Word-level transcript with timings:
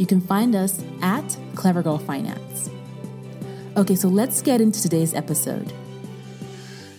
you 0.00 0.06
can 0.06 0.20
find 0.20 0.56
us 0.56 0.82
at 1.02 1.36
Clever 1.54 1.82
Girl 1.82 1.98
Finance. 1.98 2.70
Okay, 3.76 3.94
so 3.94 4.08
let's 4.08 4.40
get 4.40 4.58
into 4.58 4.80
today's 4.80 5.12
episode. 5.12 5.70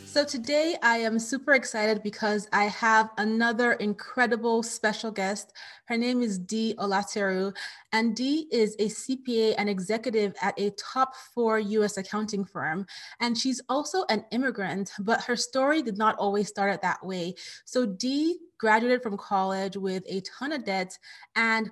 So, 0.06 0.24
today 0.24 0.76
I 0.84 0.98
am 0.98 1.18
super 1.18 1.54
excited 1.54 2.04
because 2.04 2.48
I 2.54 2.66
have 2.66 3.10
another 3.18 3.74
incredible 3.74 4.62
special 4.62 5.10
guest. 5.10 5.54
Her 5.86 5.98
name 5.98 6.22
is 6.22 6.38
Dee 6.38 6.76
Olateru, 6.78 7.56
and 7.92 8.16
Dee 8.16 8.48
is 8.52 8.76
a 8.76 8.88
CPA 8.88 9.56
and 9.58 9.68
executive 9.68 10.36
at 10.42 10.54
a 10.60 10.70
top 10.72 11.16
four 11.34 11.58
US 11.58 11.98
accounting 11.98 12.46
firm. 12.46 12.86
And 13.20 13.36
she's 13.36 13.62
also 13.68 14.04
an 14.10 14.26
immigrant, 14.32 14.92
but 15.00 15.24
her 15.24 15.36
story 15.36 15.82
did 15.82 15.98
not 15.98 16.18
always 16.18 16.50
start 16.50 16.72
out 16.72 16.82
that 16.84 17.04
way. 17.04 17.34
So, 17.66 17.88
Dee 17.88 18.38
graduated 18.60 19.02
from 19.02 19.18
college 19.18 19.76
with 19.76 20.04
a 20.08 20.22
ton 20.22 20.52
of 20.52 20.66
debt 20.66 21.00
and 21.36 21.72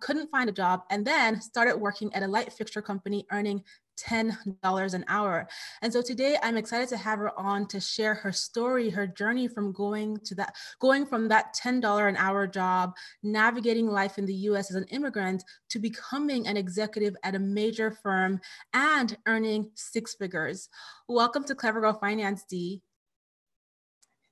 couldn't 0.00 0.30
find 0.30 0.48
a 0.48 0.52
job, 0.52 0.82
and 0.90 1.06
then 1.06 1.40
started 1.40 1.76
working 1.76 2.12
at 2.14 2.22
a 2.22 2.28
light 2.28 2.52
fixture 2.52 2.82
company 2.82 3.26
earning 3.30 3.62
$10 4.00 4.94
an 4.94 5.04
hour. 5.08 5.48
And 5.82 5.92
so 5.92 6.02
today 6.02 6.36
I'm 6.42 6.56
excited 6.56 6.88
to 6.90 6.96
have 6.96 7.18
her 7.18 7.38
on 7.38 7.66
to 7.68 7.80
share 7.80 8.14
her 8.14 8.32
story, 8.32 8.90
her 8.90 9.06
journey 9.06 9.48
from 9.48 9.72
going 9.72 10.18
to 10.24 10.34
that, 10.36 10.54
going 10.80 11.06
from 11.06 11.28
that 11.28 11.54
$10 11.54 12.08
an 12.08 12.16
hour 12.16 12.46
job, 12.46 12.94
navigating 13.22 13.86
life 13.86 14.18
in 14.18 14.26
the 14.26 14.34
US 14.34 14.70
as 14.70 14.76
an 14.76 14.86
immigrant 14.90 15.44
to 15.70 15.78
becoming 15.78 16.46
an 16.46 16.56
executive 16.56 17.16
at 17.22 17.34
a 17.34 17.38
major 17.38 17.90
firm 17.90 18.40
and 18.72 19.16
earning 19.26 19.70
six 19.74 20.14
figures. 20.14 20.68
Welcome 21.08 21.44
to 21.44 21.54
Clever 21.54 21.80
Girl 21.80 21.92
Finance, 21.92 22.44
Dee. 22.48 22.82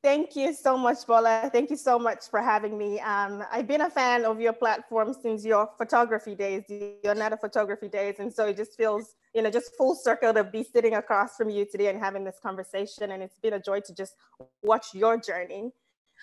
Thank 0.09 0.37
you 0.37 0.55
so 0.55 0.78
much, 0.78 1.06
Bola. 1.06 1.51
Thank 1.53 1.69
you 1.69 1.77
so 1.77 1.98
much 1.98 2.31
for 2.31 2.41
having 2.41 2.78
me. 2.78 2.98
Um, 2.98 3.45
I've 3.53 3.69
been 3.69 3.83
a 3.83 3.91
fan 3.91 4.25
of 4.25 4.41
your 4.41 4.55
platform 4.55 5.12
since 5.12 5.45
your 5.45 5.69
photography 5.77 6.35
days, 6.35 6.63
your 7.05 7.14
Nata 7.14 7.36
photography 7.36 7.89
days. 7.89 8.14
And 8.19 8.33
so 8.33 8.46
it 8.46 8.57
just 8.57 8.74
feels, 8.74 9.17
you 9.35 9.42
know, 9.42 9.51
just 9.51 9.77
full 9.77 9.95
circle 9.95 10.33
to 10.33 10.45
be 10.45 10.64
sitting 10.64 10.95
across 10.95 11.36
from 11.36 11.51
you 11.51 11.67
today 11.70 11.89
and 11.89 12.01
having 12.01 12.24
this 12.24 12.39
conversation. 12.42 13.11
And 13.11 13.23
it's 13.23 13.39
been 13.39 13.52
a 13.52 13.61
joy 13.61 13.80
to 13.80 13.95
just 13.95 14.14
watch 14.63 14.95
your 14.95 15.19
journey. 15.19 15.73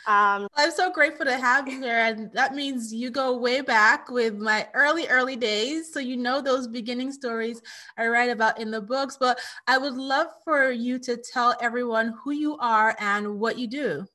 Um, 0.08 0.48
I'm 0.56 0.72
so 0.72 0.92
grateful 0.92 1.26
to 1.26 1.38
have 1.38 1.68
you 1.68 1.82
here. 1.82 2.00
And 2.00 2.32
that 2.34 2.54
means 2.54 2.94
you 2.94 3.10
go 3.10 3.38
way 3.38 3.62
back 3.62 4.10
with 4.10 4.38
my 4.38 4.68
early, 4.74 5.08
early 5.08 5.36
days. 5.36 5.92
So 5.92 6.00
you 6.00 6.18
know 6.18 6.42
those 6.42 6.68
beginning 6.68 7.12
stories 7.12 7.62
I 7.98 8.08
write 8.08 8.30
about 8.30 8.60
in 8.60 8.72
the 8.72 8.82
books. 8.82 9.18
But 9.20 9.40
I 9.68 9.78
would 9.78 9.96
love 9.96 10.28
for 10.44 10.72
you 10.72 11.00
to 11.00 11.18
tell 11.18 11.56
everyone 11.62 12.14
who 12.24 12.32
you 12.32 12.58
are 12.58 12.96
and 13.00 13.40
what 13.40 13.58
you 13.58 13.68
do. 13.68 14.06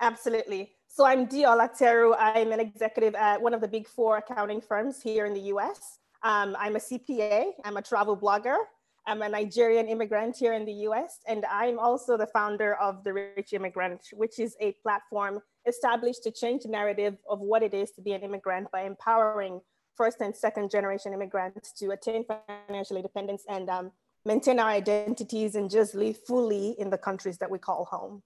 Absolutely. 0.00 0.72
So 0.88 1.06
I'm 1.06 1.24
Dee 1.24 1.44
Olateru. 1.44 2.14
I'm 2.18 2.52
an 2.52 2.60
executive 2.60 3.14
at 3.14 3.40
one 3.40 3.54
of 3.54 3.62
the 3.62 3.68
big 3.68 3.88
four 3.88 4.18
accounting 4.18 4.60
firms 4.60 5.00
here 5.00 5.24
in 5.24 5.32
the 5.32 5.40
US. 5.54 5.98
Um, 6.22 6.54
I'm 6.58 6.76
a 6.76 6.78
CPA, 6.78 7.46
I'm 7.64 7.76
a 7.76 7.82
travel 7.82 8.16
blogger, 8.16 8.56
I'm 9.06 9.22
a 9.22 9.28
Nigerian 9.28 9.88
immigrant 9.88 10.36
here 10.36 10.52
in 10.52 10.64
the 10.64 10.72
US, 10.88 11.18
and 11.26 11.44
I'm 11.46 11.78
also 11.78 12.16
the 12.16 12.26
founder 12.28 12.74
of 12.74 13.02
The 13.02 13.12
Rich 13.12 13.52
Immigrant, 13.52 14.00
which 14.12 14.38
is 14.38 14.56
a 14.60 14.72
platform 14.82 15.40
established 15.66 16.22
to 16.24 16.30
change 16.30 16.62
the 16.62 16.68
narrative 16.68 17.16
of 17.28 17.40
what 17.40 17.62
it 17.62 17.74
is 17.74 17.90
to 17.92 18.00
be 18.00 18.12
an 18.12 18.22
immigrant 18.22 18.70
by 18.70 18.82
empowering 18.82 19.60
first 19.96 20.20
and 20.20 20.34
second 20.34 20.70
generation 20.70 21.12
immigrants 21.12 21.72
to 21.72 21.90
attain 21.90 22.24
financial 22.68 22.96
independence 22.96 23.44
and 23.48 23.68
um, 23.68 23.90
maintain 24.24 24.60
our 24.60 24.70
identities 24.70 25.56
and 25.56 25.68
just 25.68 25.94
live 25.94 26.16
fully 26.24 26.76
in 26.78 26.88
the 26.88 26.98
countries 26.98 27.38
that 27.38 27.50
we 27.50 27.58
call 27.58 27.84
home. 27.84 28.22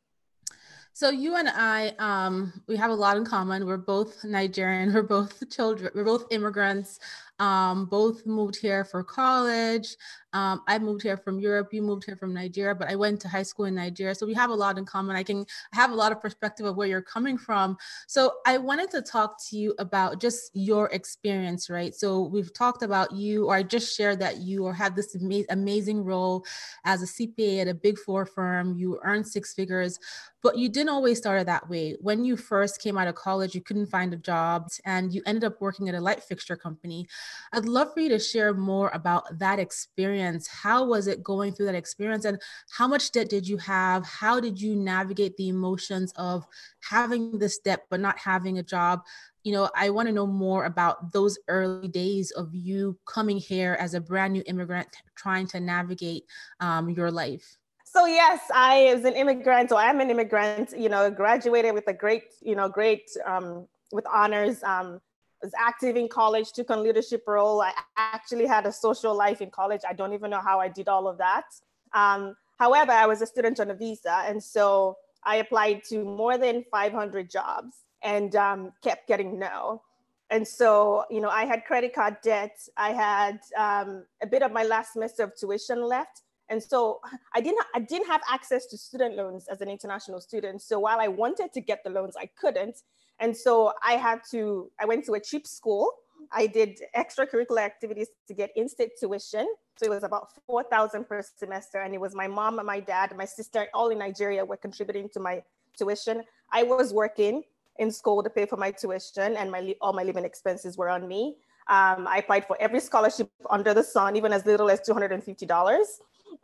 So 0.92 1.10
you 1.10 1.36
and 1.36 1.46
I, 1.46 1.94
um, 1.98 2.62
we 2.68 2.76
have 2.76 2.90
a 2.90 2.94
lot 2.94 3.18
in 3.18 3.24
common. 3.26 3.66
We're 3.66 3.76
both 3.76 4.24
Nigerian. 4.24 4.94
We're 4.94 5.02
both 5.02 5.50
children. 5.50 5.90
We're 5.94 6.04
both 6.04 6.24
immigrants. 6.30 7.00
Um, 7.38 7.86
both 7.86 8.24
moved 8.24 8.56
here 8.56 8.84
for 8.84 9.04
college. 9.04 9.96
Um, 10.32 10.62
I 10.68 10.78
moved 10.78 11.02
here 11.02 11.16
from 11.16 11.38
Europe. 11.38 11.72
You 11.72 11.80
moved 11.80 12.04
here 12.04 12.16
from 12.16 12.34
Nigeria, 12.34 12.74
but 12.74 12.90
I 12.90 12.94
went 12.94 13.20
to 13.22 13.28
high 13.28 13.42
school 13.42 13.64
in 13.64 13.74
Nigeria. 13.74 14.14
So 14.14 14.26
we 14.26 14.34
have 14.34 14.50
a 14.50 14.54
lot 14.54 14.76
in 14.76 14.84
common. 14.84 15.16
I 15.16 15.22
can 15.22 15.46
have 15.72 15.90
a 15.90 15.94
lot 15.94 16.12
of 16.12 16.20
perspective 16.20 16.66
of 16.66 16.76
where 16.76 16.86
you're 16.86 17.00
coming 17.00 17.38
from. 17.38 17.78
So 18.06 18.34
I 18.46 18.58
wanted 18.58 18.90
to 18.90 19.02
talk 19.02 19.36
to 19.48 19.56
you 19.56 19.74
about 19.78 20.20
just 20.20 20.50
your 20.52 20.88
experience, 20.90 21.70
right? 21.70 21.94
So 21.94 22.22
we've 22.22 22.52
talked 22.52 22.82
about 22.82 23.12
you, 23.12 23.46
or 23.46 23.54
I 23.54 23.62
just 23.62 23.96
shared 23.96 24.20
that 24.20 24.38
you 24.38 24.66
had 24.66 24.94
this 24.94 25.16
ama- 25.16 25.44
amazing 25.48 26.04
role 26.04 26.44
as 26.84 27.02
a 27.02 27.06
CPA 27.06 27.60
at 27.62 27.68
a 27.68 27.74
big 27.74 27.98
four 27.98 28.26
firm. 28.26 28.76
You 28.76 29.00
earned 29.04 29.26
six 29.26 29.54
figures, 29.54 29.98
but 30.42 30.58
you 30.58 30.68
didn't 30.68 30.90
always 30.90 31.18
start 31.18 31.46
that 31.46 31.68
way. 31.68 31.96
When 32.00 32.24
you 32.24 32.36
first 32.36 32.80
came 32.80 32.98
out 32.98 33.08
of 33.08 33.14
college, 33.14 33.54
you 33.54 33.60
couldn't 33.60 33.86
find 33.86 34.12
a 34.12 34.16
job 34.16 34.68
and 34.84 35.12
you 35.12 35.22
ended 35.26 35.44
up 35.44 35.60
working 35.60 35.88
at 35.88 35.94
a 35.94 36.00
light 36.00 36.22
fixture 36.22 36.56
company. 36.56 37.08
I'd 37.52 37.66
love 37.66 37.92
for 37.94 38.00
you 38.00 38.08
to 38.10 38.18
share 38.18 38.54
more 38.54 38.90
about 38.92 39.38
that 39.38 39.58
experience. 39.58 40.46
How 40.46 40.84
was 40.84 41.06
it 41.06 41.22
going 41.22 41.52
through 41.52 41.66
that 41.66 41.74
experience 41.74 42.24
and 42.24 42.40
how 42.70 42.86
much 42.86 43.12
debt 43.12 43.28
did 43.28 43.46
you 43.46 43.56
have? 43.58 44.04
How 44.06 44.40
did 44.40 44.60
you 44.60 44.76
navigate 44.76 45.36
the 45.36 45.48
emotions 45.48 46.12
of 46.16 46.46
having 46.80 47.38
this 47.38 47.58
debt 47.58 47.86
but 47.90 48.00
not 48.00 48.18
having 48.18 48.58
a 48.58 48.62
job? 48.62 49.02
You 49.44 49.52
know, 49.52 49.70
I 49.74 49.90
want 49.90 50.08
to 50.08 50.12
know 50.12 50.26
more 50.26 50.64
about 50.64 51.12
those 51.12 51.38
early 51.48 51.88
days 51.88 52.32
of 52.32 52.54
you 52.54 52.98
coming 53.06 53.38
here 53.38 53.76
as 53.78 53.94
a 53.94 54.00
brand 54.00 54.32
new 54.32 54.42
immigrant 54.46 54.88
trying 55.14 55.46
to 55.48 55.60
navigate 55.60 56.24
um, 56.60 56.90
your 56.90 57.10
life. 57.10 57.56
So 57.84 58.04
yes, 58.04 58.40
I 58.52 58.88
as 58.88 59.04
an 59.04 59.14
immigrant, 59.14 59.72
or 59.72 59.78
I'm 59.78 60.00
an 60.00 60.10
immigrant, 60.10 60.74
you 60.76 60.88
know, 60.88 61.10
graduated 61.10 61.72
with 61.72 61.88
a 61.88 61.94
great, 61.94 62.24
you 62.42 62.54
know, 62.54 62.68
great 62.68 63.08
um, 63.24 63.68
with 63.92 64.04
honors. 64.12 64.62
Um, 64.62 65.00
was 65.42 65.52
active 65.58 65.96
in 65.96 66.08
college, 66.08 66.52
took 66.52 66.70
on 66.70 66.82
leadership 66.82 67.24
role. 67.26 67.60
I 67.60 67.72
actually 67.96 68.46
had 68.46 68.66
a 68.66 68.72
social 68.72 69.14
life 69.14 69.40
in 69.40 69.50
college. 69.50 69.82
I 69.88 69.92
don't 69.92 70.12
even 70.12 70.30
know 70.30 70.40
how 70.40 70.60
I 70.60 70.68
did 70.68 70.88
all 70.88 71.06
of 71.08 71.18
that. 71.18 71.44
Um, 71.92 72.36
however, 72.58 72.92
I 72.92 73.06
was 73.06 73.22
a 73.22 73.26
student 73.26 73.60
on 73.60 73.70
a 73.70 73.74
visa, 73.74 74.22
and 74.26 74.42
so 74.42 74.96
I 75.24 75.36
applied 75.36 75.82
to 75.90 76.04
more 76.04 76.38
than 76.38 76.64
500 76.70 77.30
jobs 77.30 77.76
and 78.02 78.34
um, 78.36 78.72
kept 78.82 79.08
getting 79.08 79.38
no. 79.38 79.82
And 80.30 80.46
so, 80.46 81.04
you 81.10 81.20
know, 81.20 81.28
I 81.28 81.44
had 81.44 81.64
credit 81.64 81.94
card 81.94 82.16
debt. 82.22 82.58
I 82.76 82.90
had 82.90 83.40
um, 83.56 84.04
a 84.22 84.26
bit 84.26 84.42
of 84.42 84.52
my 84.52 84.64
last 84.64 84.92
semester 84.92 85.24
of 85.24 85.36
tuition 85.36 85.82
left. 85.82 86.22
And 86.48 86.62
so 86.62 87.00
I 87.34 87.40
didn't, 87.40 87.64
I 87.74 87.80
didn't 87.80 88.06
have 88.06 88.22
access 88.30 88.66
to 88.66 88.78
student 88.78 89.16
loans 89.16 89.48
as 89.48 89.60
an 89.60 89.68
international 89.68 90.20
student. 90.20 90.62
So 90.62 90.78
while 90.78 91.00
I 91.00 91.08
wanted 91.08 91.52
to 91.54 91.60
get 91.60 91.82
the 91.82 91.90
loans, 91.90 92.14
I 92.16 92.28
couldn't. 92.40 92.82
And 93.18 93.36
so 93.36 93.72
I 93.82 93.92
had 93.92 94.20
to, 94.30 94.70
I 94.80 94.84
went 94.84 95.04
to 95.06 95.14
a 95.14 95.20
cheap 95.20 95.46
school. 95.46 95.90
I 96.32 96.46
did 96.46 96.80
extracurricular 96.96 97.60
activities 97.60 98.08
to 98.28 98.34
get 98.34 98.50
in-state 98.56 98.92
tuition. 98.98 99.46
So 99.76 99.86
it 99.86 99.90
was 99.90 100.02
about 100.02 100.28
4,000 100.46 101.08
per 101.08 101.22
semester. 101.22 101.80
And 101.80 101.94
it 101.94 102.00
was 102.00 102.14
my 102.14 102.26
mom 102.26 102.58
and 102.58 102.66
my 102.66 102.80
dad, 102.80 103.10
and 103.10 103.18
my 103.18 103.24
sister, 103.24 103.68
all 103.72 103.88
in 103.88 103.98
Nigeria 103.98 104.44
were 104.44 104.56
contributing 104.56 105.08
to 105.10 105.20
my 105.20 105.42
tuition. 105.78 106.22
I 106.52 106.62
was 106.62 106.92
working 106.92 107.42
in 107.78 107.90
school 107.90 108.22
to 108.22 108.30
pay 108.30 108.46
for 108.46 108.56
my 108.56 108.70
tuition 108.70 109.36
and 109.36 109.50
my, 109.50 109.74
all 109.80 109.92
my 109.92 110.02
living 110.02 110.24
expenses 110.24 110.76
were 110.76 110.88
on 110.88 111.06
me. 111.06 111.36
Um, 111.68 112.06
I 112.06 112.18
applied 112.18 112.46
for 112.46 112.56
every 112.60 112.80
scholarship 112.80 113.28
under 113.50 113.74
the 113.74 113.82
sun, 113.82 114.16
even 114.16 114.32
as 114.32 114.46
little 114.46 114.70
as 114.70 114.80
$250. 114.80 115.86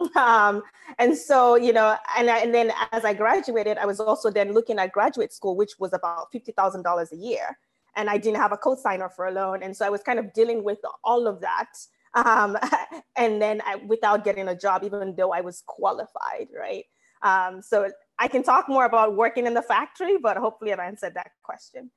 Um, 0.16 0.62
and 0.98 1.16
so, 1.16 1.56
you 1.56 1.72
know, 1.72 1.96
and, 2.16 2.30
I, 2.30 2.38
and 2.38 2.54
then 2.54 2.72
as 2.92 3.04
I 3.04 3.14
graduated, 3.14 3.78
I 3.78 3.86
was 3.86 4.00
also 4.00 4.30
then 4.30 4.52
looking 4.52 4.78
at 4.78 4.92
graduate 4.92 5.32
school, 5.32 5.56
which 5.56 5.72
was 5.78 5.92
about 5.92 6.32
$50,000 6.32 7.12
a 7.12 7.16
year. 7.16 7.58
And 7.96 8.08
I 8.08 8.18
didn't 8.18 8.38
have 8.38 8.52
a 8.52 8.56
co-signer 8.56 9.08
for 9.08 9.26
a 9.26 9.30
loan. 9.32 9.62
And 9.62 9.76
so 9.76 9.86
I 9.86 9.90
was 9.90 10.02
kind 10.02 10.18
of 10.18 10.32
dealing 10.32 10.64
with 10.64 10.78
all 11.04 11.26
of 11.26 11.40
that. 11.40 11.70
Um, 12.14 12.56
and 13.16 13.40
then 13.40 13.62
I, 13.64 13.76
without 13.76 14.24
getting 14.24 14.48
a 14.48 14.56
job, 14.56 14.84
even 14.84 15.14
though 15.16 15.32
I 15.32 15.40
was 15.40 15.62
qualified, 15.66 16.48
right? 16.58 16.84
Um, 17.22 17.62
so 17.62 17.90
I 18.18 18.28
can 18.28 18.42
talk 18.42 18.68
more 18.68 18.84
about 18.84 19.16
working 19.16 19.46
in 19.46 19.54
the 19.54 19.62
factory, 19.62 20.16
but 20.18 20.36
hopefully 20.36 20.72
I've 20.72 20.78
answered 20.78 21.14
that 21.14 21.30
question. 21.42 21.90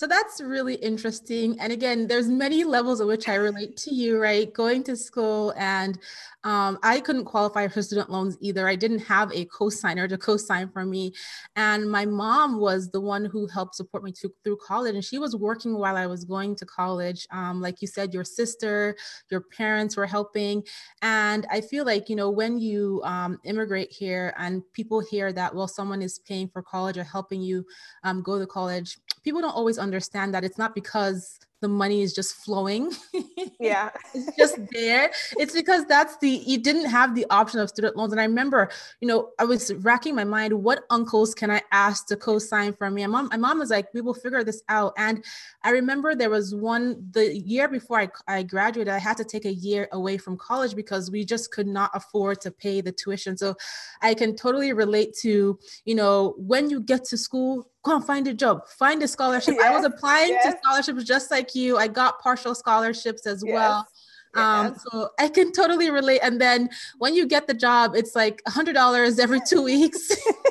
So 0.00 0.06
that's 0.06 0.40
really 0.40 0.76
interesting. 0.76 1.60
And 1.60 1.74
again, 1.74 2.06
there's 2.06 2.26
many 2.26 2.64
levels 2.64 3.02
at 3.02 3.06
which 3.06 3.28
I 3.28 3.34
relate 3.34 3.76
to 3.76 3.94
you, 3.94 4.18
right? 4.18 4.50
Going 4.50 4.82
to 4.84 4.96
school 4.96 5.52
and 5.58 5.98
um, 6.42 6.78
I 6.82 7.00
couldn't 7.00 7.26
qualify 7.26 7.68
for 7.68 7.82
student 7.82 8.08
loans 8.08 8.38
either. 8.40 8.66
I 8.66 8.76
didn't 8.76 9.00
have 9.00 9.30
a 9.30 9.44
co-signer 9.44 10.08
to 10.08 10.16
co-sign 10.16 10.70
for 10.70 10.86
me. 10.86 11.12
And 11.54 11.90
my 11.90 12.06
mom 12.06 12.58
was 12.58 12.90
the 12.90 13.00
one 13.00 13.26
who 13.26 13.46
helped 13.46 13.74
support 13.74 14.02
me 14.02 14.12
to, 14.12 14.32
through 14.42 14.56
college. 14.66 14.94
And 14.94 15.04
she 15.04 15.18
was 15.18 15.36
working 15.36 15.76
while 15.76 15.98
I 15.98 16.06
was 16.06 16.24
going 16.24 16.56
to 16.56 16.64
college. 16.64 17.26
Um, 17.30 17.60
like 17.60 17.82
you 17.82 17.88
said, 17.88 18.14
your 18.14 18.24
sister, 18.24 18.96
your 19.30 19.42
parents 19.42 19.98
were 19.98 20.06
helping. 20.06 20.62
And 21.02 21.46
I 21.50 21.60
feel 21.60 21.84
like, 21.84 22.08
you 22.08 22.16
know, 22.16 22.30
when 22.30 22.58
you 22.58 23.02
um, 23.04 23.38
immigrate 23.44 23.92
here 23.92 24.32
and 24.38 24.62
people 24.72 25.00
hear 25.00 25.30
that, 25.34 25.54
well, 25.54 25.68
someone 25.68 26.00
is 26.00 26.20
paying 26.20 26.48
for 26.48 26.62
college 26.62 26.96
or 26.96 27.04
helping 27.04 27.42
you 27.42 27.66
um, 28.02 28.22
go 28.22 28.38
to 28.38 28.46
college, 28.46 28.98
people 29.22 29.40
don't 29.40 29.54
always 29.54 29.78
understand 29.78 30.34
that 30.34 30.44
it's 30.44 30.58
not 30.58 30.74
because 30.74 31.38
the 31.60 31.68
money 31.68 32.02
is 32.02 32.12
just 32.12 32.34
flowing. 32.34 32.92
Yeah. 33.58 33.90
it's 34.14 34.36
just 34.36 34.58
there. 34.72 35.10
It's 35.38 35.54
because 35.54 35.84
that's 35.84 36.16
the, 36.18 36.28
you 36.28 36.58
didn't 36.58 36.86
have 36.86 37.14
the 37.14 37.26
option 37.28 37.60
of 37.60 37.68
student 37.68 37.94
loans. 37.94 38.12
And 38.12 38.20
I 38.20 38.24
remember, 38.24 38.70
you 39.00 39.08
know, 39.08 39.30
I 39.38 39.44
was 39.44 39.72
racking 39.74 40.14
my 40.14 40.24
mind, 40.24 40.54
what 40.54 40.84
uncles 40.88 41.34
can 41.34 41.50
I 41.50 41.60
ask 41.70 42.06
to 42.06 42.16
co-sign 42.16 42.72
for 42.72 42.90
me? 42.90 43.02
My 43.02 43.06
mom, 43.08 43.28
my 43.30 43.36
mom 43.36 43.58
was 43.58 43.68
like, 43.68 43.92
we 43.92 44.00
will 44.00 44.14
figure 44.14 44.42
this 44.44 44.62
out. 44.70 44.94
And 44.96 45.22
I 45.62 45.70
remember 45.70 46.14
there 46.14 46.30
was 46.30 46.54
one, 46.54 47.06
the 47.10 47.36
year 47.38 47.68
before 47.68 48.00
I, 48.00 48.08
I 48.26 48.42
graduated, 48.44 48.92
I 48.92 48.98
had 48.98 49.18
to 49.18 49.24
take 49.24 49.44
a 49.44 49.52
year 49.52 49.88
away 49.92 50.16
from 50.16 50.38
college 50.38 50.74
because 50.74 51.10
we 51.10 51.24
just 51.24 51.52
could 51.52 51.66
not 51.66 51.90
afford 51.92 52.40
to 52.42 52.50
pay 52.50 52.80
the 52.80 52.92
tuition. 52.92 53.36
So 53.36 53.56
I 54.00 54.14
can 54.14 54.36
totally 54.36 54.72
relate 54.72 55.14
to, 55.20 55.58
you 55.84 55.94
know, 55.94 56.34
when 56.38 56.70
you 56.70 56.80
get 56.80 57.04
to 57.06 57.18
school, 57.18 57.69
go 57.82 57.96
and 57.96 58.04
find 58.04 58.26
a 58.28 58.34
job, 58.34 58.66
find 58.78 59.02
a 59.02 59.08
scholarship. 59.08 59.56
Yes, 59.58 59.66
I 59.66 59.74
was 59.74 59.84
applying 59.84 60.30
yes. 60.30 60.52
to 60.52 60.58
scholarships 60.62 61.04
just 61.04 61.30
like 61.30 61.54
you. 61.54 61.78
I 61.78 61.88
got 61.88 62.20
partial 62.20 62.54
scholarships 62.54 63.26
as 63.26 63.42
yes, 63.44 63.54
well. 63.54 63.86
Um, 64.34 64.76
so 64.76 65.10
I 65.18 65.28
can 65.28 65.52
totally 65.52 65.90
relate. 65.90 66.20
And 66.22 66.40
then 66.40 66.70
when 66.98 67.14
you 67.14 67.26
get 67.26 67.48
the 67.48 67.54
job, 67.54 67.94
it's 67.96 68.14
like 68.14 68.42
a 68.46 68.50
hundred 68.50 68.74
dollars 68.74 69.18
every 69.18 69.40
two 69.46 69.62
weeks. 69.62 70.10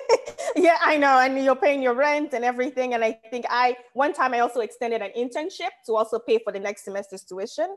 yeah, 0.56 0.78
I 0.84 0.98
know. 0.98 1.20
And 1.20 1.42
you're 1.42 1.56
paying 1.56 1.82
your 1.82 1.94
rent 1.94 2.34
and 2.34 2.44
everything. 2.44 2.94
And 2.94 3.04
I 3.04 3.20
think 3.32 3.46
I 3.50 3.78
one 3.94 4.14
time 4.14 4.34
I 4.34 4.40
also 4.40 4.60
extended 4.60 5.02
an 5.02 5.12
internship 5.18 5.70
to 5.86 5.96
also 5.96 6.20
pay 6.20 6.40
for 6.44 6.52
the 6.52 6.60
next 6.60 6.84
semester's 6.84 7.24
tuition 7.24 7.76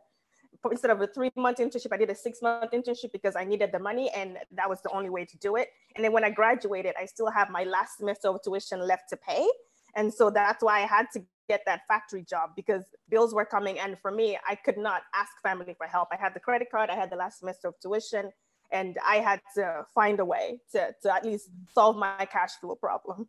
instead 0.70 0.90
of 0.90 1.00
a 1.00 1.06
three 1.06 1.30
month 1.36 1.58
internship, 1.58 1.92
I 1.92 1.96
did 1.96 2.10
a 2.10 2.14
six 2.14 2.40
month 2.42 2.72
internship 2.72 3.12
because 3.12 3.36
I 3.36 3.44
needed 3.44 3.70
the 3.72 3.78
money 3.78 4.10
and 4.14 4.38
that 4.52 4.68
was 4.68 4.80
the 4.82 4.90
only 4.90 5.10
way 5.10 5.24
to 5.24 5.36
do 5.38 5.56
it. 5.56 5.68
And 5.96 6.04
then 6.04 6.12
when 6.12 6.24
I 6.24 6.30
graduated, 6.30 6.94
I 6.98 7.06
still 7.06 7.30
have 7.30 7.50
my 7.50 7.64
last 7.64 7.98
semester 7.98 8.28
of 8.28 8.42
tuition 8.42 8.80
left 8.86 9.08
to 9.10 9.16
pay. 9.16 9.46
And 9.94 10.12
so 10.12 10.30
that's 10.30 10.62
why 10.62 10.82
I 10.82 10.86
had 10.86 11.06
to 11.14 11.22
get 11.48 11.62
that 11.66 11.82
factory 11.88 12.22
job 12.22 12.50
because 12.56 12.84
bills 13.08 13.34
were 13.34 13.44
coming. 13.44 13.78
And 13.78 13.98
for 13.98 14.10
me, 14.10 14.38
I 14.48 14.54
could 14.54 14.78
not 14.78 15.02
ask 15.14 15.30
family 15.42 15.74
for 15.76 15.86
help. 15.86 16.08
I 16.12 16.16
had 16.16 16.34
the 16.34 16.40
credit 16.40 16.70
card, 16.70 16.88
I 16.90 16.94
had 16.94 17.10
the 17.10 17.16
last 17.16 17.40
semester 17.40 17.68
of 17.68 17.74
tuition, 17.80 18.30
and 18.70 18.96
I 19.06 19.16
had 19.16 19.40
to 19.56 19.84
find 19.94 20.18
a 20.20 20.24
way 20.24 20.60
to, 20.72 20.94
to 21.02 21.14
at 21.14 21.24
least 21.24 21.50
solve 21.74 21.96
my 21.96 22.26
cash 22.30 22.52
flow 22.60 22.74
problem. 22.74 23.28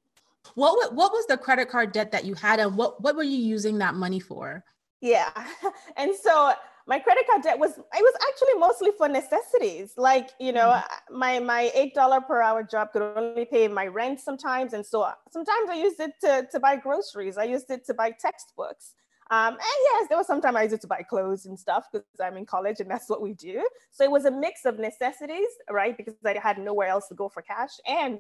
What, 0.55 0.93
what 0.93 1.11
was 1.11 1.25
the 1.27 1.37
credit 1.37 1.69
card 1.69 1.91
debt 1.91 2.11
that 2.11 2.25
you 2.25 2.33
had 2.35 2.59
and 2.59 2.75
what, 2.75 3.01
what 3.01 3.15
were 3.15 3.23
you 3.23 3.37
using 3.37 3.77
that 3.79 3.95
money 3.95 4.19
for? 4.19 4.63
Yeah. 5.01 5.31
And 5.97 6.15
so 6.15 6.53
my 6.87 6.99
credit 6.99 7.25
card 7.29 7.43
debt 7.43 7.57
was 7.57 7.71
it 7.77 7.83
was 7.93 8.13
actually 8.27 8.59
mostly 8.59 8.91
for 8.97 9.07
necessities. 9.07 9.93
Like 9.97 10.31
you 10.39 10.51
know 10.51 10.69
mm-hmm. 10.69 11.17
my 11.17 11.39
my 11.39 11.71
eight 11.73 11.93
dollar 11.93 12.21
per 12.21 12.41
hour 12.41 12.63
job 12.63 12.91
could 12.91 13.01
only 13.01 13.45
pay 13.45 13.67
my 13.67 13.87
rent 13.87 14.19
sometimes. 14.19 14.73
And 14.73 14.85
so 14.85 15.09
sometimes 15.31 15.69
i 15.69 15.75
used 15.75 15.99
it 15.99 16.11
to, 16.21 16.47
to 16.51 16.59
buy 16.59 16.75
groceries. 16.75 17.37
I 17.37 17.45
used 17.45 17.69
it 17.69 17.85
to 17.87 17.93
buy 17.93 18.11
textbooks. 18.11 18.95
Um, 19.31 19.53
and 19.53 19.79
yes 19.91 20.07
there 20.09 20.17
was 20.17 20.27
sometimes 20.27 20.57
i 20.57 20.63
used 20.63 20.75
it 20.75 20.81
to 20.81 20.87
buy 20.87 21.01
clothes 21.01 21.45
and 21.45 21.57
stuff 21.57 21.85
because 21.91 22.05
i'm 22.21 22.35
in 22.35 22.45
college 22.45 22.81
and 22.81 22.91
that's 22.91 23.09
what 23.09 23.21
we 23.21 23.33
do. 23.33 23.65
So 23.91 24.03
it 24.03 24.11
was 24.11 24.25
a 24.25 24.31
mix 24.31 24.65
of 24.65 24.79
necessities 24.79 25.47
right 25.69 25.95
because 25.95 26.15
i 26.25 26.37
had 26.41 26.57
nowhere 26.57 26.89
else 26.89 27.07
to 27.07 27.15
go 27.15 27.29
for 27.29 27.41
cash 27.41 27.71
and 27.87 28.19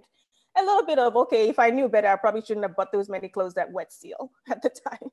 a 0.57 0.61
little 0.63 0.85
bit 0.85 0.99
of 0.99 1.15
okay 1.15 1.49
if 1.49 1.57
i 1.59 1.69
knew 1.69 1.89
better 1.89 2.07
i 2.07 2.15
probably 2.15 2.41
shouldn't 2.41 2.63
have 2.63 2.75
bought 2.75 2.91
those 2.91 3.09
many 3.09 3.27
clothes 3.27 3.57
at 3.57 3.71
wet 3.71 3.91
seal 3.91 4.31
at 4.49 4.61
the 4.61 4.69
time 4.69 5.09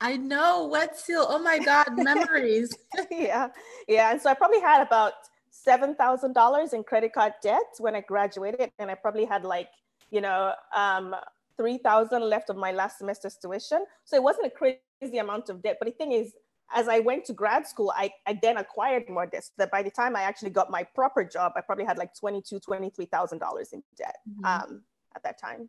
I 0.00 0.16
know 0.16 0.66
wet 0.66 0.98
seal. 0.98 1.26
Oh 1.28 1.38
my 1.38 1.58
God, 1.58 1.86
memories. 1.96 2.76
yeah, 3.10 3.48
yeah. 3.88 4.12
And 4.12 4.20
so 4.20 4.30
I 4.30 4.34
probably 4.34 4.60
had 4.60 4.82
about 4.82 5.14
seven 5.50 5.94
thousand 5.94 6.34
dollars 6.34 6.72
in 6.72 6.84
credit 6.84 7.12
card 7.12 7.34
debt 7.42 7.74
when 7.78 7.94
I 7.94 8.00
graduated, 8.00 8.70
and 8.78 8.90
I 8.90 8.94
probably 8.94 9.24
had 9.24 9.44
like 9.44 9.68
you 10.10 10.20
know 10.20 10.52
um, 10.74 11.14
three 11.56 11.78
thousand 11.78 12.22
left 12.22 12.50
of 12.50 12.56
my 12.56 12.72
last 12.72 12.98
semester's 12.98 13.36
tuition. 13.36 13.84
So 14.04 14.16
it 14.16 14.22
wasn't 14.22 14.46
a 14.46 14.50
crazy 14.50 15.18
amount 15.18 15.48
of 15.48 15.62
debt. 15.62 15.76
But 15.80 15.86
the 15.86 15.92
thing 15.92 16.12
is, 16.12 16.32
as 16.74 16.88
I 16.88 17.00
went 17.00 17.24
to 17.26 17.32
grad 17.32 17.66
school, 17.66 17.92
I, 17.96 18.10
I 18.26 18.38
then 18.40 18.58
acquired 18.58 19.08
more 19.08 19.26
debt. 19.26 19.44
That 19.58 19.70
by 19.70 19.82
the 19.82 19.90
time 19.90 20.16
I 20.16 20.22
actually 20.22 20.50
got 20.50 20.70
my 20.70 20.82
proper 20.82 21.24
job, 21.24 21.52
I 21.56 21.60
probably 21.60 21.84
had 21.84 21.98
like 21.98 22.14
twenty 22.14 22.42
two, 22.42 22.60
twenty 22.60 22.90
three 22.90 23.06
thousand 23.06 23.38
dollars 23.38 23.72
in 23.72 23.82
debt 23.96 24.16
mm-hmm. 24.28 24.44
um, 24.44 24.82
at 25.14 25.22
that 25.22 25.40
time. 25.40 25.68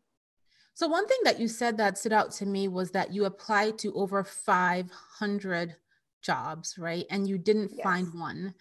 So, 0.78 0.88
one 0.88 1.08
thing 1.08 1.18
that 1.24 1.40
you 1.40 1.48
said 1.48 1.78
that 1.78 1.98
stood 1.98 2.14
out 2.14 2.30
to 2.34 2.46
me 2.46 2.68
was 2.68 2.92
that 2.92 3.12
you 3.12 3.26
applied 3.26 3.80
to 3.80 3.92
over 3.96 4.24
500 4.24 5.76
jobs, 6.22 6.78
right? 6.78 7.04
And 7.10 7.28
you 7.28 7.40
didn't 7.40 7.72
yes. 7.74 7.84
find 7.84 8.14
one. 8.14 8.54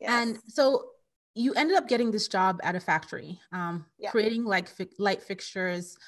Yes. 0.00 0.08
And 0.08 0.38
so 0.46 0.90
you 1.34 1.52
ended 1.54 1.76
up 1.76 1.88
getting 1.88 2.12
this 2.12 2.28
job 2.28 2.60
at 2.62 2.76
a 2.76 2.80
factory, 2.80 3.40
um, 3.50 3.86
yeah. 3.98 4.12
creating 4.12 4.44
like 4.44 4.68
fi- 4.68 4.86
light 5.00 5.20
fixtures, 5.20 5.98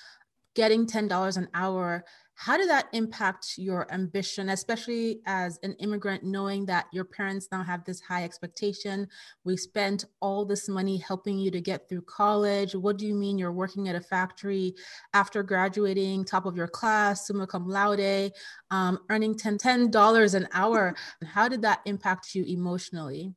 getting 0.54 0.86
$10 0.86 1.36
an 1.36 1.48
hour 1.52 2.04
how 2.38 2.58
did 2.58 2.68
that 2.68 2.88
impact 2.92 3.56
your 3.56 3.90
ambition 3.90 4.50
especially 4.50 5.20
as 5.24 5.58
an 5.62 5.72
immigrant 5.80 6.22
knowing 6.22 6.66
that 6.66 6.86
your 6.92 7.04
parents 7.04 7.48
now 7.50 7.62
have 7.62 7.82
this 7.84 7.98
high 8.00 8.24
expectation? 8.24 9.08
We 9.44 9.56
spent 9.56 10.04
all 10.20 10.44
this 10.44 10.68
money 10.68 10.98
helping 10.98 11.38
you 11.38 11.50
to 11.50 11.62
get 11.62 11.88
through 11.88 12.02
college. 12.02 12.74
What 12.74 12.98
do 12.98 13.06
you 13.06 13.14
mean 13.14 13.38
you're 13.38 13.52
working 13.52 13.88
at 13.88 13.96
a 13.96 14.00
factory 14.00 14.74
after 15.14 15.42
graduating 15.42 16.26
top 16.26 16.44
of 16.44 16.58
your 16.58 16.68
class 16.68 17.26
summa 17.26 17.46
cum 17.46 17.66
laude 17.66 18.32
um, 18.70 18.98
earning 19.08 19.34
10 19.34 19.56
$10 19.56 20.34
an 20.34 20.46
hour? 20.52 20.94
How 21.24 21.48
did 21.48 21.62
that 21.62 21.80
impact 21.86 22.34
you 22.34 22.44
emotionally? 22.44 23.32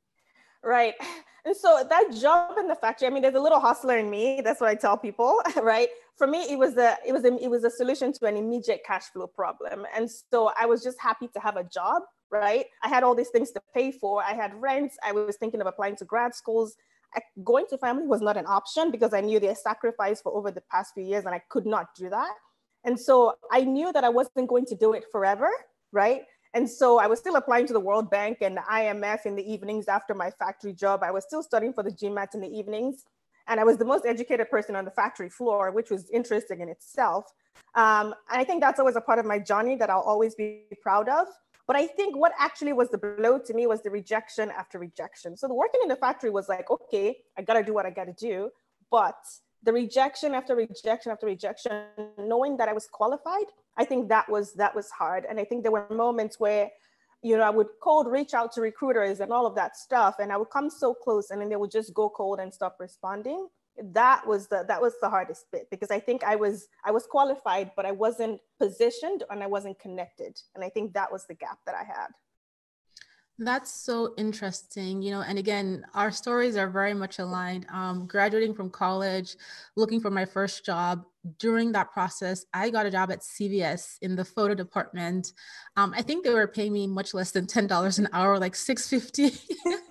Right 0.62 0.96
and 1.46 1.55
so 1.55 1.86
that 1.89 2.12
job 2.19 2.58
in 2.58 2.67
the 2.67 2.75
factory, 2.75 3.08
I 3.08 3.12
mean, 3.12 3.22
there's 3.22 3.36
a 3.36 3.39
little 3.39 3.60
hustler 3.60 3.98
in 3.98 4.10
me. 4.10 4.41
That's 4.43 4.60
what 4.60 4.69
I 4.69 4.75
tell 4.75 4.98
people, 4.98 5.41
right? 5.62 5.89
For 6.17 6.27
me, 6.27 6.43
it 6.51 6.58
was 6.58 6.77
a 6.77 6.98
it 7.05 7.13
was 7.13 7.24
a 7.24 7.36
it 7.41 7.50
was 7.50 7.63
a 7.63 7.69
solution 7.69 8.12
to 8.13 8.25
an 8.25 8.36
immediate 8.38 8.81
cash 8.86 9.05
flow 9.05 9.27
problem. 9.27 9.86
And 9.96 10.10
so 10.10 10.51
I 10.60 10.65
was 10.65 10.84
just 10.84 11.00
happy 11.00 11.27
to 11.29 11.39
have 11.39 11.55
a 11.55 11.63
job, 11.63 12.03
right? 12.29 12.65
I 12.84 12.89
had 12.89 13.03
all 13.03 13.15
these 13.15 13.29
things 13.29 13.51
to 13.51 13.62
pay 13.74 13.91
for. 13.91 14.24
I 14.24 14.34
had 14.34 14.53
rent. 14.53 14.91
I 15.03 15.12
was 15.12 15.38
thinking 15.38 15.62
of 15.62 15.67
applying 15.67 15.96
to 15.98 16.05
grad 16.05 16.36
schools. 16.36 16.75
I, 17.15 17.22
going 17.43 17.65
to 17.69 17.77
family 17.77 18.05
was 18.05 18.22
not 18.22 18.38
an 18.38 18.46
option 18.46 18.91
because 18.91 19.13
I 19.13 19.22
knew 19.22 19.39
their 19.39 19.55
sacrifice 19.55 20.22
for 20.22 20.31
over 20.31 20.51
the 20.51 20.62
past 20.72 20.93
few 20.93 21.03
years 21.03 21.25
and 21.25 21.34
I 21.34 21.41
could 21.50 21.65
not 21.65 21.96
do 21.96 22.10
that. 22.10 22.34
And 22.84 23.00
so 23.00 23.36
I 23.51 23.62
knew 23.62 23.91
that 23.93 24.03
I 24.03 24.10
wasn't 24.10 24.48
going 24.48 24.65
to 24.67 24.75
do 24.75 24.93
it 24.93 25.05
forever, 25.12 25.50
right? 25.91 26.22
And 26.53 26.70
so 26.70 26.98
I 26.98 27.08
was 27.08 27.20
still 27.20 27.36
applying 27.36 27.68
to 27.68 27.74
the 27.74 27.79
World 27.79 28.10
Bank 28.10 28.39
and 28.41 28.58
the 28.58 28.62
IMF 28.62 29.25
in 29.25 29.36
the 29.36 29.51
evenings 29.51 29.88
after 29.88 30.15
my 30.15 30.32
factory 30.32 30.74
job. 30.74 31.03
I 31.03 31.12
was 31.12 31.24
still 31.24 31.44
studying 31.44 31.74
for 31.74 31.84
the 31.84 31.91
GMAT 31.91 32.34
in 32.34 32.41
the 32.41 32.48
evenings. 32.48 33.06
And 33.48 33.60
I 33.60 33.63
was 33.63 33.77
the 33.77 33.86
most 33.86 34.06
educated 34.06 34.50
person 34.50 34.75
on 34.75 34.86
the 34.86 34.91
factory 34.91 35.29
floor, 35.29 35.72
which 35.72 35.89
was 35.89 36.10
interesting 36.12 36.62
in 36.62 36.70
itself. 36.70 37.32
Um, 37.75 38.13
and 38.29 38.39
I 38.41 38.44
think 38.44 38.62
that's 38.62 38.79
always 38.79 38.96
a 38.96 39.01
part 39.01 39.20
of 39.20 39.25
my 39.25 39.39
journey 39.39 39.75
that 39.75 39.89
I'll 39.89 40.01
always 40.01 40.36
be 40.36 40.63
proud 40.82 41.10
of. 41.10 41.27
But 41.68 41.75
I 41.75 41.86
think 41.86 42.18
what 42.18 42.32
actually 42.39 42.74
was 42.74 42.89
the 42.89 42.98
blow 42.98 43.38
to 43.38 43.53
me 43.53 43.68
was 43.68 43.84
the 43.84 43.91
rejection 43.91 44.51
after 44.51 44.79
rejection. 44.79 45.38
So 45.38 45.48
the 45.48 45.53
working 45.53 45.82
in 45.84 45.88
the 45.88 45.96
factory 45.96 46.32
was 46.32 46.50
like, 46.50 46.70
okay, 46.72 47.18
I 47.38 47.44
gotta 47.44 47.63
do 47.63 47.74
what 47.74 47.86
I 47.86 47.91
gotta 47.91 48.13
do. 48.13 48.50
But 48.89 49.18
the 49.63 49.74
rejection 49.74 50.34
after 50.34 50.56
rejection 50.56 51.12
after 51.12 51.25
rejection, 51.25 51.84
knowing 52.18 52.58
that 52.58 52.70
I 52.70 52.74
was 52.74 52.88
qualified, 52.88 53.46
I 53.78 53.86
think 53.86 54.10
that 54.10 54.30
was 54.30 54.54
that 54.54 54.75
was 54.75 54.89
hard. 54.89 55.25
And 55.30 55.39
I 55.39 55.46
think 55.46 55.63
there 55.63 55.72
were 55.72 55.88
moments 55.89 56.39
where, 56.39 56.70
you 57.22 57.38
know, 57.38 57.44
I 57.44 57.50
would 57.50 57.68
cold 57.82 58.08
reach 58.08 58.34
out 58.34 58.51
to 58.54 58.62
recruiters 58.62 59.20
and 59.20 59.32
all 59.32 59.46
of 59.46 59.56
that 59.56 59.78
stuff, 59.78 60.16
and 60.20 60.32
I 60.32 60.38
would 60.38 60.50
come 60.50 60.70
so 60.70 60.94
close, 60.94 61.30
and 61.30 61.42
then 61.42 61.50
they 61.50 61.56
would 61.56 61.72
just 61.72 61.94
go 61.94 62.10
cold 62.10 62.39
and 62.39 62.54
stop 62.54 62.78
responding. 62.80 63.48
That 63.82 64.25
was 64.28 64.48
the 64.48 64.66
that 64.68 64.82
was 64.82 64.94
the 65.01 65.10
hardest 65.10 65.46
bit 65.51 65.68
because 65.72 65.92
I 65.92 66.00
think 66.00 66.24
I 66.24 66.36
was 66.36 66.68
I 66.86 66.92
was 66.92 67.06
qualified, 67.06 67.72
but 67.75 67.86
I 67.86 67.92
wasn't 67.92 68.39
positioned 68.60 69.24
and 69.30 69.44
I 69.44 69.48
wasn't 69.48 69.80
connected. 69.80 70.39
And 70.56 70.63
I 70.63 70.70
think 70.70 70.94
that 70.94 71.12
was 71.12 71.25
the 71.28 71.36
gap 71.36 71.60
that 71.66 71.75
I 71.75 71.84
had. 71.84 72.10
That's 73.41 73.72
so 73.72 74.13
interesting, 74.17 75.01
you 75.01 75.12
know. 75.12 75.22
And 75.22 75.39
again, 75.39 75.86
our 75.93 76.12
stories 76.12 76.58
are 76.58 76.69
very 76.69 76.93
much 76.93 77.19
aligned. 77.19 77.65
Um, 77.72 78.05
graduating 78.05 78.53
from 78.53 78.69
college, 78.69 79.38
looking 79.77 80.01
for 80.01 80.12
my 80.12 80.25
first 80.25 80.65
job. 80.65 81.05
During 81.38 81.72
that 81.72 81.91
process, 81.91 82.46
I 82.53 82.69
got 82.69 82.86
a 82.86 82.91
job 82.91 83.12
at 83.12 83.24
CVS 83.24 83.98
in 84.01 84.15
the 84.15 84.25
photo 84.25 84.55
department. 84.55 85.31
Um, 85.77 85.93
I 85.96 86.01
think 86.01 86.24
they 86.25 86.34
were 86.34 86.48
paying 86.48 86.74
me 86.74 86.86
much 86.88 87.13
less 87.13 87.31
than 87.31 87.48
ten 87.48 87.65
dollars 87.65 87.98
an 87.98 88.10
hour, 88.12 88.39
like 88.39 88.55
six 88.55 88.89
fifty. 88.89 89.31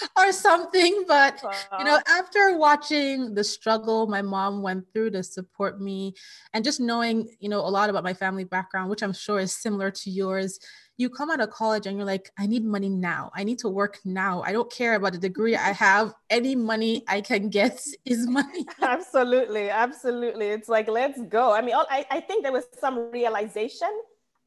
or 0.16 0.32
something. 0.32 1.04
But 1.06 1.42
you 1.78 1.84
know, 1.84 2.00
after 2.06 2.56
watching 2.56 3.34
the 3.34 3.44
struggle 3.44 4.06
my 4.06 4.22
mom 4.22 4.62
went 4.62 4.86
through 4.92 5.10
to 5.12 5.22
support 5.22 5.80
me, 5.80 6.14
and 6.52 6.64
just 6.64 6.80
knowing 6.80 7.28
you 7.40 7.48
know 7.48 7.60
a 7.60 7.68
lot 7.68 7.90
about 7.90 8.04
my 8.04 8.14
family 8.14 8.44
background, 8.44 8.90
which 8.90 9.02
I'm 9.02 9.12
sure 9.12 9.38
is 9.38 9.52
similar 9.52 9.90
to 9.90 10.10
yours, 10.10 10.58
you 10.96 11.08
come 11.08 11.30
out 11.30 11.40
of 11.40 11.50
college 11.50 11.86
and 11.86 11.96
you're 11.96 12.06
like, 12.06 12.30
I 12.38 12.46
need 12.46 12.64
money 12.64 12.88
now. 12.88 13.30
I 13.34 13.44
need 13.44 13.58
to 13.60 13.68
work 13.68 13.98
now. 14.04 14.42
I 14.44 14.52
don't 14.52 14.70
care 14.70 14.94
about 14.94 15.12
the 15.12 15.18
degree 15.18 15.54
I 15.54 15.72
have. 15.72 16.12
Any 16.28 16.56
money 16.56 17.04
I 17.06 17.20
can 17.20 17.48
get 17.48 17.80
is 18.04 18.26
money. 18.26 18.66
absolutely, 18.82 19.70
absolutely. 19.70 20.46
It's 20.46 20.68
like 20.68 20.88
let's 20.88 21.20
go. 21.22 21.52
I 21.52 21.62
mean, 21.62 21.74
I 21.76 22.06
I 22.10 22.20
think 22.20 22.42
there 22.42 22.52
was 22.52 22.66
some 22.78 23.10
realization 23.10 23.90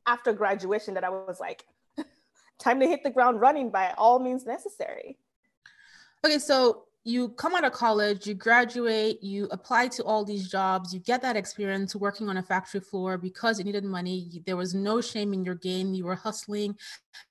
after 0.08 0.34
graduation 0.34 0.94
that 0.96 1.04
I 1.04 1.10
was 1.10 1.40
like. 1.40 1.66
Time 2.60 2.80
to 2.80 2.86
hit 2.86 3.02
the 3.02 3.10
ground 3.10 3.42
running 3.42 3.72
by 3.72 3.92
all 3.98 4.20
means 4.20 4.46
necessary. 4.46 5.18
Okay, 6.24 6.38
so 6.38 6.84
you 7.04 7.30
come 7.30 7.56
out 7.56 7.64
of 7.64 7.72
college, 7.72 8.28
you 8.28 8.36
graduate, 8.36 9.24
you 9.24 9.48
apply 9.50 9.88
to 9.88 10.04
all 10.04 10.24
these 10.24 10.48
jobs, 10.48 10.94
you 10.94 11.00
get 11.00 11.20
that 11.24 11.36
experience 11.36 11.96
working 11.96 12.30
on 12.30 12.38
a 12.38 12.44
factory 12.44 12.80
floor 12.80 13.18
because 13.18 13.58
you 13.58 13.66
needed 13.66 13.84
money. 13.84 14.44
There 14.46 14.56
was 14.56 14.76
no 14.76 15.02
shame 15.02 15.34
in 15.34 15.44
your 15.44 15.56
game. 15.56 15.96
You 15.96 16.06
were 16.06 16.16
hustling, 16.16 16.76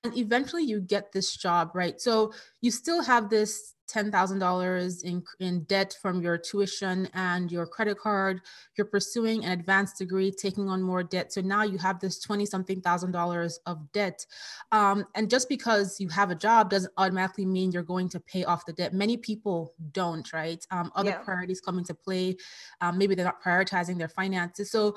and 0.03 0.17
eventually 0.17 0.63
you 0.63 0.81
get 0.81 1.13
this 1.13 1.37
job, 1.37 1.71
right? 1.73 2.01
So 2.01 2.33
you 2.59 2.69
still 2.69 3.01
have 3.01 3.29
this 3.29 3.75
$10,000 3.91 5.03
in, 5.03 5.23
in 5.39 5.63
debt 5.63 5.97
from 6.01 6.21
your 6.21 6.37
tuition 6.37 7.09
and 7.13 7.51
your 7.51 7.65
credit 7.65 7.97
card. 7.97 8.41
You're 8.77 8.85
pursuing 8.85 9.43
an 9.45 9.51
advanced 9.51 9.97
degree, 9.97 10.31
taking 10.31 10.69
on 10.69 10.81
more 10.81 11.03
debt. 11.03 11.33
So 11.33 11.41
now 11.41 11.63
you 11.63 11.77
have 11.77 11.99
this 11.99 12.19
20 12.19 12.45
something 12.45 12.81
thousand 12.81 13.11
dollars 13.11 13.59
of 13.65 13.91
debt. 13.91 14.25
Um, 14.71 15.05
and 15.15 15.29
just 15.29 15.49
because 15.49 15.99
you 15.99 16.09
have 16.09 16.31
a 16.31 16.35
job 16.35 16.69
doesn't 16.69 16.93
automatically 16.97 17.45
mean 17.45 17.71
you're 17.71 17.83
going 17.83 18.09
to 18.09 18.19
pay 18.19 18.43
off 18.43 18.65
the 18.65 18.73
debt. 18.73 18.93
Many 18.93 19.17
people 19.17 19.73
don't, 19.91 20.31
right? 20.33 20.65
Um, 20.71 20.91
other 20.95 21.11
yeah. 21.11 21.17
priorities 21.19 21.61
come 21.61 21.77
into 21.77 21.93
play. 21.93 22.37
Um, 22.79 22.97
maybe 22.97 23.15
they're 23.15 23.25
not 23.25 23.43
prioritizing 23.43 23.97
their 23.97 24.09
finances. 24.09 24.71
So 24.71 24.95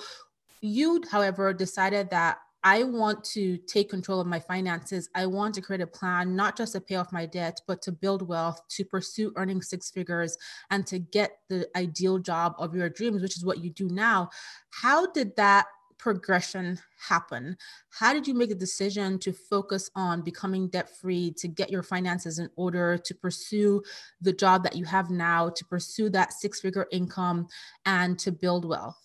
you, 0.61 1.03
however, 1.11 1.53
decided 1.53 2.11
that 2.11 2.39
I 2.65 2.83
want 2.83 3.23
to 3.25 3.59
take 3.59 3.91
control 3.91 4.21
of 4.21 4.27
my 4.27 4.41
finances. 4.41 5.11
I 5.15 5.27
want 5.27 5.55
to 5.55 5.61
create 5.61 5.83
a 5.83 5.87
plan, 5.87 6.35
not 6.35 6.57
just 6.57 6.73
to 6.73 6.81
pay 6.81 6.95
off 6.97 7.13
my 7.13 7.27
debt, 7.27 7.61
but 7.69 7.83
to 7.83 7.93
build 7.93 8.27
wealth, 8.27 8.63
to 8.71 8.85
pursue 8.87 9.35
earning 9.37 9.61
six 9.61 9.91
figures, 9.91 10.39
and 10.71 10.87
to 10.87 10.99
get 10.99 11.39
the 11.51 11.69
ideal 11.77 12.19
job 12.19 12.55
of 12.59 12.75
your 12.75 12.89
dreams, 12.89 13.21
which 13.21 13.37
is 13.37 13.45
what 13.45 13.63
you 13.63 13.69
do 13.69 13.89
now. 13.89 14.31
How 14.71 15.13
did 15.13 15.37
that 15.37 15.67
progression 15.99 16.79
happen? 16.99 17.57
How 17.91 18.15
did 18.15 18.27
you 18.27 18.35
make 18.35 18.51
a 18.51 18.55
decision 18.55 19.19
to 19.21 19.33
focus 19.33 19.91
on 19.95 20.23
becoming 20.23 20.69
debt 20.69 20.89
free, 20.97 21.33
to 21.39 21.49
get 21.49 21.71
your 21.71 21.83
finances 21.83 22.39
in 22.39 22.49
order, 22.57 22.97
to 22.97 23.15
pursue 23.15 23.83
the 24.23 24.33
job 24.33 24.63
that 24.65 24.75
you 24.75 24.87
have 24.87 25.11
now, 25.11 25.51
to 25.51 25.65
pursue 25.67 26.09
that 26.11 26.33
six 26.33 26.61
figure 26.61 26.87
income, 26.91 27.47
and 27.85 28.19
to 28.21 28.33
build 28.33 28.65
wealth? 28.65 28.99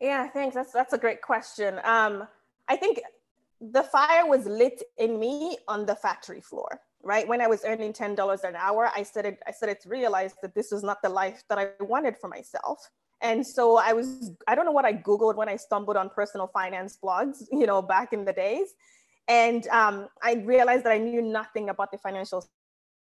Yeah, 0.00 0.28
thanks. 0.28 0.54
That's 0.54 0.72
that's 0.72 0.92
a 0.92 0.98
great 0.98 1.22
question. 1.22 1.80
Um, 1.82 2.28
I 2.68 2.76
think 2.76 3.00
the 3.60 3.82
fire 3.82 4.26
was 4.26 4.46
lit 4.46 4.82
in 4.98 5.18
me 5.18 5.58
on 5.66 5.86
the 5.86 5.94
factory 5.94 6.40
floor, 6.40 6.80
right? 7.02 7.26
When 7.26 7.40
I 7.40 7.46
was 7.46 7.64
earning 7.64 7.92
$10 7.92 8.44
an 8.44 8.56
hour, 8.56 8.90
I 8.94 9.02
started, 9.02 9.38
I 9.46 9.52
started 9.52 9.80
to 9.80 9.88
realize 9.88 10.34
that 10.42 10.54
this 10.54 10.70
was 10.70 10.82
not 10.82 11.02
the 11.02 11.08
life 11.08 11.42
that 11.48 11.58
I 11.58 11.68
wanted 11.80 12.16
for 12.20 12.28
myself. 12.28 12.78
And 13.20 13.44
so 13.44 13.78
I 13.78 13.92
was, 13.92 14.30
I 14.46 14.54
don't 14.54 14.64
know 14.64 14.72
what 14.72 14.84
I 14.84 14.92
Googled 14.92 15.34
when 15.34 15.48
I 15.48 15.56
stumbled 15.56 15.96
on 15.96 16.10
personal 16.10 16.46
finance 16.46 16.96
blogs, 17.02 17.44
you 17.52 17.66
know, 17.66 17.82
back 17.82 18.12
in 18.12 18.24
the 18.24 18.32
days. 18.32 18.68
And 19.26 19.66
um, 19.68 20.08
I 20.22 20.34
realized 20.34 20.84
that 20.84 20.92
I 20.92 20.98
knew 20.98 21.20
nothing 21.20 21.68
about 21.68 21.90
the 21.90 21.98
financial 21.98 22.46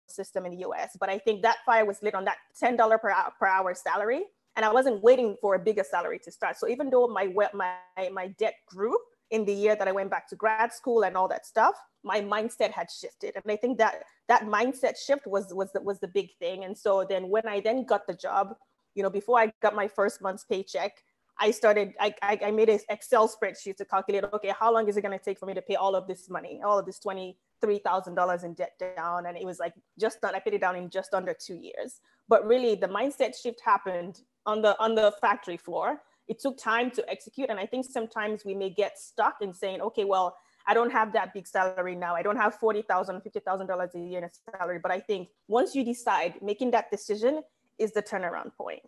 system 0.08 0.46
in 0.46 0.52
the 0.52 0.68
US, 0.68 0.96
but 1.00 1.08
I 1.08 1.18
think 1.18 1.42
that 1.42 1.58
fire 1.66 1.84
was 1.84 2.02
lit 2.02 2.14
on 2.14 2.24
that 2.26 2.36
$10 2.62 2.78
per 3.00 3.10
hour, 3.10 3.32
per 3.38 3.46
hour 3.46 3.74
salary. 3.74 4.24
And 4.56 4.64
I 4.64 4.72
wasn't 4.72 5.02
waiting 5.02 5.36
for 5.40 5.56
a 5.56 5.58
bigger 5.58 5.82
salary 5.82 6.20
to 6.24 6.30
start. 6.30 6.56
So 6.56 6.68
even 6.68 6.88
though 6.88 7.08
my, 7.08 7.26
my, 7.52 7.74
my 8.12 8.28
debt 8.38 8.54
grew, 8.66 8.96
in 9.30 9.44
the 9.44 9.52
year 9.52 9.74
that 9.76 9.88
I 9.88 9.92
went 9.92 10.10
back 10.10 10.28
to 10.28 10.36
grad 10.36 10.72
school 10.72 11.04
and 11.04 11.16
all 11.16 11.28
that 11.28 11.46
stuff, 11.46 11.74
my 12.02 12.20
mindset 12.20 12.70
had 12.70 12.88
shifted. 12.90 13.34
And 13.34 13.50
I 13.50 13.56
think 13.56 13.78
that 13.78 14.04
that 14.28 14.42
mindset 14.44 14.96
shift 14.96 15.26
was 15.26 15.52
was 15.52 15.72
the, 15.72 15.80
was 15.80 15.98
the 16.00 16.08
big 16.08 16.30
thing. 16.38 16.64
And 16.64 16.76
so 16.76 17.04
then 17.08 17.28
when 17.28 17.46
I 17.48 17.60
then 17.60 17.84
got 17.84 18.06
the 18.06 18.14
job, 18.14 18.54
you 18.94 19.02
know, 19.02 19.10
before 19.10 19.38
I 19.40 19.52
got 19.62 19.74
my 19.74 19.88
first 19.88 20.20
month's 20.20 20.44
paycheck, 20.44 21.02
I 21.38 21.50
started, 21.50 21.94
I, 21.98 22.14
I, 22.22 22.38
I 22.46 22.50
made 22.52 22.68
an 22.68 22.78
Excel 22.88 23.28
spreadsheet 23.28 23.76
to 23.78 23.84
calculate, 23.84 24.24
okay, 24.32 24.54
how 24.58 24.72
long 24.72 24.88
is 24.88 24.96
it 24.96 25.02
going 25.02 25.18
to 25.18 25.24
take 25.24 25.38
for 25.38 25.46
me 25.46 25.54
to 25.54 25.62
pay 25.62 25.74
all 25.74 25.96
of 25.96 26.06
this 26.06 26.30
money, 26.30 26.60
all 26.64 26.78
of 26.78 26.86
this 26.86 27.00
$23,000 27.00 28.44
in 28.44 28.54
debt 28.54 28.72
down? 28.78 29.26
And 29.26 29.36
it 29.36 29.44
was 29.44 29.58
like 29.58 29.74
just 29.98 30.20
done, 30.20 30.34
I 30.34 30.38
paid 30.38 30.54
it 30.54 30.60
down 30.60 30.76
in 30.76 30.90
just 30.90 31.12
under 31.12 31.34
two 31.34 31.56
years. 31.56 32.00
But 32.28 32.46
really 32.46 32.76
the 32.76 32.86
mindset 32.86 33.34
shift 33.34 33.60
happened 33.64 34.20
on 34.46 34.62
the, 34.62 34.78
on 34.80 34.94
the 34.94 35.12
factory 35.20 35.56
floor 35.56 36.00
it 36.28 36.40
took 36.40 36.56
time 36.56 36.90
to 36.92 37.10
execute. 37.10 37.50
And 37.50 37.58
I 37.58 37.66
think 37.66 37.84
sometimes 37.84 38.44
we 38.44 38.54
may 38.54 38.70
get 38.70 38.98
stuck 38.98 39.36
in 39.40 39.52
saying, 39.52 39.80
okay, 39.80 40.04
well, 40.04 40.36
I 40.66 40.72
don't 40.72 40.90
have 40.90 41.12
that 41.12 41.34
big 41.34 41.46
salary 41.46 41.94
now. 41.94 42.14
I 42.14 42.22
don't 42.22 42.36
have 42.36 42.58
$40,000, 42.58 42.86
$50,000 42.86 43.94
a 43.94 43.98
year 43.98 44.18
in 44.18 44.24
a 44.24 44.30
salary. 44.58 44.78
But 44.82 44.92
I 44.92 45.00
think 45.00 45.28
once 45.48 45.74
you 45.74 45.84
decide, 45.84 46.40
making 46.40 46.70
that 46.70 46.90
decision 46.90 47.42
is 47.78 47.92
the 47.92 48.02
turnaround 48.02 48.54
point. 48.56 48.82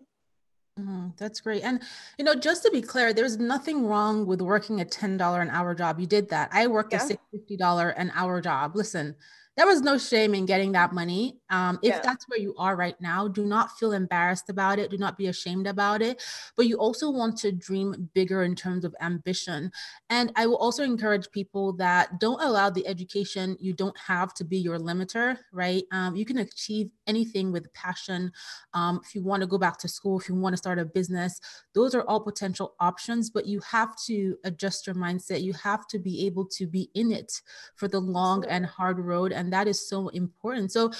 Mm, 0.78 1.16
that's 1.16 1.40
great. 1.40 1.62
And, 1.62 1.82
you 2.18 2.24
know, 2.24 2.34
just 2.34 2.62
to 2.64 2.70
be 2.70 2.82
clear, 2.82 3.12
there's 3.12 3.38
nothing 3.38 3.86
wrong 3.86 4.26
with 4.26 4.42
working 4.42 4.80
a 4.80 4.84
$10 4.84 5.40
an 5.40 5.50
hour 5.50 5.74
job. 5.74 5.98
You 5.98 6.06
did 6.06 6.28
that. 6.30 6.50
I 6.52 6.66
worked 6.66 6.92
yeah. 6.92 7.06
a 7.06 7.36
$650 7.36 7.94
an 7.96 8.12
hour 8.14 8.40
job. 8.40 8.76
Listen, 8.76 9.16
there 9.56 9.66
was 9.66 9.80
no 9.80 9.96
shame 9.96 10.34
in 10.34 10.44
getting 10.44 10.72
that 10.72 10.92
money. 10.92 11.38
Um, 11.48 11.78
if 11.82 11.94
yeah. 11.94 12.00
that's 12.02 12.28
where 12.28 12.38
you 12.38 12.54
are 12.58 12.76
right 12.76 12.98
now, 13.00 13.26
do 13.26 13.44
not 13.44 13.76
feel 13.78 13.92
embarrassed 13.92 14.50
about 14.50 14.78
it. 14.78 14.90
Do 14.90 14.98
not 14.98 15.16
be 15.16 15.28
ashamed 15.28 15.66
about 15.66 16.02
it. 16.02 16.22
But 16.56 16.66
you 16.66 16.76
also 16.76 17.10
want 17.10 17.38
to 17.38 17.52
dream 17.52 18.10
bigger 18.14 18.42
in 18.42 18.54
terms 18.54 18.84
of 18.84 18.94
ambition. 19.00 19.72
And 20.10 20.30
I 20.36 20.46
will 20.46 20.58
also 20.58 20.82
encourage 20.84 21.30
people 21.30 21.72
that 21.74 22.20
don't 22.20 22.42
allow 22.42 22.70
the 22.70 22.86
education 22.86 23.56
you 23.58 23.72
don't 23.72 23.96
have 23.98 24.34
to 24.34 24.44
be 24.44 24.58
your 24.58 24.78
limiter, 24.78 25.38
right? 25.52 25.84
Um, 25.90 26.16
you 26.16 26.26
can 26.26 26.38
achieve 26.38 26.90
anything 27.06 27.52
with 27.52 27.72
passion. 27.72 28.32
Um, 28.74 29.00
if 29.04 29.14
you 29.14 29.22
want 29.22 29.42
to 29.42 29.46
go 29.46 29.58
back 29.58 29.78
to 29.78 29.88
school, 29.88 30.18
if 30.18 30.28
you 30.28 30.34
want 30.34 30.52
to 30.52 30.58
start 30.58 30.78
a 30.78 30.84
business, 30.84 31.40
those 31.74 31.94
are 31.94 32.02
all 32.02 32.20
potential 32.20 32.74
options, 32.80 33.30
but 33.30 33.46
you 33.46 33.60
have 33.60 33.96
to 34.06 34.36
adjust 34.44 34.86
your 34.86 34.96
mindset. 34.96 35.42
You 35.42 35.52
have 35.54 35.86
to 35.88 35.98
be 35.98 36.26
able 36.26 36.46
to 36.46 36.66
be 36.66 36.90
in 36.94 37.12
it 37.12 37.40
for 37.74 37.88
the 37.88 38.00
long 38.00 38.44
and 38.46 38.66
hard 38.66 38.98
road. 38.98 39.32
And 39.32 39.52
that 39.52 39.68
is 39.68 39.88
so 39.88 40.08
important 40.08 40.72
so 40.72 40.90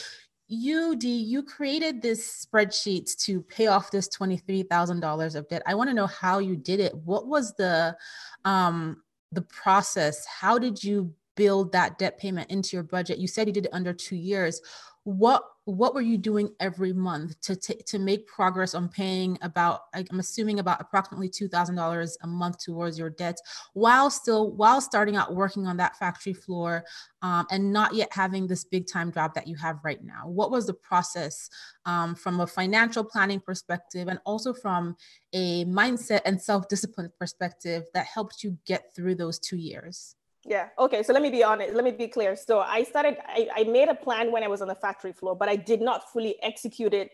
you 0.49 0.95
d 0.95 1.09
you 1.09 1.43
created 1.43 2.01
this 2.01 2.47
spreadsheet 2.47 3.17
to 3.19 3.43
pay 3.43 3.67
off 3.67 3.91
this 3.91 4.09
$23000 4.09 5.35
of 5.35 5.49
debt 5.49 5.63
i 5.67 5.75
want 5.75 5.91
to 5.91 5.95
know 5.95 6.07
how 6.07 6.39
you 6.39 6.57
did 6.57 6.79
it 6.79 6.95
what 6.95 7.27
was 7.27 7.53
the 7.55 7.97
um 8.45 9.03
the 9.33 9.43
process 9.43 10.25
how 10.27 10.57
did 10.57 10.83
you 10.83 11.13
build 11.35 11.73
that 11.73 11.99
debt 11.99 12.17
payment 12.19 12.49
into 12.51 12.77
your 12.77 12.85
budget 12.85 13.19
you 13.19 13.27
said 13.27 13.49
you 13.49 13.53
did 13.53 13.67
it 13.67 13.75
under 13.75 13.93
two 13.93 14.17
years 14.17 14.61
what 15.07 15.45
what 15.67 15.95
were 15.95 16.01
you 16.01 16.19
doing 16.19 16.49
every 16.59 16.93
month 16.93 17.41
to 17.41 17.55
t- 17.55 17.81
to 17.87 17.99
make 17.99 18.27
progress 18.27 18.75
on 18.75 18.89
paying 18.89 19.39
about 19.41 19.83
i'm 19.95 20.19
assuming 20.19 20.59
about 20.59 20.81
approximately 20.81 21.29
$2000 21.29 22.17
a 22.23 22.27
month 22.27 22.59
towards 22.59 22.99
your 22.99 23.11
debt 23.11 23.37
while 23.75 24.11
still 24.11 24.51
while 24.57 24.81
starting 24.81 25.15
out 25.15 25.33
working 25.35 25.65
on 25.69 25.77
that 25.77 25.97
factory 25.97 26.33
floor 26.33 26.85
um, 27.23 27.47
and 27.53 27.73
not 27.73 27.95
yet 27.95 28.09
having 28.13 28.49
this 28.49 28.65
big 28.65 28.89
time 28.89 29.13
job 29.13 29.33
that 29.35 29.47
you 29.47 29.57
have 29.57 29.79
right 29.85 30.03
now? 30.03 30.27
What 30.27 30.51
was 30.51 30.67
the 30.67 30.75
process 30.75 31.49
um, 31.85 32.15
from 32.15 32.41
a 32.41 32.47
financial 32.47 33.05
planning 33.05 33.41
perspective 33.41 34.09
and 34.09 34.19
also 34.27 34.53
from 34.53 34.97
a 35.33 35.65
mindset 35.67 36.21
and 36.25 36.41
self-discipline 36.41 37.13
perspective 37.19 37.85
that 37.95 38.07
helped 38.07 38.43
you 38.43 38.59
get 38.67 38.95
through 38.95 39.15
those 39.15 39.39
two 39.39 39.57
years 39.57 40.16
yeah. 40.47 40.69
Okay. 40.79 41.03
So 41.03 41.13
let 41.13 41.23
me 41.23 41.31
be 41.31 41.43
honest. 41.43 41.75
Let 41.75 41.85
me 41.85 41.91
be 41.91 42.09
clear. 42.09 42.37
So 42.37 42.61
I 42.61 42.85
started, 42.85 43.19
I, 43.27 43.49
I 43.55 43.65
made 43.65 43.89
a 43.89 43.95
plan 43.95 44.31
when 44.31 44.43
I 44.45 44.49
was 44.49 44.63
on 44.63 44.69
the 44.69 44.75
factory 44.75 45.13
floor, 45.13 45.35
but 45.35 45.49
I 45.49 45.57
did 45.57 45.81
not 45.81 46.11
fully 46.13 46.37
execute 46.43 46.95
it 46.95 47.11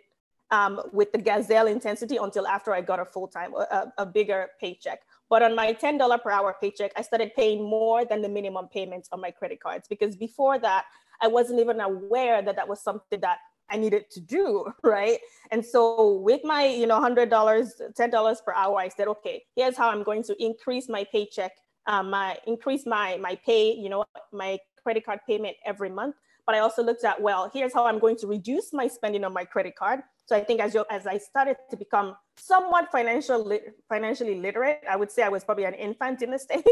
um, 0.51 0.83
with 0.93 1.13
the 1.13 1.19
gazelle 1.19 1.67
intensity 1.67 2.19
until 2.19 2.47
after 2.47 2.75
I 2.75 2.83
got 2.83 3.01
a 3.01 3.07
full 3.07 3.27
time, 3.27 3.55
a, 3.55 3.91
a, 3.97 4.05
bigger 4.05 4.51
paycheck. 4.61 5.01
But 5.31 5.43
on 5.43 5.57
my 5.57 5.73
$10 5.73 6.23
per 6.23 6.31
hour 6.31 6.55
paycheck, 6.61 6.93
I 6.95 7.01
started 7.01 7.33
paying 7.35 7.63
more 7.63 8.05
than 8.05 8.21
the 8.21 8.29
minimum 8.29 8.69
payments 8.69 9.09
on 9.13 9.21
my 9.23 9.31
credit 9.31 9.61
cards 9.61 9.89
because 9.89 10.15
before 10.15 10.59
that, 10.59 10.85
I 11.23 11.29
wasn't 11.29 11.61
even 11.61 11.81
aware 11.81 12.43
that 12.43 12.55
that 12.57 12.69
was 12.69 12.83
something 12.83 13.21
that 13.21 13.39
I 13.71 13.79
needed 13.79 14.11
to 14.11 14.21
do, 14.21 14.71
right? 14.83 15.19
And 15.51 15.65
so 15.65 16.17
with 16.17 16.43
my, 16.45 16.67
you 16.67 16.87
know, 16.87 17.01
$100, 17.01 17.31
$10 17.31 18.45
per 18.45 18.53
hour, 18.53 18.79
I 18.79 18.89
said, 18.89 19.09
okay, 19.09 19.45
here's 19.57 19.79
how 19.79 19.89
I'm 19.89 20.03
going 20.03 20.23
to 20.25 20.45
increase 20.45 20.87
my 20.87 21.05
paycheck 21.11 21.53
um, 21.87 22.11
my 22.11 22.39
increase 22.47 22.87
my 22.87 23.17
my 23.19 23.39
pay, 23.45 23.73
you 23.73 23.89
know, 23.89 24.05
my 24.33 24.59
credit 24.83 25.05
card 25.05 25.21
payment 25.27 25.57
every 25.65 25.91
month. 25.91 26.17
But 26.45 26.57
I 26.57 26.59
also 26.59 26.83
looked 26.83 27.05
at, 27.05 27.21
well, 27.21 27.51
here's 27.53 27.73
how 27.73 27.87
I'm 27.87 28.01
going 28.01 28.17
to 28.17 28.27
reduce 28.27 28.73
my 28.73 28.89
spending 28.89 29.25
on 29.25 29.33
my 29.33 29.45
credit 29.45 29.77
card. 29.77 30.01
So 30.27 30.37
I 30.37 30.43
think 30.43 30.61
as 30.61 30.75
you, 30.75 30.85
as 30.91 31.07
I 31.07 31.19
started 31.19 31.57
to 31.71 31.77
become 31.77 32.17
somewhat 32.37 32.91
financial 32.91 33.57
financially 33.89 34.41
literate, 34.41 34.81
I 34.89 34.97
would 34.97 35.11
say 35.11 35.23
I 35.23 35.29
was 35.29 35.45
probably 35.45 35.65
an 35.65 35.75
infant 35.75 36.23
in 36.23 36.31
the 36.31 36.39
stage, 36.49 36.65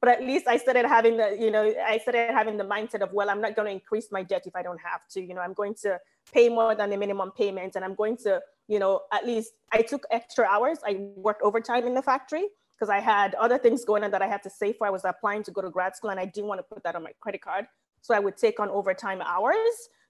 but 0.00 0.08
at 0.10 0.22
least 0.22 0.46
I 0.46 0.56
started 0.58 0.86
having 0.86 1.16
the, 1.16 1.36
you 1.38 1.50
know, 1.50 1.72
I 1.84 1.98
started 1.98 2.30
having 2.30 2.56
the 2.56 2.64
mindset 2.64 3.00
of, 3.00 3.12
well, 3.12 3.30
I'm 3.30 3.40
not 3.40 3.56
going 3.56 3.66
to 3.66 3.72
increase 3.72 4.08
my 4.12 4.22
debt 4.22 4.42
if 4.46 4.54
I 4.54 4.62
don't 4.62 4.80
have 4.80 5.00
to. 5.12 5.20
You 5.20 5.34
know, 5.34 5.40
I'm 5.40 5.54
going 5.54 5.74
to 5.82 5.98
pay 6.32 6.48
more 6.48 6.74
than 6.74 6.90
the 6.90 6.96
minimum 6.96 7.32
payment, 7.36 7.74
and 7.76 7.84
I'm 7.84 7.94
going 7.94 8.16
to, 8.18 8.40
you 8.68 8.78
know, 8.78 9.00
at 9.12 9.26
least 9.26 9.52
I 9.72 9.82
took 9.82 10.04
extra 10.10 10.46
hours. 10.46 10.78
I 10.84 11.08
worked 11.16 11.42
overtime 11.42 11.86
in 11.86 11.94
the 11.94 12.02
factory 12.02 12.46
because 12.80 12.90
I 12.90 13.00
had 13.00 13.34
other 13.34 13.58
things 13.58 13.84
going 13.84 14.04
on 14.04 14.10
that 14.12 14.22
I 14.22 14.26
had 14.26 14.42
to 14.44 14.50
save 14.50 14.76
for. 14.76 14.86
I 14.86 14.90
was 14.90 15.04
applying 15.04 15.42
to 15.42 15.50
go 15.50 15.60
to 15.60 15.68
grad 15.68 15.94
school, 15.94 16.10
and 16.10 16.18
I 16.18 16.24
didn't 16.24 16.48
want 16.48 16.60
to 16.60 16.62
put 16.62 16.82
that 16.84 16.96
on 16.96 17.02
my 17.02 17.12
credit 17.20 17.42
card. 17.42 17.66
So 18.00 18.14
I 18.14 18.18
would 18.18 18.38
take 18.38 18.58
on 18.58 18.70
overtime 18.70 19.20
hours 19.20 19.54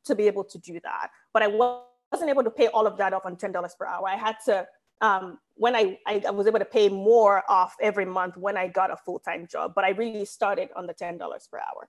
to 0.05 0.15
be 0.15 0.29
able 0.29 0.45
to 0.45 0.59
do 0.59 0.79
that. 0.85 1.09
But 1.33 1.43
I 1.43 1.49
wasn't 1.49 2.31
able 2.31 2.45
to 2.45 2.51
pay 2.51 2.69
all 2.69 2.87
of 2.87 2.97
that 2.99 3.13
off 3.13 3.27
on 3.27 3.35
$10 3.35 3.53
per 3.77 3.87
hour. 3.87 4.09
I 4.09 4.17
had 4.17 4.37
to, 4.47 4.67
um, 5.01 5.41
when 5.55 5.75
I, 5.75 5.99
I, 6.07 6.23
I 6.29 6.31
was 6.31 6.47
able 6.47 6.61
to 6.61 6.65
pay 6.65 6.89
more 6.89 7.43
off 7.49 7.75
every 7.83 8.05
month 8.05 8.37
when 8.37 8.57
I 8.57 8.69
got 8.69 8.93
a 8.93 8.97
full-time 8.97 9.49
job, 9.51 9.73
but 9.75 9.85
I 9.85 9.91
really 9.91 10.25
started 10.25 10.69
on 10.77 10.87
the 10.87 10.95
$10 10.95 11.19
per 11.19 11.59
hour. 11.59 11.89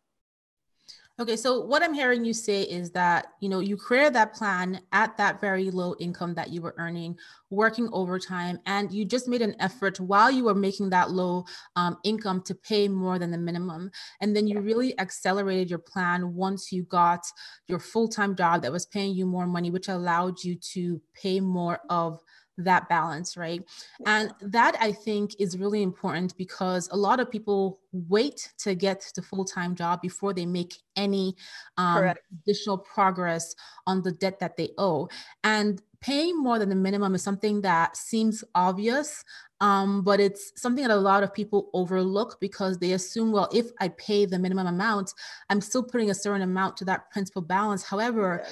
Okay, 1.21 1.37
so 1.37 1.59
what 1.59 1.83
I'm 1.83 1.93
hearing 1.93 2.25
you 2.25 2.33
say 2.33 2.63
is 2.63 2.89
that 2.93 3.33
you 3.41 3.47
know 3.47 3.59
you 3.59 3.77
created 3.77 4.13
that 4.13 4.33
plan 4.33 4.81
at 4.91 5.15
that 5.17 5.39
very 5.39 5.69
low 5.69 5.93
income 5.99 6.33
that 6.33 6.49
you 6.49 6.63
were 6.63 6.73
earning, 6.79 7.15
working 7.51 7.87
overtime, 7.93 8.57
and 8.65 8.91
you 8.91 9.05
just 9.05 9.27
made 9.27 9.43
an 9.43 9.55
effort 9.59 9.99
while 9.99 10.31
you 10.31 10.45
were 10.45 10.55
making 10.55 10.89
that 10.89 11.11
low 11.11 11.45
um, 11.75 11.99
income 12.03 12.41
to 12.47 12.55
pay 12.55 12.87
more 12.87 13.19
than 13.19 13.29
the 13.29 13.37
minimum, 13.37 13.91
and 14.19 14.35
then 14.35 14.47
you 14.47 14.61
really 14.61 14.97
accelerated 14.99 15.69
your 15.69 15.77
plan 15.77 16.33
once 16.33 16.71
you 16.71 16.81
got 16.85 17.23
your 17.67 17.77
full 17.77 18.07
time 18.07 18.35
job 18.35 18.63
that 18.63 18.71
was 18.71 18.87
paying 18.87 19.13
you 19.13 19.27
more 19.27 19.45
money, 19.45 19.69
which 19.69 19.89
allowed 19.89 20.43
you 20.43 20.55
to 20.55 20.99
pay 21.13 21.39
more 21.39 21.81
of 21.91 22.19
that 22.57 22.89
balance, 22.89 23.37
right? 23.37 23.63
And 24.05 24.33
that 24.41 24.75
I 24.79 24.91
think 24.91 25.35
is 25.39 25.57
really 25.57 25.81
important 25.81 26.35
because 26.37 26.89
a 26.91 26.97
lot 26.97 27.19
of 27.19 27.31
people 27.31 27.79
wait 27.91 28.51
to 28.59 28.75
get 28.75 29.11
the 29.15 29.21
full 29.21 29.45
time 29.45 29.75
job 29.75 30.01
before 30.01 30.33
they 30.33 30.45
make 30.45 30.75
any 30.95 31.35
um, 31.77 32.13
additional 32.43 32.77
progress 32.77 33.55
on 33.87 34.01
the 34.01 34.11
debt 34.11 34.39
that 34.39 34.57
they 34.57 34.69
owe. 34.77 35.09
And 35.43 35.81
paying 36.01 36.41
more 36.41 36.59
than 36.59 36.69
the 36.69 36.75
minimum 36.75 37.15
is 37.15 37.21
something 37.21 37.61
that 37.61 37.95
seems 37.95 38.43
obvious, 38.55 39.23
um, 39.61 40.03
but 40.03 40.19
it's 40.19 40.51
something 40.59 40.83
that 40.83 40.93
a 40.93 40.95
lot 40.95 41.21
of 41.21 41.33
people 41.33 41.69
overlook 41.73 42.39
because 42.41 42.79
they 42.79 42.93
assume, 42.93 43.31
well, 43.31 43.47
if 43.53 43.67
I 43.79 43.89
pay 43.89 44.25
the 44.25 44.39
minimum 44.39 44.65
amount, 44.65 45.13
I'm 45.49 45.61
still 45.61 45.83
putting 45.83 46.09
a 46.09 46.15
certain 46.15 46.41
amount 46.41 46.77
to 46.77 46.85
that 46.85 47.11
principal 47.11 47.43
balance. 47.43 47.83
However, 47.83 48.43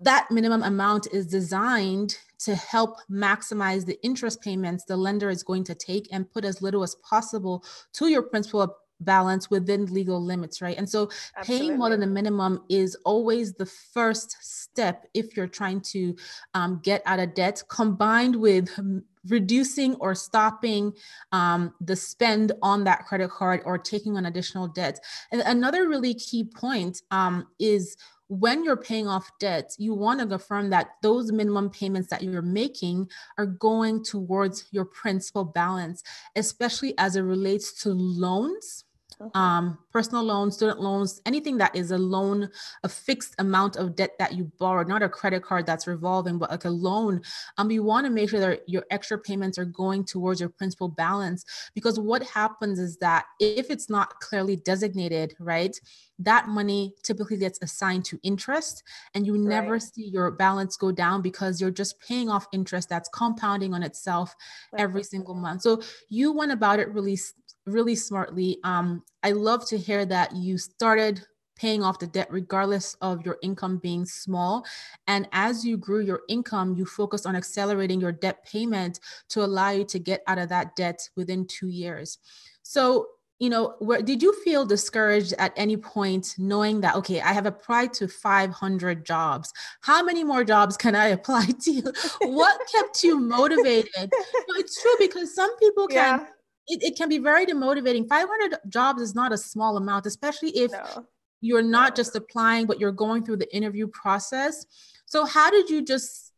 that 0.00 0.28
minimum 0.30 0.62
amount 0.62 1.08
is 1.12 1.26
designed 1.26 2.16
to 2.38 2.54
help 2.54 2.96
maximize 3.10 3.84
the 3.84 4.02
interest 4.02 4.40
payments 4.40 4.84
the 4.84 4.96
lender 4.96 5.28
is 5.28 5.42
going 5.42 5.64
to 5.64 5.74
take 5.74 6.08
and 6.10 6.30
put 6.30 6.44
as 6.44 6.62
little 6.62 6.82
as 6.82 6.94
possible 6.96 7.62
to 7.92 8.08
your 8.08 8.22
principal 8.22 8.76
balance 9.00 9.50
within 9.50 9.86
legal 9.86 10.22
limits, 10.22 10.60
right? 10.60 10.76
And 10.76 10.88
so 10.88 11.10
Absolutely. 11.36 11.68
paying 11.68 11.78
more 11.78 11.90
than 11.90 12.00
the 12.00 12.06
minimum 12.06 12.64
is 12.68 12.96
always 13.04 13.54
the 13.54 13.66
first 13.66 14.36
step 14.40 15.06
if 15.14 15.36
you're 15.36 15.46
trying 15.46 15.80
to 15.92 16.16
um, 16.54 16.80
get 16.82 17.02
out 17.06 17.18
of 17.18 17.34
debt, 17.34 17.62
combined 17.68 18.36
with 18.36 18.68
reducing 19.28 19.94
or 19.96 20.14
stopping 20.14 20.92
um, 21.32 21.74
the 21.80 21.96
spend 21.96 22.52
on 22.62 22.84
that 22.84 23.06
credit 23.06 23.30
card 23.30 23.60
or 23.64 23.78
taking 23.78 24.16
on 24.16 24.26
additional 24.26 24.68
debt. 24.68 25.00
And 25.30 25.42
another 25.42 25.88
really 25.88 26.14
key 26.14 26.44
point 26.44 27.02
um, 27.10 27.46
is 27.58 27.96
when 28.30 28.62
you're 28.62 28.76
paying 28.76 29.08
off 29.08 29.28
debts, 29.40 29.74
you 29.80 29.92
want 29.92 30.20
to 30.20 30.26
confirm 30.26 30.70
that 30.70 30.90
those 31.02 31.32
minimum 31.32 31.68
payments 31.68 32.08
that 32.10 32.22
you're 32.22 32.42
making 32.42 33.10
are 33.36 33.46
going 33.46 34.04
towards 34.04 34.66
your 34.70 34.84
principal 34.84 35.44
balance, 35.44 36.04
especially 36.36 36.94
as 36.96 37.16
it 37.16 37.22
relates 37.22 37.82
to 37.82 37.88
loans 37.90 38.84
um, 39.34 39.78
personal 39.92 40.22
loans, 40.22 40.54
student 40.56 40.80
loans, 40.80 41.20
anything 41.26 41.58
that 41.58 41.74
is 41.74 41.90
a 41.90 41.98
loan, 41.98 42.48
a 42.82 42.88
fixed 42.88 43.34
amount 43.38 43.76
of 43.76 43.94
debt 43.94 44.12
that 44.18 44.34
you 44.34 44.50
borrowed, 44.58 44.88
not 44.88 45.02
a 45.02 45.08
credit 45.08 45.42
card 45.42 45.66
that's 45.66 45.86
revolving, 45.86 46.38
but 46.38 46.50
like 46.50 46.64
a 46.64 46.70
loan. 46.70 47.20
Um, 47.58 47.70
you 47.70 47.82
want 47.82 48.06
to 48.06 48.10
make 48.10 48.30
sure 48.30 48.40
that 48.40 48.68
your 48.68 48.84
extra 48.90 49.18
payments 49.18 49.58
are 49.58 49.64
going 49.64 50.04
towards 50.04 50.40
your 50.40 50.48
principal 50.48 50.88
balance 50.88 51.44
because 51.74 51.98
what 51.98 52.22
happens 52.22 52.78
is 52.78 52.96
that 52.98 53.26
if 53.38 53.70
it's 53.70 53.90
not 53.90 54.20
clearly 54.20 54.56
designated, 54.56 55.34
right, 55.38 55.78
that 56.18 56.48
money 56.48 56.94
typically 57.02 57.38
gets 57.38 57.58
assigned 57.62 58.04
to 58.04 58.20
interest 58.22 58.82
and 59.14 59.26
you 59.26 59.38
never 59.38 59.72
right. 59.72 59.82
see 59.82 60.06
your 60.06 60.30
balance 60.30 60.76
go 60.76 60.92
down 60.92 61.22
because 61.22 61.60
you're 61.60 61.70
just 61.70 61.98
paying 62.00 62.28
off 62.28 62.46
interest 62.52 62.88
that's 62.88 63.08
compounding 63.08 63.72
on 63.72 63.82
itself 63.82 64.36
every 64.76 65.02
single 65.02 65.34
month. 65.34 65.62
So 65.62 65.80
you 66.08 66.32
went 66.32 66.52
about 66.52 66.78
it 66.78 66.88
really 66.90 67.18
really 67.72 67.94
smartly. 67.94 68.58
Um, 68.64 69.02
I 69.22 69.32
love 69.32 69.66
to 69.68 69.78
hear 69.78 70.04
that 70.06 70.34
you 70.34 70.58
started 70.58 71.22
paying 71.60 71.82
off 71.82 71.98
the 71.98 72.06
debt 72.06 72.26
regardless 72.30 72.96
of 73.02 73.24
your 73.24 73.36
income 73.42 73.76
being 73.76 74.06
small. 74.06 74.64
And 75.06 75.28
as 75.32 75.64
you 75.64 75.76
grew 75.76 76.00
your 76.00 76.22
income, 76.28 76.74
you 76.74 76.86
focused 76.86 77.26
on 77.26 77.36
accelerating 77.36 78.00
your 78.00 78.12
debt 78.12 78.42
payment 78.44 79.00
to 79.28 79.44
allow 79.44 79.70
you 79.70 79.84
to 79.84 79.98
get 79.98 80.22
out 80.26 80.38
of 80.38 80.48
that 80.48 80.74
debt 80.74 81.06
within 81.16 81.46
two 81.46 81.68
years. 81.68 82.18
So, 82.62 83.08
you 83.38 83.50
know, 83.50 83.74
where 83.78 84.00
did 84.00 84.22
you 84.22 84.34
feel 84.42 84.64
discouraged 84.64 85.34
at 85.38 85.52
any 85.56 85.76
point 85.76 86.34
knowing 86.38 86.80
that, 86.80 86.94
okay, 86.96 87.20
I 87.20 87.32
have 87.32 87.46
applied 87.46 87.92
to 87.94 88.08
500 88.08 89.04
jobs. 89.04 89.52
How 89.82 90.02
many 90.02 90.24
more 90.24 90.44
jobs 90.44 90.78
can 90.78 90.94
I 90.94 91.06
apply 91.18 91.46
to? 91.64 91.92
what 92.22 92.60
kept 92.72 93.04
you 93.04 93.18
motivated? 93.36 94.10
No, 94.10 94.54
it's 94.56 94.80
true 94.80 94.94
because 94.98 95.34
some 95.34 95.54
people 95.58 95.88
can. 95.88 96.20
Yeah 96.20 96.26
it, 96.70 96.82
it 96.82 96.96
can 96.96 97.08
be 97.08 97.18
very 97.18 97.44
demotivating. 97.46 98.08
500 98.08 98.58
jobs 98.68 99.02
is 99.02 99.14
not 99.14 99.32
a 99.32 99.38
small 99.38 99.76
amount, 99.76 100.06
especially 100.06 100.50
if 100.50 100.70
no. 100.70 101.06
you're 101.40 101.62
not 101.62 101.96
just 101.96 102.14
applying, 102.14 102.66
but 102.66 102.78
you're 102.78 102.92
going 102.92 103.24
through 103.24 103.38
the 103.38 103.54
interview 103.54 103.88
process. 103.88 104.64
So, 105.06 105.24
how 105.24 105.50
did 105.50 105.68
you 105.68 105.84
just 105.84 106.32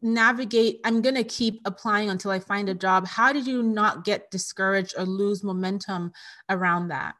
navigate? 0.00 0.80
I'm 0.84 1.02
going 1.02 1.14
to 1.14 1.24
keep 1.24 1.60
applying 1.64 2.10
until 2.10 2.30
I 2.30 2.38
find 2.38 2.68
a 2.68 2.74
job. 2.74 3.06
How 3.06 3.32
did 3.32 3.46
you 3.46 3.62
not 3.62 4.04
get 4.04 4.30
discouraged 4.30 4.94
or 4.96 5.04
lose 5.04 5.44
momentum 5.44 6.12
around 6.48 6.88
that? 6.88 7.14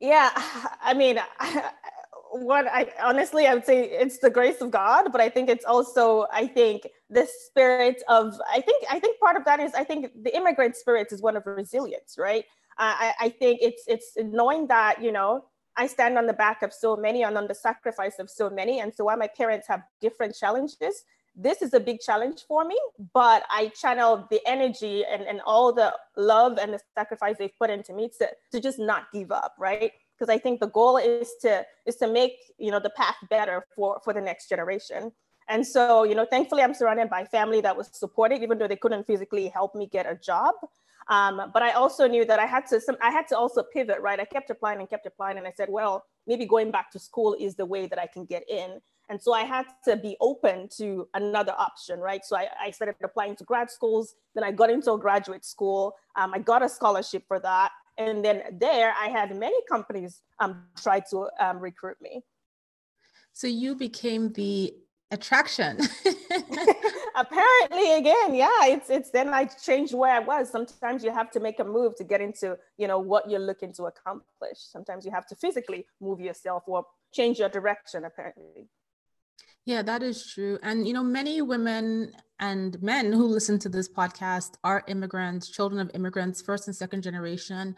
Yeah, 0.00 0.30
I 0.82 0.94
mean, 0.94 1.18
what 2.32 2.66
I 2.66 2.88
honestly 3.02 3.46
I 3.46 3.54
would 3.54 3.66
say 3.66 3.84
it's 3.84 4.18
the 4.18 4.30
grace 4.30 4.60
of 4.60 4.70
God, 4.70 5.12
but 5.12 5.20
I 5.20 5.28
think 5.28 5.48
it's 5.48 5.64
also 5.64 6.26
I 6.32 6.46
think 6.46 6.86
the 7.08 7.26
spirit 7.46 8.02
of 8.08 8.34
I 8.52 8.60
think 8.60 8.84
I 8.90 8.98
think 9.00 9.18
part 9.20 9.36
of 9.36 9.44
that 9.44 9.60
is 9.60 9.74
I 9.74 9.84
think 9.84 10.10
the 10.22 10.34
immigrant 10.36 10.76
spirit 10.76 11.08
is 11.10 11.20
one 11.20 11.36
of 11.36 11.46
resilience, 11.46 12.16
right? 12.18 12.44
I, 12.78 13.12
I 13.20 13.28
think 13.28 13.58
it's 13.62 13.82
it's 13.86 14.12
knowing 14.16 14.66
that 14.68 15.02
you 15.02 15.12
know 15.12 15.44
I 15.76 15.86
stand 15.86 16.18
on 16.18 16.26
the 16.26 16.32
back 16.32 16.62
of 16.62 16.72
so 16.72 16.96
many 16.96 17.22
and 17.22 17.36
on 17.36 17.46
the 17.46 17.54
sacrifice 17.54 18.18
of 18.18 18.30
so 18.30 18.48
many, 18.50 18.80
and 18.80 18.94
so 18.94 19.04
while 19.04 19.16
my 19.16 19.28
parents 19.28 19.66
have 19.68 19.82
different 20.00 20.34
challenges, 20.34 21.04
this 21.34 21.62
is 21.62 21.74
a 21.74 21.80
big 21.80 22.00
challenge 22.00 22.42
for 22.46 22.64
me. 22.64 22.78
But 23.12 23.44
I 23.50 23.68
channel 23.68 24.26
the 24.30 24.40
energy 24.46 25.04
and 25.04 25.22
and 25.22 25.40
all 25.44 25.72
the 25.72 25.94
love 26.16 26.58
and 26.58 26.74
the 26.74 26.80
sacrifice 26.96 27.36
they've 27.38 27.58
put 27.58 27.70
into 27.70 27.92
me 27.92 28.10
to 28.18 28.28
to 28.52 28.60
just 28.60 28.78
not 28.78 29.12
give 29.12 29.32
up, 29.32 29.54
right? 29.58 29.92
Because 30.20 30.32
I 30.32 30.38
think 30.38 30.60
the 30.60 30.68
goal 30.68 30.98
is 30.98 31.32
to 31.40 31.64
is 31.86 31.96
to 31.96 32.06
make 32.06 32.34
you 32.58 32.70
know 32.70 32.80
the 32.80 32.90
path 32.90 33.16
better 33.30 33.64
for 33.74 34.00
for 34.04 34.12
the 34.12 34.20
next 34.20 34.48
generation. 34.48 35.12
And 35.48 35.66
so, 35.66 36.04
you 36.04 36.14
know, 36.14 36.24
thankfully, 36.30 36.62
I'm 36.62 36.74
surrounded 36.74 37.10
by 37.10 37.24
family 37.24 37.60
that 37.62 37.76
was 37.76 37.90
supportive, 37.92 38.40
even 38.40 38.56
though 38.58 38.68
they 38.68 38.76
couldn't 38.76 39.04
physically 39.04 39.48
help 39.48 39.74
me 39.74 39.88
get 39.88 40.06
a 40.06 40.14
job. 40.14 40.54
Um, 41.08 41.50
but 41.52 41.60
I 41.60 41.72
also 41.72 42.06
knew 42.06 42.24
that 42.24 42.38
I 42.38 42.46
had 42.46 42.66
to 42.66 42.80
some 42.80 42.96
I 43.02 43.10
had 43.10 43.26
to 43.28 43.36
also 43.36 43.64
pivot, 43.64 44.00
right? 44.00 44.20
I 44.20 44.24
kept 44.24 44.50
applying 44.50 44.78
and 44.78 44.88
kept 44.88 45.06
applying, 45.06 45.38
and 45.38 45.46
I 45.46 45.52
said, 45.56 45.68
well, 45.68 46.04
maybe 46.26 46.46
going 46.46 46.70
back 46.70 46.92
to 46.92 46.98
school 46.98 47.34
is 47.40 47.56
the 47.56 47.66
way 47.66 47.86
that 47.86 47.98
I 47.98 48.06
can 48.06 48.26
get 48.26 48.48
in. 48.48 48.80
And 49.08 49.20
so 49.20 49.32
I 49.32 49.42
had 49.42 49.66
to 49.86 49.96
be 49.96 50.16
open 50.20 50.68
to 50.76 51.08
another 51.14 51.52
option, 51.58 51.98
right? 51.98 52.24
So 52.24 52.36
I, 52.36 52.46
I 52.66 52.70
started 52.70 52.94
applying 53.02 53.34
to 53.36 53.44
grad 53.44 53.68
schools. 53.68 54.14
Then 54.36 54.44
I 54.44 54.52
got 54.52 54.70
into 54.70 54.92
a 54.92 54.98
graduate 54.98 55.44
school. 55.44 55.96
Um, 56.14 56.32
I 56.32 56.38
got 56.38 56.62
a 56.62 56.68
scholarship 56.68 57.24
for 57.26 57.40
that. 57.40 57.72
And 58.00 58.24
then 58.24 58.42
there, 58.52 58.94
I 58.98 59.08
had 59.08 59.36
many 59.36 59.60
companies 59.68 60.22
um, 60.38 60.64
try 60.82 61.00
to 61.10 61.28
um, 61.38 61.58
recruit 61.58 61.98
me. 62.00 62.22
So 63.34 63.46
you 63.46 63.74
became 63.74 64.32
the 64.32 64.74
attraction. 65.10 65.78
Apparently, 67.16 67.92
again, 67.94 68.34
yeah, 68.34 68.64
it's 68.64 68.88
it's 68.88 69.10
then 69.10 69.28
I 69.34 69.44
changed 69.44 69.92
where 69.92 70.14
I 70.14 70.20
was. 70.20 70.50
Sometimes 70.50 71.04
you 71.04 71.12
have 71.12 71.30
to 71.32 71.40
make 71.40 71.60
a 71.60 71.64
move 71.64 71.94
to 71.96 72.04
get 72.04 72.20
into 72.20 72.56
you 72.78 72.88
know 72.88 72.98
what 72.98 73.28
you're 73.28 73.40
looking 73.40 73.72
to 73.74 73.84
accomplish. 73.84 74.58
Sometimes 74.58 75.04
you 75.04 75.10
have 75.10 75.26
to 75.26 75.36
physically 75.36 75.86
move 76.00 76.20
yourself 76.20 76.62
or 76.66 76.86
change 77.12 77.38
your 77.38 77.50
direction. 77.50 78.04
Apparently. 78.04 78.68
Yeah, 79.70 79.82
that 79.82 80.02
is 80.02 80.26
true. 80.26 80.58
And, 80.64 80.84
you 80.84 80.92
know, 80.92 81.04
many 81.04 81.42
women 81.42 82.10
and 82.40 82.82
men 82.82 83.12
who 83.12 83.24
listen 83.24 83.56
to 83.60 83.68
this 83.68 83.88
podcast 83.88 84.54
are 84.64 84.82
immigrants, 84.88 85.48
children 85.48 85.80
of 85.80 85.92
immigrants, 85.94 86.42
first 86.42 86.66
and 86.66 86.74
second 86.74 87.02
generation. 87.02 87.76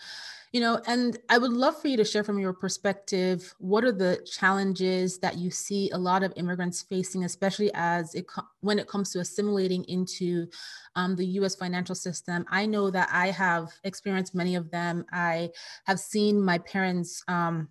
You 0.52 0.62
know, 0.62 0.80
and 0.86 1.18
I 1.28 1.36
would 1.36 1.52
love 1.52 1.78
for 1.78 1.88
you 1.88 1.98
to 1.98 2.04
share 2.06 2.24
from 2.24 2.38
your 2.38 2.54
perspective 2.54 3.52
what 3.58 3.84
are 3.84 3.92
the 3.92 4.26
challenges 4.26 5.18
that 5.18 5.36
you 5.36 5.50
see 5.50 5.90
a 5.90 5.98
lot 5.98 6.22
of 6.22 6.32
immigrants 6.36 6.80
facing, 6.80 7.24
especially 7.24 7.70
as 7.74 8.14
it 8.14 8.24
when 8.60 8.78
it 8.78 8.88
comes 8.88 9.10
to 9.10 9.20
assimilating 9.20 9.84
into 9.84 10.46
um, 10.96 11.14
the 11.14 11.26
U.S. 11.40 11.56
financial 11.56 11.94
system. 11.94 12.46
I 12.48 12.64
know 12.64 12.90
that 12.90 13.10
I 13.12 13.32
have 13.32 13.68
experienced 13.84 14.34
many 14.34 14.54
of 14.54 14.70
them. 14.70 15.04
I 15.12 15.50
have 15.84 16.00
seen 16.00 16.40
my 16.40 16.56
parents. 16.56 17.22
Um, 17.28 17.68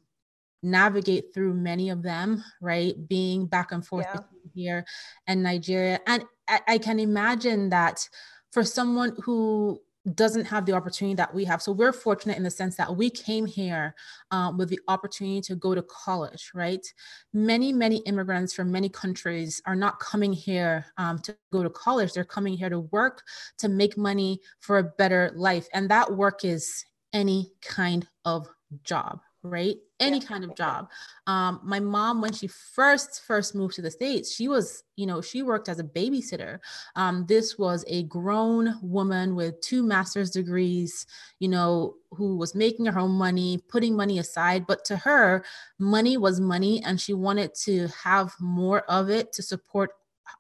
navigate 0.64 1.34
through 1.34 1.54
many 1.54 1.90
of 1.90 2.04
them, 2.04 2.44
right? 2.62 2.96
Being 3.08 3.46
back 3.46 3.72
and 3.72 3.86
forth 3.86 4.08
yeah. 4.14 4.22
here 4.54 4.86
and 5.28 5.42
Nigeria. 5.44 6.00
And 6.08 6.24
I, 6.48 6.60
I 6.68 6.78
can 6.78 7.00
imagine 7.00 7.70
that 7.70 8.08
for 8.52 8.64
someone 8.64 9.16
who 9.24 9.82
doesn't 10.16 10.46
have 10.46 10.66
the 10.66 10.74
opportunity 10.74 11.16
that 11.16 11.34
we 11.34 11.46
have. 11.46 11.62
So 11.62 11.72
we're 11.72 11.94
fortunate 11.94 12.36
in 12.38 12.44
the 12.44 12.50
sense 12.50 12.76
that 12.78 12.96
we 12.96 13.10
came 13.10 13.46
here 13.46 13.94
um, 14.32 14.58
with 14.58 14.70
the 14.70 14.80
opportunity 14.88 15.42
to 15.42 15.56
go 15.56 15.76
to 15.76 15.84
college, 15.84 16.52
right? 16.56 16.86
Many, 17.34 17.72
many 17.72 17.98
immigrants 17.98 18.54
from 18.54 18.72
many 18.72 18.90
countries 18.90 19.62
are 19.66 19.76
not 19.76 20.00
coming 20.00 20.34
here 20.34 20.88
um, 20.98 21.20
to 21.20 21.38
go 21.52 21.62
to 21.62 21.70
college. 21.70 22.14
They're 22.14 22.24
coming 22.24 22.58
here 22.58 22.70
to 22.70 22.80
work, 22.80 23.22
to 23.60 23.70
make 23.70 23.96
money 23.96 24.42
for 24.60 24.80
a 24.80 24.84
better 24.84 25.32
life. 25.36 25.68
And 25.72 25.90
that 25.92 26.12
work 26.12 26.44
is 26.44 26.84
any 27.14 27.52
kind 27.62 28.08
of 28.26 28.48
job, 28.84 29.20
right? 29.44 29.78
any 30.02 30.18
yeah. 30.18 30.26
kind 30.26 30.44
of 30.44 30.56
job. 30.56 30.90
Um, 31.28 31.62
my 31.64 31.80
mom, 31.80 32.22
when 32.22 32.34
she 32.34 32.48
first 32.48 33.22
first 33.26 33.56
moved 33.56 33.76
to 33.76 33.82
the 33.82 33.92
states, 33.92 34.34
she 34.34 34.48
was, 34.48 34.84
you 34.98 35.06
know, 35.06 35.22
she 35.22 35.44
worked 35.44 35.70
as 35.70 35.80
a 35.80 35.84
babysitter. 35.84 36.60
Um, 36.96 37.26
this 37.28 37.58
was 37.58 37.86
a 37.88 38.04
grown 38.04 38.76
woman 38.82 39.36
with 39.36 39.62
two 39.62 39.84
master's 39.84 40.32
degrees, 40.32 41.06
you 41.40 41.48
know, 41.48 41.96
who 42.12 42.36
was 42.36 42.56
making 42.56 42.88
her 42.88 43.00
own 43.00 43.12
money, 43.12 43.64
putting 43.70 43.96
money 43.96 44.20
aside. 44.20 44.66
But 44.68 44.84
to 44.86 44.98
her, 44.98 45.46
money 45.80 46.18
was 46.18 46.42
money, 46.42 46.84
and 46.84 47.00
she 47.00 47.14
wanted 47.14 47.54
to 47.64 47.88
have 48.04 48.34
more 48.40 48.82
of 48.90 49.10
it 49.10 49.32
to 49.34 49.44
support 49.44 49.92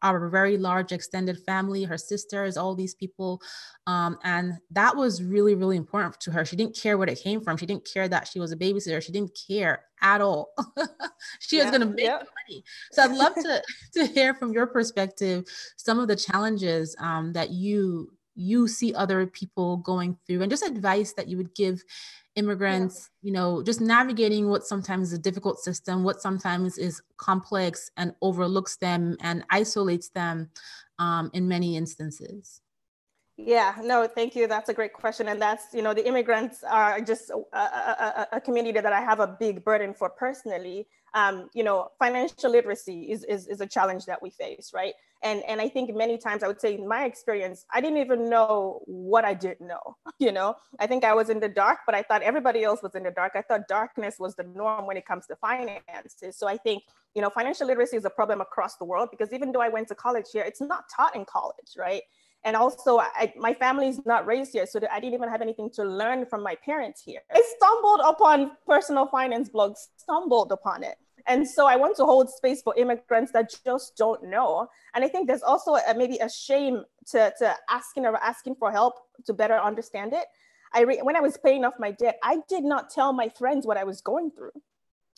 our 0.02 0.30
very 0.30 0.58
large 0.58 0.92
extended 0.92 1.38
family, 1.46 1.84
her 1.84 1.98
sisters, 1.98 2.58
all 2.58 2.76
these 2.76 2.94
people. 2.94 3.42
Um, 3.88 4.18
and 4.24 4.54
that 4.72 4.96
was 4.96 5.24
really, 5.24 5.56
really 5.56 5.78
important 5.78 6.20
to 6.22 6.32
her. 6.32 6.46
She 6.46 6.56
didn't 6.56 6.76
care 6.76 6.98
what 6.98 7.10
it 7.10 7.22
came 7.22 7.42
from. 7.42 7.58
She 7.58 7.66
didn't 7.66 7.88
care 7.92 8.08
that 8.08 8.28
she 8.28 8.40
was 8.40 8.52
a 8.52 8.58
babysitter. 8.58 9.02
She 9.02 9.12
didn't 9.12 9.38
care 9.48 9.86
at 10.02 10.22
all. 10.22 10.54
she 11.40 11.58
yeah, 11.58 11.64
was 11.64 11.72
going 11.72 11.88
to 11.88 11.96
make 11.96 12.06
yeah. 12.06 12.18
money. 12.18 12.64
So 12.92 13.04
I'd 13.04 13.12
love 13.12 13.36
to, 13.36 13.62
to 13.94 14.06
hear 14.08 14.34
from 14.34 14.54
your 14.54 14.68
perspective 14.68 15.46
some 15.78 16.00
of 16.00 16.08
the 16.08 16.16
challenges 16.16 16.96
um, 17.00 17.34
that 17.34 17.52
you 17.52 18.12
you 18.34 18.66
see 18.66 18.94
other 18.96 19.28
people 19.28 19.78
going 19.78 20.18
through 20.26 20.42
and 20.42 20.50
just 20.50 20.66
advice 20.66 21.14
that 21.14 21.28
you 21.28 21.36
would 21.36 21.54
give 21.54 21.84
immigrants 22.36 23.10
yeah. 23.22 23.28
you 23.28 23.34
know 23.34 23.62
just 23.62 23.82
navigating 23.82 24.50
what 24.50 24.66
sometimes 24.66 25.12
is 25.12 25.20
a 25.20 25.22
difficult 25.22 25.60
system 25.60 26.04
what 26.04 26.22
sometimes 26.22 26.78
is 26.78 27.02
complex 27.18 27.92
and 27.98 28.14
overlooks 28.22 28.78
them 28.78 29.18
and 29.22 29.44
isolates 29.50 30.10
them 30.10 30.50
um, 31.00 31.30
in 31.34 31.48
many 31.48 31.76
instances 31.76 32.62
yeah, 33.46 33.76
no, 33.82 34.08
thank 34.08 34.36
you. 34.36 34.46
That's 34.48 34.70
a 34.70 34.74
great 34.74 34.94
question. 34.94 35.28
And 35.28 35.42
that's, 35.42 35.74
you 35.74 35.82
know, 35.82 35.94
the 35.94 36.06
immigrants 36.08 36.64
are 36.64 37.02
just 37.02 37.32
a, 37.32 37.58
a, 37.58 38.28
a 38.34 38.42
community 38.42 38.80
that 38.80 38.94
I 38.94 39.02
have 39.02 39.20
a 39.20 39.28
big 39.28 39.64
burden 39.64 39.94
for 39.94 40.10
personally. 40.10 40.88
Um, 41.14 41.50
you 41.54 41.64
know, 41.64 41.90
financial 41.98 42.52
literacy 42.52 43.12
is, 43.12 43.24
is, 43.24 43.48
is 43.48 43.62
a 43.62 43.66
challenge 43.66 44.06
that 44.06 44.22
we 44.22 44.30
face, 44.30 44.72
right? 44.74 44.94
And, 45.24 45.44
and 45.48 45.62
I 45.62 45.70
think 45.70 45.96
many 45.96 46.18
times 46.18 46.42
I 46.42 46.48
would 46.48 46.60
say 46.60 46.76
in 46.76 46.88
my 46.88 47.06
experience, 47.06 47.66
I 47.72 47.80
didn't 47.80 48.00
even 48.00 48.28
know 48.30 48.82
what 48.86 49.24
I 49.24 49.34
didn't 49.34 49.68
know. 49.68 49.98
You 50.20 50.32
know, 50.32 50.56
I 50.80 50.86
think 50.86 51.04
I 51.04 51.16
was 51.16 51.32
in 51.32 51.40
the 51.40 51.50
dark, 51.50 51.80
but 51.88 51.96
I 51.96 52.04
thought 52.04 52.22
everybody 52.22 52.64
else 52.64 52.84
was 52.84 52.94
in 52.94 53.02
the 53.02 53.10
dark. 53.10 53.32
I 53.34 53.42
thought 53.42 53.68
darkness 53.68 54.18
was 54.20 54.36
the 54.36 54.44
norm 54.44 54.86
when 54.86 54.96
it 54.96 55.04
comes 55.04 55.26
to 55.28 55.36
finances. 55.36 56.38
So 56.38 56.48
I 56.48 56.58
think, 56.58 56.84
you 57.16 57.24
know, 57.24 57.32
financial 57.32 57.66
literacy 57.66 57.98
is 57.98 58.06
a 58.06 58.10
problem 58.12 58.40
across 58.40 58.76
the 58.76 58.86
world 58.86 59.10
because 59.10 59.34
even 59.34 59.52
though 59.52 59.62
I 59.62 59.70
went 59.70 59.88
to 59.88 59.96
college 59.96 60.26
here, 60.32 60.44
it's 60.44 60.62
not 60.62 60.84
taught 60.96 61.16
in 61.16 61.26
college, 61.26 61.74
right? 61.76 62.04
And 62.44 62.56
also, 62.56 63.00
I, 63.00 63.34
my 63.38 63.54
family's 63.54 64.04
not 64.06 64.26
raised 64.26 64.54
here, 64.54 64.66
so 64.66 64.80
I 64.92 65.00
didn't 65.00 65.14
even 65.14 65.30
have 65.30 65.42
anything 65.42 65.70
to 65.72 65.84
learn 65.84 66.26
from 66.26 66.42
my 66.44 66.56
parents 66.56 67.02
here. 67.04 67.22
I 67.32 67.42
stumbled 67.58 68.02
upon 68.04 68.52
personal 68.66 69.08
finance 69.08 69.50
blogs, 69.50 69.88
stumbled 69.98 70.52
upon 70.52 70.84
it. 70.84 70.98
And 71.28 71.48
so 71.48 71.68
I 71.68 71.76
want 71.76 71.98
to 71.98 72.06
hold 72.06 72.30
space 72.30 72.62
for 72.62 72.76
immigrants 72.76 73.32
that 73.34 73.54
just 73.66 73.96
don't 73.98 74.24
know. 74.24 74.68
And 74.94 75.04
I 75.04 75.08
think 75.08 75.28
there's 75.28 75.44
also 75.44 75.76
a, 75.76 75.94
maybe 75.96 76.18
a 76.18 76.30
shame 76.30 76.84
to, 77.12 77.34
to 77.40 77.56
asking 77.70 78.06
or 78.06 78.16
asking 78.18 78.56
for 78.56 78.72
help 78.72 78.96
to 79.26 79.34
better 79.34 79.58
understand 79.58 80.14
it. 80.14 80.26
I 80.74 80.82
re- 80.82 81.02
when 81.02 81.16
I 81.16 81.22
was 81.22 81.38
paying 81.38 81.66
off 81.66 81.74
my 81.80 81.92
debt, 81.92 82.18
I 82.24 82.40
did 82.48 82.64
not 82.64 82.90
tell 82.90 83.14
my 83.14 83.30
friends 83.30 83.66
what 83.66 83.78
I 83.78 83.84
was 83.84 84.02
going 84.02 84.32
through. 84.32 84.52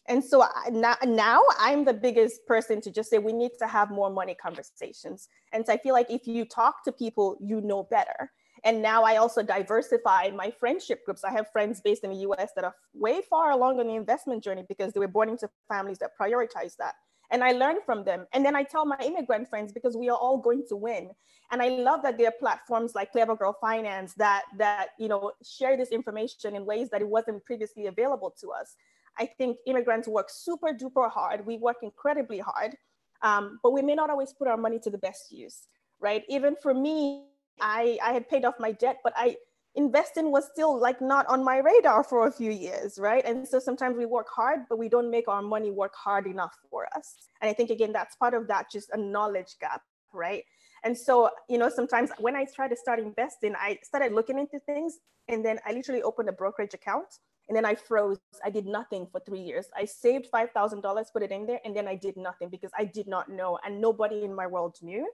And 0.07 0.23
so 0.23 0.41
I, 0.43 0.69
now, 0.69 0.95
now 1.05 1.41
I'm 1.59 1.85
the 1.85 1.93
biggest 1.93 2.45
person 2.45 2.81
to 2.81 2.91
just 2.91 3.09
say 3.09 3.19
we 3.19 3.31
need 3.31 3.51
to 3.59 3.67
have 3.67 3.89
more 3.89 4.09
money 4.09 4.35
conversations. 4.35 5.29
And 5.53 5.65
so 5.65 5.73
I 5.73 5.77
feel 5.77 5.93
like 5.93 6.09
if 6.09 6.27
you 6.27 6.43
talk 6.45 6.83
to 6.83 6.91
people, 6.91 7.37
you 7.39 7.61
know 7.61 7.83
better. 7.83 8.31
And 8.63 8.81
now 8.81 9.03
I 9.03 9.17
also 9.17 9.43
diversify 9.43 10.29
my 10.33 10.51
friendship 10.51 11.03
groups. 11.05 11.23
I 11.23 11.31
have 11.31 11.51
friends 11.51 11.81
based 11.81 12.03
in 12.03 12.11
the 12.11 12.17
US 12.27 12.51
that 12.55 12.63
are 12.63 12.75
way 12.93 13.21
far 13.29 13.51
along 13.51 13.79
on 13.79 13.87
the 13.87 13.95
investment 13.95 14.43
journey 14.43 14.63
because 14.67 14.93
they 14.93 14.99
were 14.99 15.07
born 15.07 15.29
into 15.29 15.49
families 15.67 15.99
that 15.99 16.11
prioritize 16.19 16.75
that. 16.77 16.95
And 17.31 17.43
I 17.43 17.51
learn 17.51 17.77
from 17.85 18.03
them. 18.03 18.25
And 18.31 18.45
then 18.45 18.55
I 18.55 18.63
tell 18.63 18.85
my 18.85 18.97
immigrant 19.03 19.49
friends 19.49 19.73
because 19.73 19.97
we 19.97 20.09
are 20.09 20.17
all 20.17 20.37
going 20.37 20.63
to 20.69 20.75
win. 20.75 21.11
And 21.51 21.61
I 21.61 21.69
love 21.69 22.01
that 22.03 22.17
there 22.17 22.27
are 22.27 22.39
platforms 22.39 22.95
like 22.95 23.11
Clever 23.11 23.35
Girl 23.35 23.55
Finance 23.59 24.13
that 24.15 24.43
that 24.57 24.89
you 24.97 25.07
know 25.07 25.31
share 25.43 25.75
this 25.75 25.89
information 25.89 26.55
in 26.55 26.65
ways 26.65 26.89
that 26.89 27.01
it 27.01 27.07
wasn't 27.07 27.43
previously 27.43 27.87
available 27.87 28.33
to 28.39 28.51
us. 28.51 28.75
I 29.19 29.25
think 29.25 29.57
immigrants 29.67 30.07
work 30.07 30.29
super 30.29 30.73
duper 30.73 31.11
hard. 31.11 31.45
We 31.45 31.57
work 31.57 31.77
incredibly 31.83 32.39
hard, 32.39 32.75
um, 33.21 33.59
but 33.61 33.71
we 33.71 33.81
may 33.81 33.93
not 33.93 34.09
always 34.09 34.33
put 34.33 34.47
our 34.47 34.57
money 34.57 34.79
to 34.79 34.89
the 34.89 34.97
best 34.97 35.31
use, 35.31 35.67
right? 35.99 36.23
Even 36.29 36.55
for 36.61 36.73
me, 36.73 37.25
I, 37.59 37.97
I 38.03 38.13
had 38.13 38.29
paid 38.29 38.45
off 38.45 38.55
my 38.59 38.71
debt, 38.71 38.99
but 39.03 39.13
I 39.15 39.37
investing 39.75 40.31
was 40.31 40.45
still 40.51 40.79
like 40.79 41.01
not 41.01 41.25
on 41.27 41.43
my 41.43 41.57
radar 41.57 42.03
for 42.03 42.27
a 42.27 42.31
few 42.31 42.51
years, 42.51 42.99
right? 42.99 43.25
And 43.25 43.47
so 43.47 43.59
sometimes 43.59 43.97
we 43.97 44.05
work 44.05 44.27
hard, 44.29 44.61
but 44.69 44.77
we 44.77 44.87
don't 44.87 45.09
make 45.09 45.27
our 45.27 45.41
money 45.41 45.71
work 45.71 45.93
hard 45.95 46.27
enough 46.27 46.55
for 46.69 46.87
us. 46.95 47.15
And 47.41 47.49
I 47.49 47.53
think 47.53 47.69
again, 47.71 47.91
that's 47.91 48.15
part 48.15 48.33
of 48.33 48.47
that, 48.47 48.71
just 48.71 48.89
a 48.93 48.97
knowledge 48.97 49.55
gap, 49.59 49.81
right? 50.13 50.43
And 50.83 50.97
so, 50.97 51.29
you 51.49 51.57
know, 51.57 51.69
sometimes 51.69 52.11
when 52.19 52.35
I 52.35 52.45
try 52.45 52.67
to 52.67 52.75
start 52.75 52.99
investing, 52.99 53.55
I 53.55 53.79
started 53.83 54.11
looking 54.13 54.37
into 54.37 54.59
things 54.59 54.99
and 55.27 55.43
then 55.43 55.59
I 55.65 55.71
literally 55.71 56.03
opened 56.03 56.29
a 56.29 56.33
brokerage 56.33 56.73
account 56.73 57.07
and 57.47 57.55
then 57.55 57.65
I 57.65 57.75
froze. 57.75 58.19
I 58.43 58.49
did 58.49 58.65
nothing 58.65 59.07
for 59.11 59.19
three 59.21 59.39
years. 59.39 59.67
I 59.75 59.85
saved 59.85 60.27
$5,000, 60.33 61.13
put 61.13 61.23
it 61.23 61.31
in 61.31 61.45
there, 61.45 61.59
and 61.65 61.75
then 61.75 61.87
I 61.87 61.95
did 61.95 62.15
nothing 62.15 62.49
because 62.49 62.71
I 62.77 62.85
did 62.85 63.07
not 63.07 63.29
know, 63.29 63.59
and 63.65 63.81
nobody 63.81 64.23
in 64.23 64.33
my 64.33 64.47
world 64.47 64.77
knew. 64.81 65.09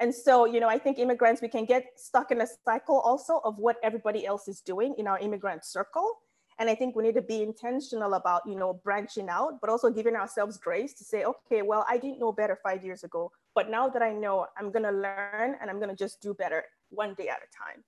And 0.00 0.14
so, 0.14 0.44
you 0.44 0.60
know, 0.60 0.68
I 0.68 0.78
think 0.78 0.98
immigrants, 0.98 1.42
we 1.42 1.48
can 1.48 1.64
get 1.64 1.84
stuck 1.96 2.30
in 2.30 2.40
a 2.40 2.46
cycle 2.64 3.00
also 3.00 3.40
of 3.44 3.58
what 3.58 3.76
everybody 3.82 4.26
else 4.26 4.46
is 4.46 4.60
doing 4.60 4.94
in 4.96 5.08
our 5.08 5.18
immigrant 5.18 5.64
circle. 5.64 6.18
And 6.60 6.68
I 6.68 6.74
think 6.74 6.96
we 6.96 7.04
need 7.04 7.14
to 7.14 7.22
be 7.22 7.42
intentional 7.42 8.14
about, 8.14 8.42
you 8.46 8.56
know, 8.56 8.80
branching 8.84 9.28
out, 9.28 9.60
but 9.60 9.70
also 9.70 9.90
giving 9.90 10.16
ourselves 10.16 10.56
grace 10.56 10.92
to 10.94 11.04
say, 11.04 11.24
okay, 11.24 11.62
well, 11.62 11.84
I 11.88 11.98
didn't 11.98 12.18
know 12.18 12.32
better 12.32 12.58
five 12.62 12.84
years 12.84 13.04
ago, 13.04 13.30
but 13.54 13.70
now 13.70 13.88
that 13.88 14.02
I 14.02 14.12
know, 14.12 14.46
I'm 14.56 14.70
going 14.70 14.84
to 14.84 14.90
learn 14.90 15.56
and 15.60 15.70
I'm 15.70 15.78
going 15.78 15.90
to 15.90 15.96
just 15.96 16.20
do 16.20 16.34
better 16.34 16.64
one 16.90 17.14
day 17.14 17.28
at 17.28 17.38
a 17.38 17.50
time. 17.56 17.84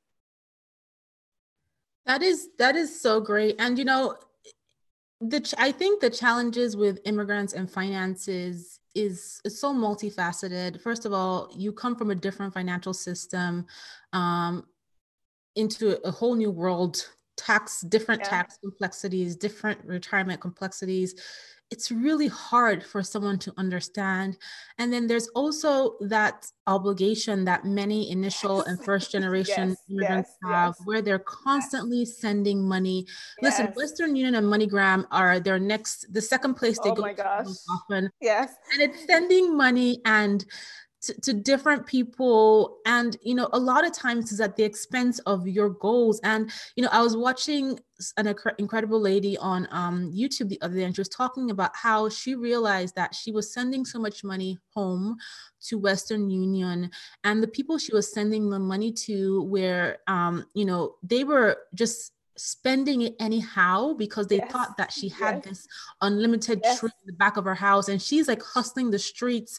That 2.06 2.22
is 2.22 2.48
that 2.58 2.76
is 2.76 3.00
so 3.00 3.20
great. 3.20 3.56
And 3.58 3.78
you 3.78 3.84
know, 3.84 4.16
the 5.20 5.54
I 5.58 5.70
think 5.70 6.00
the 6.00 6.10
challenges 6.10 6.76
with 6.76 6.98
immigrants 7.04 7.52
and 7.52 7.70
finances 7.70 8.79
is, 8.94 9.40
it's 9.44 9.60
so 9.60 9.72
multifaceted. 9.74 10.80
First 10.80 11.06
of 11.06 11.12
all, 11.12 11.50
you 11.56 11.72
come 11.72 11.96
from 11.96 12.10
a 12.10 12.14
different 12.14 12.52
financial 12.52 12.94
system 12.94 13.66
um, 14.12 14.66
into 15.56 16.00
a 16.06 16.10
whole 16.10 16.34
new 16.34 16.50
world, 16.50 17.08
tax, 17.36 17.82
different 17.82 18.22
yeah. 18.22 18.30
tax 18.30 18.58
complexities, 18.58 19.36
different 19.36 19.84
retirement 19.84 20.40
complexities 20.40 21.14
it's 21.70 21.90
really 21.90 22.26
hard 22.26 22.84
for 22.84 23.02
someone 23.02 23.38
to 23.38 23.52
understand. 23.56 24.36
And 24.78 24.92
then 24.92 25.06
there's 25.06 25.28
also 25.28 25.96
that 26.00 26.46
obligation 26.66 27.44
that 27.44 27.64
many 27.64 28.10
initial 28.10 28.58
yes. 28.58 28.66
and 28.66 28.84
first 28.84 29.12
generation 29.12 29.70
yes, 29.70 29.78
immigrants 29.88 30.30
yes, 30.42 30.52
have 30.52 30.74
where 30.84 31.00
they're 31.00 31.20
constantly 31.20 32.04
sending 32.04 32.66
money. 32.66 33.06
Listen, 33.40 33.66
Western 33.76 34.16
Union 34.16 34.34
and 34.34 34.46
MoneyGram 34.46 35.06
are 35.10 35.38
their 35.38 35.60
next, 35.60 36.12
the 36.12 36.22
second 36.22 36.54
place 36.54 36.78
they 36.80 36.90
oh 36.90 36.94
go 36.94 37.02
my 37.02 37.12
gosh. 37.12 37.46
often. 37.70 38.10
Yes. 38.20 38.52
And 38.72 38.82
it's 38.82 39.06
sending 39.06 39.56
money 39.56 40.00
and 40.04 40.44
to, 41.02 41.20
to, 41.20 41.32
different 41.32 41.86
people 41.86 42.78
and 42.84 43.16
you 43.22 43.34
know 43.34 43.48
a 43.52 43.58
lot 43.58 43.86
of 43.86 43.92
times 43.92 44.32
is 44.32 44.40
at 44.40 44.56
the 44.56 44.62
expense 44.62 45.18
of 45.20 45.46
your 45.46 45.70
goals 45.70 46.20
and 46.22 46.50
you 46.76 46.82
know 46.82 46.90
i 46.92 47.00
was 47.00 47.16
watching 47.16 47.78
an 48.16 48.34
incredible 48.58 49.00
lady 49.00 49.36
on 49.38 49.66
um, 49.70 50.12
youtube 50.12 50.48
the 50.48 50.60
other 50.60 50.74
day 50.74 50.84
and 50.84 50.94
she 50.94 51.00
was 51.00 51.08
talking 51.08 51.50
about 51.50 51.74
how 51.74 52.08
she 52.08 52.34
realized 52.34 52.94
that 52.94 53.14
she 53.14 53.32
was 53.32 53.52
sending 53.52 53.84
so 53.84 53.98
much 53.98 54.22
money 54.22 54.58
home 54.74 55.16
to 55.60 55.78
western 55.78 56.28
union 56.28 56.90
and 57.24 57.42
the 57.42 57.48
people 57.48 57.78
she 57.78 57.94
was 57.94 58.12
sending 58.12 58.50
the 58.50 58.58
money 58.58 58.92
to 58.92 59.42
where 59.44 59.98
um, 60.06 60.44
you 60.54 60.64
know 60.64 60.96
they 61.02 61.24
were 61.24 61.56
just 61.74 62.12
spending 62.40 63.02
it 63.02 63.14
anyhow 63.20 63.92
because 63.92 64.26
they 64.26 64.38
yes. 64.38 64.50
thought 64.50 64.74
that 64.78 64.90
she 64.90 65.10
had 65.10 65.36
yes. 65.36 65.44
this 65.44 65.68
unlimited 66.00 66.60
yes. 66.64 66.80
tree 66.80 66.90
in 67.02 67.06
the 67.06 67.12
back 67.18 67.36
of 67.36 67.44
her 67.44 67.54
house 67.54 67.88
and 67.88 68.00
she's 68.00 68.28
like 68.28 68.42
hustling 68.42 68.90
the 68.90 68.98
streets 68.98 69.58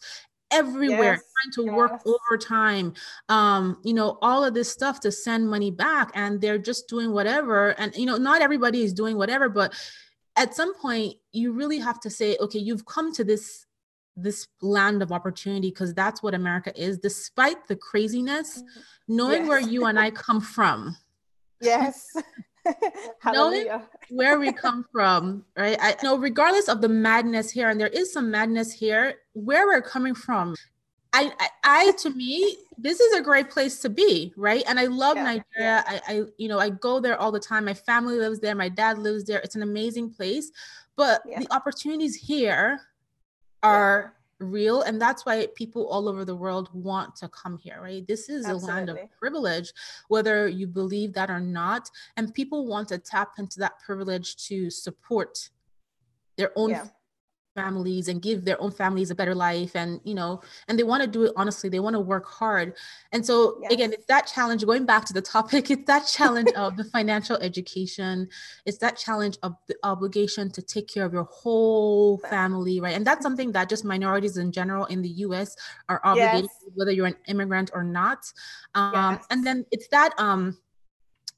everywhere 0.51 1.13
yes, 1.13 1.23
trying 1.41 1.53
to 1.53 1.65
yes. 1.65 1.75
work 1.75 2.01
overtime 2.05 2.93
um 3.29 3.77
you 3.83 3.93
know 3.93 4.17
all 4.21 4.43
of 4.43 4.53
this 4.53 4.71
stuff 4.71 4.99
to 4.99 5.11
send 5.11 5.49
money 5.49 5.71
back 5.71 6.11
and 6.13 6.41
they're 6.41 6.57
just 6.57 6.87
doing 6.87 7.11
whatever 7.11 7.69
and 7.79 7.95
you 7.95 8.05
know 8.05 8.17
not 8.17 8.41
everybody 8.41 8.81
is 8.81 8.93
doing 8.93 9.17
whatever 9.17 9.49
but 9.49 9.73
at 10.35 10.53
some 10.53 10.73
point 10.75 11.15
you 11.31 11.51
really 11.51 11.79
have 11.79 11.99
to 11.99 12.09
say 12.09 12.37
okay 12.39 12.59
you've 12.59 12.85
come 12.85 13.13
to 13.13 13.23
this 13.23 13.65
this 14.17 14.47
land 14.61 15.01
of 15.01 15.11
opportunity 15.11 15.69
because 15.69 15.93
that's 15.93 16.21
what 16.21 16.33
america 16.33 16.71
is 16.81 16.97
despite 16.97 17.67
the 17.67 17.75
craziness 17.75 18.57
mm-hmm. 18.59 19.15
knowing 19.15 19.41
yes. 19.41 19.47
where 19.49 19.59
you 19.59 19.85
and 19.85 19.97
i 19.97 20.11
come 20.11 20.41
from 20.41 20.95
yes 21.61 22.13
knowing 23.25 23.67
where 24.09 24.39
we 24.39 24.51
come 24.65 24.85
from, 24.91 25.45
right? 25.57 25.77
I 25.79 25.95
know 26.03 26.17
regardless 26.17 26.67
of 26.67 26.81
the 26.81 26.89
madness 26.89 27.51
here, 27.51 27.69
and 27.69 27.79
there 27.79 27.87
is 27.87 28.11
some 28.13 28.31
madness 28.31 28.71
here, 28.71 29.15
where 29.33 29.67
we're 29.67 29.81
coming 29.81 30.15
from. 30.15 30.55
I, 31.13 31.31
I, 31.39 31.49
I 31.63 31.91
to 31.99 32.09
me, 32.11 32.57
this 32.77 32.99
is 32.99 33.13
a 33.13 33.21
great 33.21 33.49
place 33.49 33.79
to 33.79 33.89
be, 33.89 34.33
right? 34.37 34.63
And 34.67 34.79
I 34.79 34.85
love 34.85 35.17
yeah, 35.17 35.23
Nigeria. 35.23 35.83
I, 35.85 36.01
I, 36.07 36.21
you 36.37 36.47
know, 36.47 36.57
I 36.57 36.69
go 36.69 36.99
there 36.99 37.19
all 37.19 37.31
the 37.31 37.39
time. 37.39 37.65
My 37.65 37.73
family 37.73 38.17
lives 38.17 38.39
there. 38.39 38.55
My 38.55 38.69
dad 38.69 38.97
lives 38.97 39.25
there. 39.25 39.39
It's 39.39 39.55
an 39.55 39.63
amazing 39.63 40.11
place, 40.11 40.51
but 40.95 41.21
yeah. 41.27 41.39
the 41.39 41.53
opportunities 41.53 42.15
here 42.15 42.79
are 43.61 44.13
real 44.41 44.81
and 44.81 45.01
that's 45.01 45.25
why 45.25 45.47
people 45.55 45.87
all 45.87 46.09
over 46.09 46.25
the 46.25 46.35
world 46.35 46.69
want 46.73 47.15
to 47.15 47.27
come 47.29 47.57
here 47.57 47.79
right 47.81 48.07
this 48.07 48.29
is 48.29 48.45
Absolutely. 48.45 48.69
a 48.69 48.75
land 48.75 48.89
of 48.89 48.97
privilege 49.19 49.73
whether 50.07 50.47
you 50.47 50.67
believe 50.67 51.13
that 51.13 51.29
or 51.29 51.39
not 51.39 51.89
and 52.17 52.33
people 52.33 52.65
want 52.67 52.87
to 52.89 52.97
tap 52.97 53.33
into 53.37 53.59
that 53.59 53.79
privilege 53.79 54.35
to 54.47 54.69
support 54.69 55.49
their 56.37 56.51
own 56.55 56.71
yeah 56.71 56.85
families 57.55 58.07
and 58.07 58.21
give 58.21 58.45
their 58.45 58.61
own 58.61 58.71
families 58.71 59.11
a 59.11 59.15
better 59.15 59.35
life 59.35 59.75
and 59.75 59.99
you 60.03 60.13
know 60.13 60.41
and 60.67 60.79
they 60.79 60.83
want 60.83 61.01
to 61.01 61.07
do 61.07 61.23
it 61.23 61.33
honestly 61.35 61.69
they 61.69 61.79
want 61.79 61.93
to 61.93 61.99
work 61.99 62.25
hard 62.25 62.73
and 63.11 63.25
so 63.25 63.57
yes. 63.61 63.73
again 63.73 63.91
it's 63.93 64.05
that 64.05 64.25
challenge 64.25 64.65
going 64.65 64.85
back 64.85 65.03
to 65.05 65.13
the 65.13 65.21
topic 65.21 65.69
it's 65.71 65.85
that 65.85 66.07
challenge 66.07 66.49
of 66.55 66.77
the 66.77 66.83
financial 66.85 67.37
education 67.37 68.27
it's 68.65 68.77
that 68.77 68.97
challenge 68.97 69.37
of 69.43 69.55
the 69.67 69.75
obligation 69.83 70.49
to 70.49 70.61
take 70.61 70.87
care 70.87 71.05
of 71.05 71.13
your 71.13 71.27
whole 71.31 72.17
family 72.29 72.79
right 72.79 72.95
and 72.95 73.05
that's 73.05 73.23
something 73.23 73.51
that 73.51 73.67
just 73.67 73.83
minorities 73.83 74.37
in 74.37 74.51
general 74.51 74.85
in 74.85 75.01
the 75.01 75.09
us 75.09 75.55
are 75.89 75.99
obligated 76.03 76.43
yes. 76.43 76.71
whether 76.75 76.91
you're 76.91 77.07
an 77.07 77.17
immigrant 77.27 77.69
or 77.73 77.83
not 77.83 78.19
um, 78.75 79.15
yes. 79.15 79.25
and 79.29 79.45
then 79.45 79.65
it's 79.71 79.87
that 79.89 80.13
um 80.17 80.57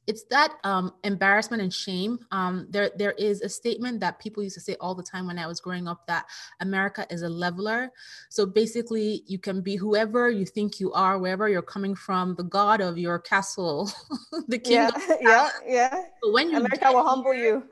it's 0.06 0.24
that 0.26 0.54
um, 0.64 0.94
embarrassment 1.04 1.62
and 1.62 1.74
shame. 1.74 2.20
Um, 2.32 2.68
there, 2.70 2.92
there 2.98 3.14
is 3.14 3.42
a 3.42 3.50
statement 3.50 4.00
that 4.02 4.20
people 4.20 4.44
used 4.44 4.56
to 4.56 4.62
say 4.62 4.76
all 4.82 4.96
the 4.96 5.04
time 5.04 5.28
when 5.28 5.40
I 5.40 5.48
was 5.48 5.62
growing 5.62 5.88
up 5.88 6.06
that 6.08 6.26
America 6.60 7.06
is 7.10 7.22
a 7.22 7.30
leveler. 7.30 7.92
So 8.30 8.46
basically, 8.46 9.24
you 9.28 9.40
can 9.40 9.62
be 9.62 9.76
whoever 9.76 10.30
you 10.30 10.46
think 10.46 10.80
you 10.80 10.92
are, 10.94 11.18
wherever 11.18 11.48
you're 11.48 11.62
coming 11.62 11.96
from, 11.96 12.36
the 12.36 12.44
god 12.44 12.82
of 12.82 12.98
your 12.98 13.20
castle, 13.20 13.92
the 14.48 14.58
king. 14.58 14.74
Yeah, 14.74 14.90
yeah, 15.22 15.50
yeah. 15.66 16.02
But 16.22 16.34
when 16.34 16.50
you 16.50 16.58
America 16.58 16.92
will 16.92 17.08
humble 17.08 17.34
you. 17.34 17.64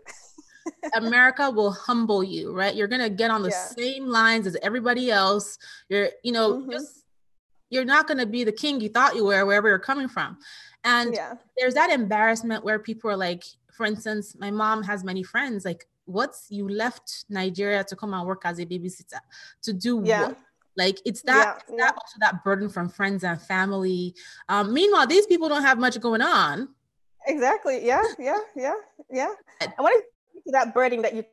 America 0.95 1.49
will 1.49 1.71
humble 1.71 2.23
you, 2.23 2.53
right? 2.53 2.75
You're 2.75 2.87
gonna 2.87 3.09
get 3.09 3.31
on 3.31 3.41
the 3.41 3.49
yeah. 3.49 3.65
same 3.65 4.07
lines 4.07 4.47
as 4.47 4.55
everybody 4.61 5.11
else. 5.11 5.57
You're, 5.89 6.09
you 6.23 6.31
know, 6.31 6.53
mm-hmm. 6.53 6.71
just 6.71 7.03
you're 7.69 7.85
not 7.85 8.07
gonna 8.07 8.25
be 8.25 8.43
the 8.43 8.51
king 8.51 8.79
you 8.79 8.89
thought 8.89 9.15
you 9.15 9.25
were, 9.25 9.45
wherever 9.45 9.67
you're 9.67 9.79
coming 9.79 10.07
from. 10.07 10.37
And 10.83 11.13
yeah. 11.13 11.33
there's 11.57 11.75
that 11.75 11.91
embarrassment 11.91 12.63
where 12.63 12.79
people 12.79 13.11
are 13.11 13.17
like, 13.17 13.43
for 13.71 13.85
instance, 13.85 14.35
my 14.39 14.51
mom 14.51 14.83
has 14.83 15.03
many 15.03 15.23
friends, 15.23 15.63
like, 15.65 15.87
what's 16.05 16.47
you 16.49 16.67
left 16.67 17.25
Nigeria 17.29 17.83
to 17.83 17.95
come 17.95 18.13
and 18.13 18.27
work 18.27 18.41
as 18.45 18.59
a 18.59 18.65
babysitter 18.65 19.19
to 19.63 19.73
do 19.73 20.01
yeah. 20.03 20.27
what? 20.27 20.37
Like 20.77 20.99
it's 21.05 21.21
that, 21.23 21.63
yeah, 21.69 21.77
that 21.77 21.93
also 21.95 22.17
that 22.21 22.43
burden 22.43 22.69
from 22.69 22.89
friends 22.89 23.23
and 23.23 23.41
family. 23.41 24.15
Um, 24.47 24.73
meanwhile, 24.73 25.05
these 25.05 25.25
people 25.25 25.49
don't 25.49 25.63
have 25.63 25.77
much 25.77 25.99
going 25.99 26.21
on. 26.21 26.69
Exactly. 27.27 27.85
Yeah. 27.85 28.03
Yeah. 28.17 28.39
Yeah. 28.55 28.73
Yeah. 29.11 29.33
I 29.61 29.81
want 29.81 30.03
to 30.45 30.51
that 30.53 30.73
burden 30.73 31.01
that 31.03 31.13
you 31.13 31.23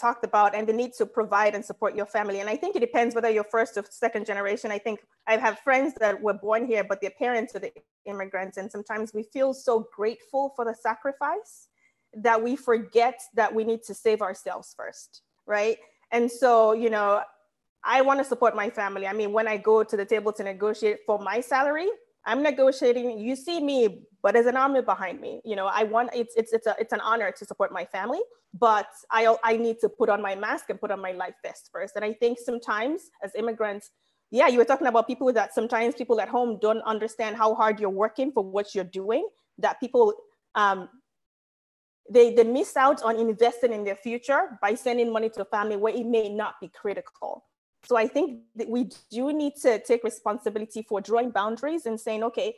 talked 0.00 0.24
about 0.24 0.54
and 0.54 0.66
the 0.66 0.72
need 0.72 0.92
to 0.94 1.06
provide 1.06 1.54
and 1.54 1.64
support 1.64 1.94
your 1.94 2.06
family. 2.06 2.40
And 2.40 2.48
I 2.48 2.56
think 2.56 2.76
it 2.76 2.80
depends 2.80 3.14
whether 3.14 3.30
you're 3.30 3.44
first 3.44 3.76
or 3.76 3.84
second 3.90 4.26
generation. 4.26 4.70
I 4.70 4.78
think 4.78 5.00
I 5.26 5.36
have 5.36 5.58
friends 5.60 5.94
that 6.00 6.20
were 6.20 6.34
born 6.34 6.66
here, 6.66 6.84
but 6.84 7.00
their 7.00 7.10
parents 7.10 7.54
are 7.54 7.60
the 7.60 7.72
immigrants. 8.04 8.56
And 8.56 8.70
sometimes 8.70 9.14
we 9.14 9.22
feel 9.22 9.54
so 9.54 9.88
grateful 9.94 10.52
for 10.56 10.64
the 10.64 10.74
sacrifice 10.74 11.68
that 12.14 12.42
we 12.42 12.56
forget 12.56 13.20
that 13.34 13.54
we 13.54 13.64
need 13.64 13.82
to 13.84 13.94
save 13.94 14.22
ourselves 14.22 14.74
first, 14.76 15.22
right? 15.46 15.78
And 16.12 16.30
so, 16.30 16.72
you 16.72 16.90
know, 16.90 17.22
I 17.84 18.00
want 18.00 18.18
to 18.18 18.24
support 18.24 18.56
my 18.56 18.70
family. 18.70 19.06
I 19.06 19.12
mean, 19.12 19.32
when 19.32 19.46
I 19.46 19.56
go 19.58 19.84
to 19.84 19.96
the 19.96 20.04
table 20.04 20.32
to 20.32 20.42
negotiate 20.42 21.00
for 21.06 21.18
my 21.18 21.40
salary, 21.40 21.88
I'm 22.26 22.42
negotiating. 22.42 23.18
You 23.18 23.36
see 23.36 23.60
me, 23.60 24.02
but 24.22 24.32
there's 24.34 24.46
an 24.46 24.56
army 24.56 24.80
behind 24.80 25.20
me. 25.20 25.40
You 25.44 25.56
know, 25.56 25.66
I 25.66 25.84
want 25.84 26.10
it's 26.14 26.34
it's 26.36 26.52
it's 26.52 26.66
a 26.66 26.74
it's 26.78 26.92
an 26.92 27.00
honor 27.00 27.30
to 27.32 27.44
support 27.44 27.72
my 27.72 27.84
family, 27.84 28.20
but 28.58 28.88
I 29.10 29.36
I 29.44 29.56
need 29.56 29.78
to 29.80 29.88
put 29.88 30.08
on 30.08 30.22
my 30.22 30.34
mask 30.34 30.70
and 30.70 30.80
put 30.80 30.90
on 30.90 31.00
my 31.00 31.12
life 31.12 31.34
vest 31.42 31.68
first. 31.72 31.96
And 31.96 32.04
I 32.04 32.12
think 32.14 32.38
sometimes 32.38 33.10
as 33.22 33.34
immigrants, 33.34 33.90
yeah, 34.30 34.48
you 34.48 34.58
were 34.58 34.64
talking 34.64 34.86
about 34.86 35.06
people 35.06 35.32
that 35.32 35.54
sometimes 35.54 35.94
people 35.94 36.20
at 36.20 36.28
home 36.28 36.58
don't 36.60 36.82
understand 36.82 37.36
how 37.36 37.54
hard 37.54 37.78
you're 37.78 37.90
working 37.90 38.32
for 38.32 38.42
what 38.42 38.74
you're 38.74 38.84
doing. 38.84 39.28
That 39.58 39.78
people 39.78 40.14
um, 40.54 40.88
they 42.10 42.34
they 42.34 42.44
miss 42.44 42.76
out 42.76 43.02
on 43.02 43.16
investing 43.16 43.72
in 43.72 43.84
their 43.84 43.96
future 43.96 44.58
by 44.62 44.74
sending 44.74 45.12
money 45.12 45.28
to 45.30 45.42
a 45.42 45.44
family 45.44 45.76
where 45.76 45.94
it 45.94 46.06
may 46.06 46.28
not 46.28 46.54
be 46.60 46.68
critical. 46.68 47.44
So 47.84 47.96
I 47.96 48.06
think 48.06 48.40
that 48.56 48.68
we 48.68 48.90
do 49.10 49.32
need 49.32 49.56
to 49.62 49.78
take 49.78 50.04
responsibility 50.04 50.82
for 50.82 51.00
drawing 51.00 51.30
boundaries 51.30 51.86
and 51.86 52.00
saying, 52.00 52.22
okay, 52.24 52.56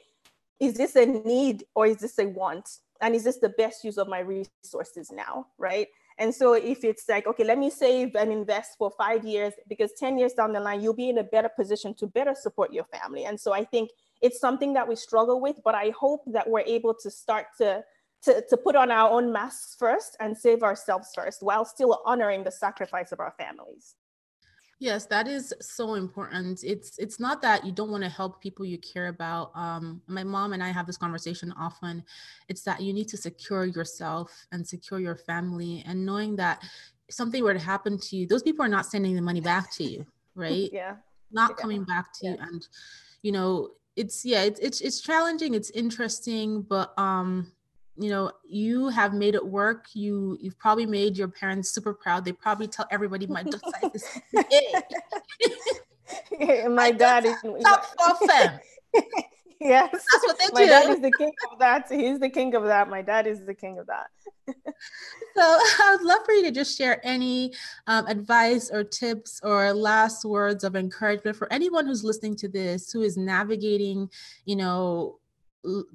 is 0.61 0.75
this 0.75 0.97
a 0.97 1.05
need 1.07 1.65
or 1.75 1.87
is 1.87 1.99
this 1.99 2.19
a 2.19 2.27
want? 2.27 2.69
And 3.01 3.15
is 3.15 3.25
this 3.25 3.39
the 3.39 3.51
best 3.51 3.85
use 3.85 3.99
of 3.99 4.09
my 4.09 4.21
resources 4.21 5.11
now? 5.13 5.49
Right. 5.59 5.89
And 6.19 6.35
so 6.35 6.55
if 6.55 6.83
it's 6.83 7.05
like, 7.09 7.27
okay, 7.27 7.45
let 7.45 7.59
me 7.59 7.69
save 7.69 8.17
and 8.17 8.33
invest 8.33 8.79
for 8.79 8.91
five 8.97 9.25
years, 9.25 9.53
because 9.69 9.93
10 9.99 10.19
years 10.19 10.33
down 10.33 10.53
the 10.53 10.61
line, 10.61 10.81
you'll 10.81 10.95
be 10.95 11.11
in 11.11 11.19
a 11.19 11.25
better 11.25 11.51
position 11.51 11.93
to 11.95 12.07
better 12.07 12.35
support 12.35 12.73
your 12.73 12.85
family. 12.85 13.27
And 13.27 13.39
so 13.39 13.53
I 13.53 13.65
think 13.65 13.91
it's 14.23 14.41
something 14.41 14.73
that 14.75 14.89
we 14.89 14.97
struggle 14.97 15.43
with, 15.43 15.61
but 15.63 15.75
I 15.75 15.91
hope 15.91 16.23
that 16.29 16.49
we're 16.49 16.61
able 16.61 16.95
to 16.95 17.11
start 17.11 17.47
to 17.59 17.85
to, 18.23 18.43
to 18.49 18.57
put 18.57 18.75
on 18.75 18.91
our 18.91 19.11
own 19.11 19.31
masks 19.31 19.77
first 19.79 20.17
and 20.21 20.37
save 20.37 20.63
ourselves 20.63 21.11
first 21.15 21.43
while 21.43 21.65
still 21.65 22.01
honoring 22.05 22.43
the 22.43 22.51
sacrifice 22.51 23.13
of 23.13 23.21
our 23.21 23.35
families. 23.39 23.95
Yes, 24.79 25.07
that 25.07 25.27
is 25.27 25.55
so 25.61 25.95
important. 25.95 26.63
It's 26.63 26.99
it's 26.99 27.19
not 27.19 27.41
that 27.41 27.65
you 27.65 27.73
don't 27.73 27.91
want 27.91 28.05
to 28.05 28.11
help 28.11 28.43
people 28.43 28.67
you 28.67 28.77
care 28.77 29.09
about. 29.09 29.51
Um, 29.55 30.03
my 30.07 30.23
mom 30.23 30.53
and 30.53 30.63
I 30.63 30.69
have 30.69 30.87
this 30.87 30.99
conversation 30.99 31.53
often. 31.59 32.05
It's 32.49 32.63
that 32.63 32.83
you 32.83 32.93
need 32.93 33.09
to 33.09 33.17
secure 33.17 33.65
yourself 33.65 34.47
and 34.53 34.67
secure 34.67 35.01
your 35.01 35.17
family, 35.17 35.83
and 35.87 36.05
knowing 36.05 36.37
that 36.37 36.63
if 37.09 37.15
something 37.15 37.43
were 37.43 37.55
to 37.55 37.61
happen 37.61 37.99
to 37.99 38.17
you, 38.17 38.27
those 38.27 38.43
people 38.43 38.65
are 38.65 38.69
not 38.69 38.85
sending 38.85 39.17
the 39.17 39.23
money 39.23 39.41
back 39.41 39.73
to 39.77 39.85
you, 39.85 40.05
right? 40.35 40.71
yeah, 40.71 40.97
not 41.33 41.53
yeah. 41.53 41.63
coming 41.63 41.85
back 41.85 42.13
to 42.21 42.27
yeah. 42.27 42.33
you, 42.33 42.39
and 42.43 42.69
you 43.23 43.33
know, 43.33 43.71
it's 43.97 44.27
yeah, 44.27 44.43
it's 44.43 44.61
it's 44.61 44.83
it's 44.83 45.01
challenging. 45.01 45.55
It's 45.55 45.71
interesting, 45.71 46.61
but 46.61 46.93
um, 46.99 47.51
you 47.99 48.11
know 48.11 48.31
you 48.49 48.89
have 48.89 49.15
made 49.15 49.35
it 49.35 49.47
work. 49.47 49.87
You 49.95 50.37
you've 50.41 50.59
probably 50.59 50.87
made 50.87 51.17
your 51.17 51.29
parents 51.29 51.71
super 51.71 51.95
proud. 51.95 52.25
They 52.25 52.33
probably 52.33 52.69
tell 52.69 52.87
everybody 52.91 53.27
my 53.27 53.43
daughter 53.43 53.91
is 53.95 54.05
my 56.69 56.91
dad 56.99 57.25
is 57.25 57.37
top 57.63 58.19
them 58.27 58.61
yes. 59.61 59.91
That's 59.91 60.25
what 60.25 60.39
they 60.39 60.47
my 60.53 60.65
do. 60.65 60.67
dad 60.67 60.91
is 60.91 61.01
the 61.01 61.13
king 61.13 61.33
of 61.53 61.59
that. 61.59 61.87
He's 61.91 62.19
the 62.19 62.29
king 62.29 62.55
of 62.55 62.65
that. 62.65 62.89
My 62.89 63.03
dad 63.03 63.27
is 63.27 63.45
the 63.45 63.55
king 63.55 63.79
of 63.79 63.87
that. 63.87 64.09
So 64.47 65.43
i 65.43 65.97
would 65.97 66.07
love 66.07 66.21
for 66.25 66.33
you 66.33 66.43
to 66.45 66.51
just 66.51 66.79
share 66.79 67.01
any 67.05 67.53
um, 67.87 68.07
advice 68.07 68.71
or 68.71 68.85
tips 68.85 69.41
or 69.43 69.73
last 69.73 70.25
words 70.25 70.65
of 70.65 70.77
encouragement 70.77 71.37
for 71.37 71.53
anyone 71.53 71.87
who's 71.87 72.05
listening 72.05 72.37
to 72.37 72.49
this 72.49 72.91
who 72.91 73.03
is 73.03 73.17
navigating 73.17 74.09
you 74.47 74.57
know 74.57 75.19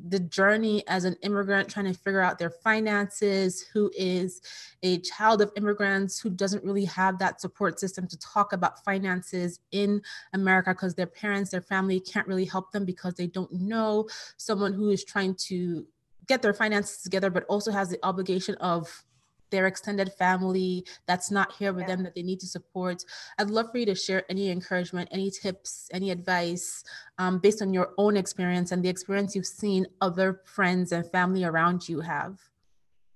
the 0.07 0.19
journey 0.19 0.84
as 0.88 1.05
an 1.05 1.15
immigrant 1.23 1.69
trying 1.69 1.86
to 1.86 1.93
figure 1.93 2.21
out 2.21 2.38
their 2.38 2.49
finances, 2.49 3.65
who 3.73 3.91
is 3.95 4.41
a 4.84 4.99
child 4.99 5.41
of 5.41 5.51
immigrants 5.55 6.19
who 6.19 6.29
doesn't 6.29 6.63
really 6.63 6.86
have 6.86 7.17
that 7.19 7.41
support 7.41 7.79
system 7.79 8.07
to 8.07 8.17
talk 8.19 8.53
about 8.53 8.84
finances 8.84 9.60
in 9.71 10.01
America 10.34 10.71
because 10.71 10.95
their 10.95 11.07
parents, 11.07 11.51
their 11.51 11.62
family 11.62 11.99
can't 11.99 12.27
really 12.27 12.45
help 12.45 12.71
them 12.71 12.86
because 12.86 13.15
they 13.15 13.27
don't 13.27 13.51
know 13.53 14.07
someone 14.38 14.73
who 14.73 14.89
is 14.89 15.03
trying 15.03 15.36
to 15.36 15.86
get 16.27 16.41
their 16.41 16.53
finances 16.53 17.01
together, 17.01 17.29
but 17.29 17.45
also 17.45 17.71
has 17.71 17.89
the 17.89 17.99
obligation 18.03 18.55
of 18.55 19.03
their 19.51 19.67
extended 19.67 20.11
family 20.13 20.85
that's 21.05 21.29
not 21.29 21.53
here 21.53 21.73
with 21.73 21.83
yeah. 21.83 21.95
them 21.95 22.03
that 22.03 22.15
they 22.15 22.23
need 22.23 22.39
to 22.39 22.47
support. 22.47 23.03
I'd 23.37 23.49
love 23.49 23.71
for 23.71 23.77
you 23.77 23.85
to 23.87 23.95
share 23.95 24.23
any 24.29 24.49
encouragement, 24.49 25.09
any 25.11 25.29
tips, 25.29 25.89
any 25.91 26.11
advice 26.11 26.83
um, 27.17 27.39
based 27.39 27.61
on 27.61 27.73
your 27.73 27.93
own 27.97 28.17
experience 28.17 28.71
and 28.71 28.83
the 28.83 28.89
experience 28.89 29.35
you've 29.35 29.45
seen 29.45 29.85
other 30.01 30.41
friends 30.45 30.91
and 30.91 31.05
family 31.11 31.43
around 31.43 31.87
you 31.87 32.01
have. 32.01 32.39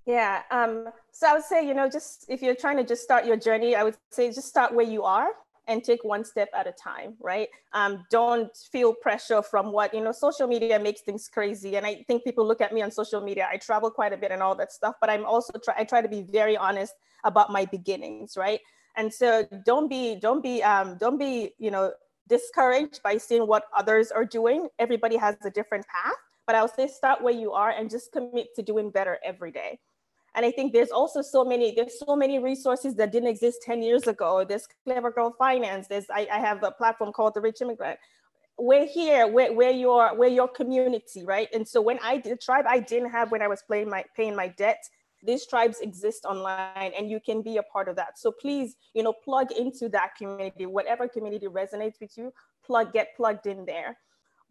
Yeah. 0.06 0.44
Um, 0.52 0.90
so 1.12 1.28
I 1.28 1.34
would 1.34 1.44
say, 1.44 1.68
you 1.68 1.74
know, 1.74 1.90
just 1.90 2.26
if 2.30 2.42
you're 2.42 2.56
trying 2.56 2.78
to 2.78 2.84
just 2.84 3.02
start 3.02 3.26
your 3.26 3.38
journey, 3.38 3.76
I 3.76 3.84
would 3.84 3.98
say 4.12 4.32
just 4.32 4.48
start 4.48 4.74
where 4.74 4.86
you 4.86 5.04
are 5.04 5.30
and 5.68 5.84
take 5.84 6.04
one 6.04 6.24
step 6.24 6.50
at 6.54 6.68
a 6.68 6.72
time, 6.72 7.16
right? 7.20 7.50
Um, 7.74 8.06
don't 8.10 8.56
feel 8.56 8.94
pressure 8.94 9.42
from 9.42 9.72
what, 9.72 9.94
you 9.94 10.02
know, 10.02 10.12
social 10.12 10.48
media 10.48 10.80
makes 10.80 11.02
things 11.02 11.28
crazy. 11.28 11.76
And 11.78 11.86
I 11.86 12.04
think 12.08 12.24
people 12.24 12.48
look 12.48 12.62
at 12.62 12.74
me 12.74 12.82
on 12.82 12.92
social 12.92 13.22
media. 13.22 13.48
I 13.52 13.58
travel 13.58 13.90
quite 13.90 14.14
a 14.14 14.18
bit 14.18 14.32
and 14.32 14.42
all 14.42 14.56
that 14.56 14.72
stuff, 14.72 14.96
but 15.02 15.10
I'm 15.10 15.26
also 15.26 15.54
try, 15.64 15.74
I 15.78 15.84
try 15.84 16.02
to 16.02 16.08
be 16.08 16.22
very 16.22 16.56
honest 16.56 16.94
about 17.24 17.52
my 17.52 17.66
beginnings, 17.66 18.38
right? 18.38 18.60
And 18.98 19.14
so 19.14 19.46
don't 19.66 19.90
be, 19.90 20.16
don't 20.16 20.42
be, 20.42 20.64
um, 20.64 20.98
don't 20.98 21.18
be, 21.18 21.54
you 21.58 21.72
know, 21.72 21.92
discouraged 22.28 23.02
by 23.04 23.18
seeing 23.18 23.48
what 23.48 23.66
others 23.76 24.12
are 24.12 24.26
doing. 24.26 24.68
Everybody 24.80 25.18
has 25.18 25.36
a 25.44 25.50
different 25.50 25.86
path, 25.88 26.16
but 26.48 26.56
I 26.56 26.62
would 26.62 26.72
say 26.72 26.88
start 26.88 27.22
where 27.22 27.34
you 27.34 27.52
are 27.52 27.72
and 27.72 27.90
just 27.90 28.12
commit 28.12 28.56
to 28.56 28.62
doing 28.62 28.90
better 28.90 29.20
every 29.24 29.52
day. 29.52 29.80
And 30.36 30.46
I 30.46 30.52
think 30.52 30.74
there's 30.74 30.92
also 30.92 31.22
so 31.22 31.46
many, 31.46 31.74
there's 31.74 31.98
so 31.98 32.16
many 32.16 32.40
resources 32.40 32.94
that 32.96 33.12
didn't 33.12 33.30
exist 33.30 33.60
10 33.64 33.82
years 33.82 34.06
ago. 34.06 34.44
There's 34.44 34.68
Clever 34.84 35.12
Girl 35.12 35.34
Finance. 35.38 35.88
There's, 35.88 36.06
I, 36.14 36.28
I 36.32 36.40
have 36.40 36.62
a 36.64 36.72
platform 36.72 37.14
called 37.14 37.34
The 37.36 37.42
Rich 37.42 37.62
Immigrant. 37.62 37.98
We're 38.58 38.86
here, 38.86 39.28
we're, 39.28 39.54
we're 39.54 39.72
your, 39.72 40.16
we're 40.16 40.28
your 40.28 40.48
community, 40.48 41.24
right? 41.26 41.48
And 41.54 41.68
so 41.68 41.82
when 41.82 42.00
I 42.04 42.18
did 42.18 42.42
tribe, 42.42 42.66
I 42.68 42.80
didn't 42.80 43.12
have 43.12 43.32
when 43.32 43.42
I 43.42 43.48
was 43.48 43.64
playing 43.66 43.90
my, 43.90 44.04
paying 44.16 44.36
my 44.36 44.50
debt, 44.50 44.84
these 45.24 45.48
tribes 45.48 45.80
exist 45.80 46.26
online 46.26 46.92
and 46.98 47.10
you 47.10 47.20
can 47.20 47.42
be 47.42 47.58
a 47.58 47.64
part 47.64 47.88
of 47.88 47.96
that. 47.96 48.20
So 48.20 48.32
please, 48.32 48.76
you 48.94 49.04
know, 49.04 49.14
plug 49.14 49.52
into 49.52 49.90
that 49.90 50.16
community, 50.18 50.66
whatever 50.66 51.08
community 51.08 51.48
resonates 51.48 52.00
with 52.00 52.18
you, 52.18 52.32
plug, 52.66 52.94
get 52.94 53.16
plugged 53.16 53.48
in 53.48 53.66
there 53.66 53.98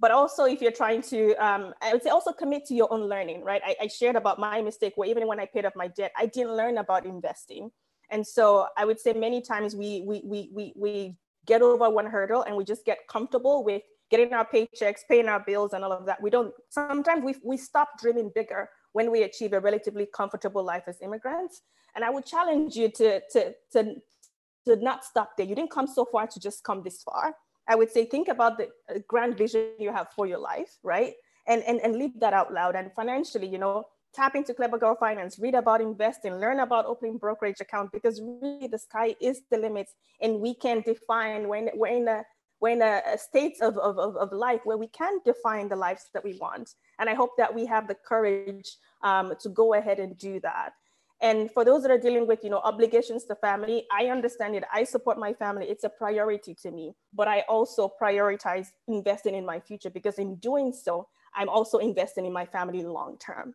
but 0.04 0.10
also 0.10 0.44
if 0.44 0.60
you're 0.60 0.78
trying 0.82 1.00
to 1.00 1.32
um, 1.46 1.72
i 1.80 1.90
would 1.90 2.02
say 2.02 2.10
also 2.10 2.30
commit 2.30 2.62
to 2.66 2.74
your 2.74 2.92
own 2.92 3.04
learning 3.08 3.42
right? 3.42 3.62
I, 3.64 3.74
I, 3.84 3.86
shared 3.86 4.16
about 4.16 4.38
my 4.38 4.60
mistake 4.60 4.92
where 4.96 5.08
even 5.08 5.26
when 5.26 5.40
i 5.40 5.46
paid 5.46 5.64
off 5.64 5.72
my 5.74 5.88
debt 5.88 6.12
i 6.22 6.26
didn't 6.26 6.54
learn 6.60 6.76
about 6.76 7.06
investing. 7.06 7.70
And 8.10 8.22
so 8.36 8.66
i 8.76 8.84
would 8.84 9.00
say 9.04 9.14
many 9.14 9.40
times 9.40 9.74
we 9.74 9.90
we 10.08 10.16
we 10.32 10.40
we, 10.56 10.64
we 10.84 11.16
get 11.46 11.62
over 11.62 11.88
one 11.88 12.08
hurdle 12.16 12.42
and 12.42 12.54
we 12.54 12.64
just 12.72 12.84
get 12.84 12.98
comfortable 13.14 13.64
with 13.64 13.82
getting 14.10 14.34
our 14.34 14.46
paychecks 14.54 15.00
paying 15.10 15.28
our 15.34 15.42
bills 15.50 15.72
and 15.72 15.82
all 15.82 15.94
of 16.00 16.04
that. 16.04 16.22
We 16.26 16.30
don't 16.36 16.52
sometimes 16.68 17.24
we, 17.24 17.34
we 17.42 17.56
stop 17.56 17.88
dreaming 18.02 18.30
bigger 18.34 18.68
when 18.92 19.10
we 19.10 19.22
achieve 19.22 19.54
a 19.54 19.60
relatively 19.68 20.06
comfortable 20.20 20.62
life 20.72 20.84
as 20.86 21.00
immigrants. 21.06 21.62
And 21.94 22.04
i 22.04 22.10
would 22.10 22.26
challenge 22.34 22.76
you 22.80 22.88
to 23.00 23.08
to 23.32 23.40
to 23.72 23.80
to 24.66 24.76
not 24.88 24.98
stop 25.12 25.28
there. 25.36 25.46
You 25.46 25.56
didn't 25.58 25.74
come 25.78 25.88
so 25.98 26.04
far 26.12 26.26
to 26.26 26.38
just 26.48 26.62
come 26.62 26.82
this 26.82 27.02
far 27.08 27.26
I 27.68 27.74
would 27.74 27.90
say 27.90 28.04
think 28.04 28.28
about 28.28 28.58
the 28.58 28.68
uh, 28.88 28.98
grand 29.08 29.36
vision 29.36 29.68
you 29.78 29.92
have 29.92 30.08
for 30.14 30.26
your 30.26 30.38
life, 30.38 30.78
right? 30.82 31.14
And, 31.46 31.62
and, 31.64 31.80
and 31.80 31.96
leave 31.96 32.18
that 32.20 32.32
out 32.32 32.52
loud. 32.52 32.74
And 32.74 32.92
financially, 32.92 33.46
you 33.46 33.58
know, 33.58 33.84
tap 34.14 34.34
into 34.34 34.54
Clever 34.54 34.78
Girl 34.78 34.94
Finance, 34.94 35.38
read 35.38 35.54
about 35.54 35.80
investing, 35.80 36.34
learn 36.36 36.60
about 36.60 36.86
opening 36.86 37.18
brokerage 37.18 37.60
account 37.60 37.92
because 37.92 38.20
really 38.20 38.68
the 38.68 38.78
sky 38.78 39.14
is 39.20 39.42
the 39.50 39.58
limit 39.58 39.88
and 40.20 40.40
we 40.40 40.54
can 40.54 40.80
define 40.82 41.48
when 41.48 41.68
we're 41.74 41.88
in 41.88 42.08
a 42.08 42.24
we're 42.60 42.70
in 42.70 42.82
a, 42.82 43.02
state 43.18 43.60
of, 43.60 43.76
of, 43.76 43.98
of, 43.98 44.32
life 44.32 44.60
where 44.64 44.78
we 44.78 44.86
can 44.86 45.18
define 45.22 45.68
the 45.68 45.76
lives 45.76 46.08
that 46.14 46.24
we 46.24 46.38
want. 46.40 46.70
And 46.98 47.10
I 47.10 47.14
hope 47.14 47.32
that 47.36 47.54
we 47.54 47.66
have 47.66 47.88
the 47.88 47.94
courage 47.94 48.76
um, 49.02 49.34
to 49.40 49.50
go 49.50 49.74
ahead 49.74 49.98
and 49.98 50.16
do 50.16 50.40
that. 50.40 50.72
And 51.24 51.50
for 51.50 51.64
those 51.64 51.80
that 51.82 51.90
are 51.90 51.98
dealing 51.98 52.26
with, 52.26 52.44
you 52.44 52.50
know, 52.50 52.58
obligations 52.58 53.24
to 53.24 53.34
family, 53.34 53.86
I 53.90 54.08
understand 54.08 54.56
it. 54.56 54.64
I 54.70 54.84
support 54.84 55.18
my 55.18 55.32
family. 55.32 55.64
It's 55.70 55.82
a 55.84 55.88
priority 55.88 56.54
to 56.56 56.70
me. 56.70 56.94
But 57.14 57.28
I 57.28 57.40
also 57.48 57.90
prioritize 57.98 58.72
investing 58.88 59.34
in 59.34 59.46
my 59.46 59.58
future 59.58 59.88
because 59.88 60.18
in 60.18 60.34
doing 60.34 60.70
so, 60.70 61.08
I'm 61.34 61.48
also 61.48 61.78
investing 61.78 62.26
in 62.26 62.32
my 62.34 62.44
family 62.44 62.82
long 62.82 63.16
term. 63.16 63.54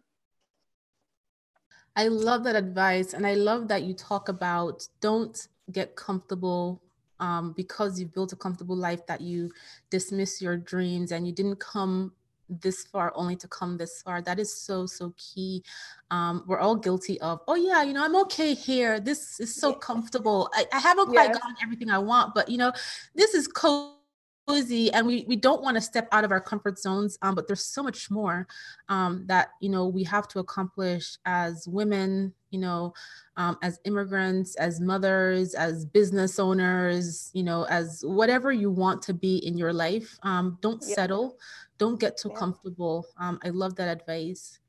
I 1.96 2.08
love 2.08 2.44
that 2.46 2.56
advice. 2.56 3.14
And 3.14 3.28
I 3.28 3.36
love 3.36 3.68
that 3.68 3.84
you 3.84 3.94
talk 3.94 4.30
about 4.30 4.88
don't 5.00 5.48
get 5.72 5.96
comfortable 5.96 6.82
um, 7.20 7.54
because 7.56 8.00
you've 8.00 8.16
built 8.16 8.34
a 8.34 8.36
comfortable 8.36 8.76
life 8.76 9.06
that 9.06 9.22
you 9.22 9.52
dismiss 9.92 10.42
your 10.42 10.58
dreams 10.58 11.12
and 11.12 11.28
you 11.28 11.34
didn't 11.34 11.60
come 11.60 12.14
this 12.50 12.84
far 12.86 13.12
only 13.16 13.36
to 13.38 13.48
come 13.48 13.78
this 13.78 14.02
far. 14.02 14.22
That 14.22 14.40
is 14.40 14.54
so 14.54 14.86
so 14.86 15.14
key. 15.18 15.64
Um 16.12 16.44
we're 16.48 16.60
all 16.60 16.76
guilty 16.76 17.20
of 17.22 17.42
oh 17.48 17.56
yeah 17.56 17.84
you 17.84 17.94
know 17.94 18.04
i'm 18.04 18.16
okay 18.16 18.54
here. 18.54 19.00
This 19.00 19.40
is 19.40 19.56
so 19.56 19.74
comfortable. 19.74 20.50
I, 20.54 20.66
I 20.74 20.80
haven't 20.80 21.08
quite 21.08 21.30
yes. 21.30 21.40
gotten 21.40 21.56
everything 21.62 21.90
i 21.90 21.98
want 21.98 22.34
but 22.34 22.50
you 22.50 22.58
know 22.58 22.72
this 23.16 23.34
is 23.34 23.48
cozy 23.48 24.92
and 24.94 25.06
we, 25.06 25.26
we 25.28 25.36
don't 25.36 25.62
want 25.62 25.76
to 25.76 25.82
step 25.82 26.08
out 26.12 26.24
of 26.24 26.32
our 26.32 26.42
comfort 26.42 26.80
zones 26.80 27.18
um, 27.22 27.36
but 27.36 27.48
there's 27.48 27.64
so 27.64 27.84
much 27.84 28.10
more 28.10 28.48
um, 28.88 29.24
that 29.28 29.50
you 29.62 29.70
know 29.70 29.88
we 29.88 30.04
have 30.04 30.28
to 30.28 30.40
accomplish 30.40 31.18
as 31.26 31.68
women 31.68 32.34
you 32.50 32.60
know 32.60 32.94
um, 33.38 33.58
as 33.62 33.80
immigrants 33.86 34.56
as 34.56 34.80
mothers 34.80 35.54
as 35.54 35.86
business 35.86 36.40
owners 36.40 37.30
you 37.34 37.44
know 37.44 37.64
as 37.70 38.04
whatever 38.06 38.52
you 38.52 38.72
want 38.72 39.02
to 39.02 39.14
be 39.14 39.38
in 39.46 39.58
your 39.58 39.74
life 39.74 40.18
um, 40.24 40.58
don't 40.62 40.84
yeah. 40.88 40.96
settle 40.96 41.38
don't 41.80 42.00
get 42.00 42.18
too 42.18 42.30
yeah. 42.30 42.40
comfortable. 42.40 43.08
Um, 43.18 43.40
I 43.44 43.50
love 43.50 43.76
that 43.78 43.88
advice. 43.88 44.60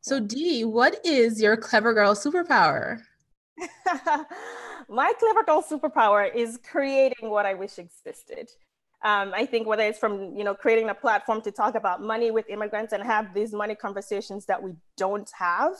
So, 0.00 0.20
Dee, 0.20 0.64
what 0.64 1.04
is 1.04 1.40
your 1.40 1.56
clever 1.56 1.94
girl 1.94 2.14
superpower? 2.14 3.00
My 4.88 5.12
clever 5.18 5.42
girl 5.44 5.62
superpower 5.62 6.32
is 6.34 6.58
creating 6.62 7.30
what 7.30 7.46
I 7.46 7.54
wish 7.54 7.78
existed. 7.78 8.48
Um, 9.04 9.32
I 9.34 9.46
think 9.46 9.66
whether 9.66 9.84
it's 9.84 9.98
from 9.98 10.36
you 10.36 10.44
know 10.44 10.54
creating 10.54 10.88
a 10.90 10.94
platform 10.94 11.40
to 11.42 11.52
talk 11.52 11.74
about 11.74 12.02
money 12.02 12.30
with 12.30 12.48
immigrants 12.48 12.92
and 12.92 13.02
have 13.02 13.32
these 13.32 13.52
money 13.52 13.74
conversations 13.74 14.44
that 14.46 14.60
we 14.60 14.74
don't 14.96 15.30
have, 15.38 15.74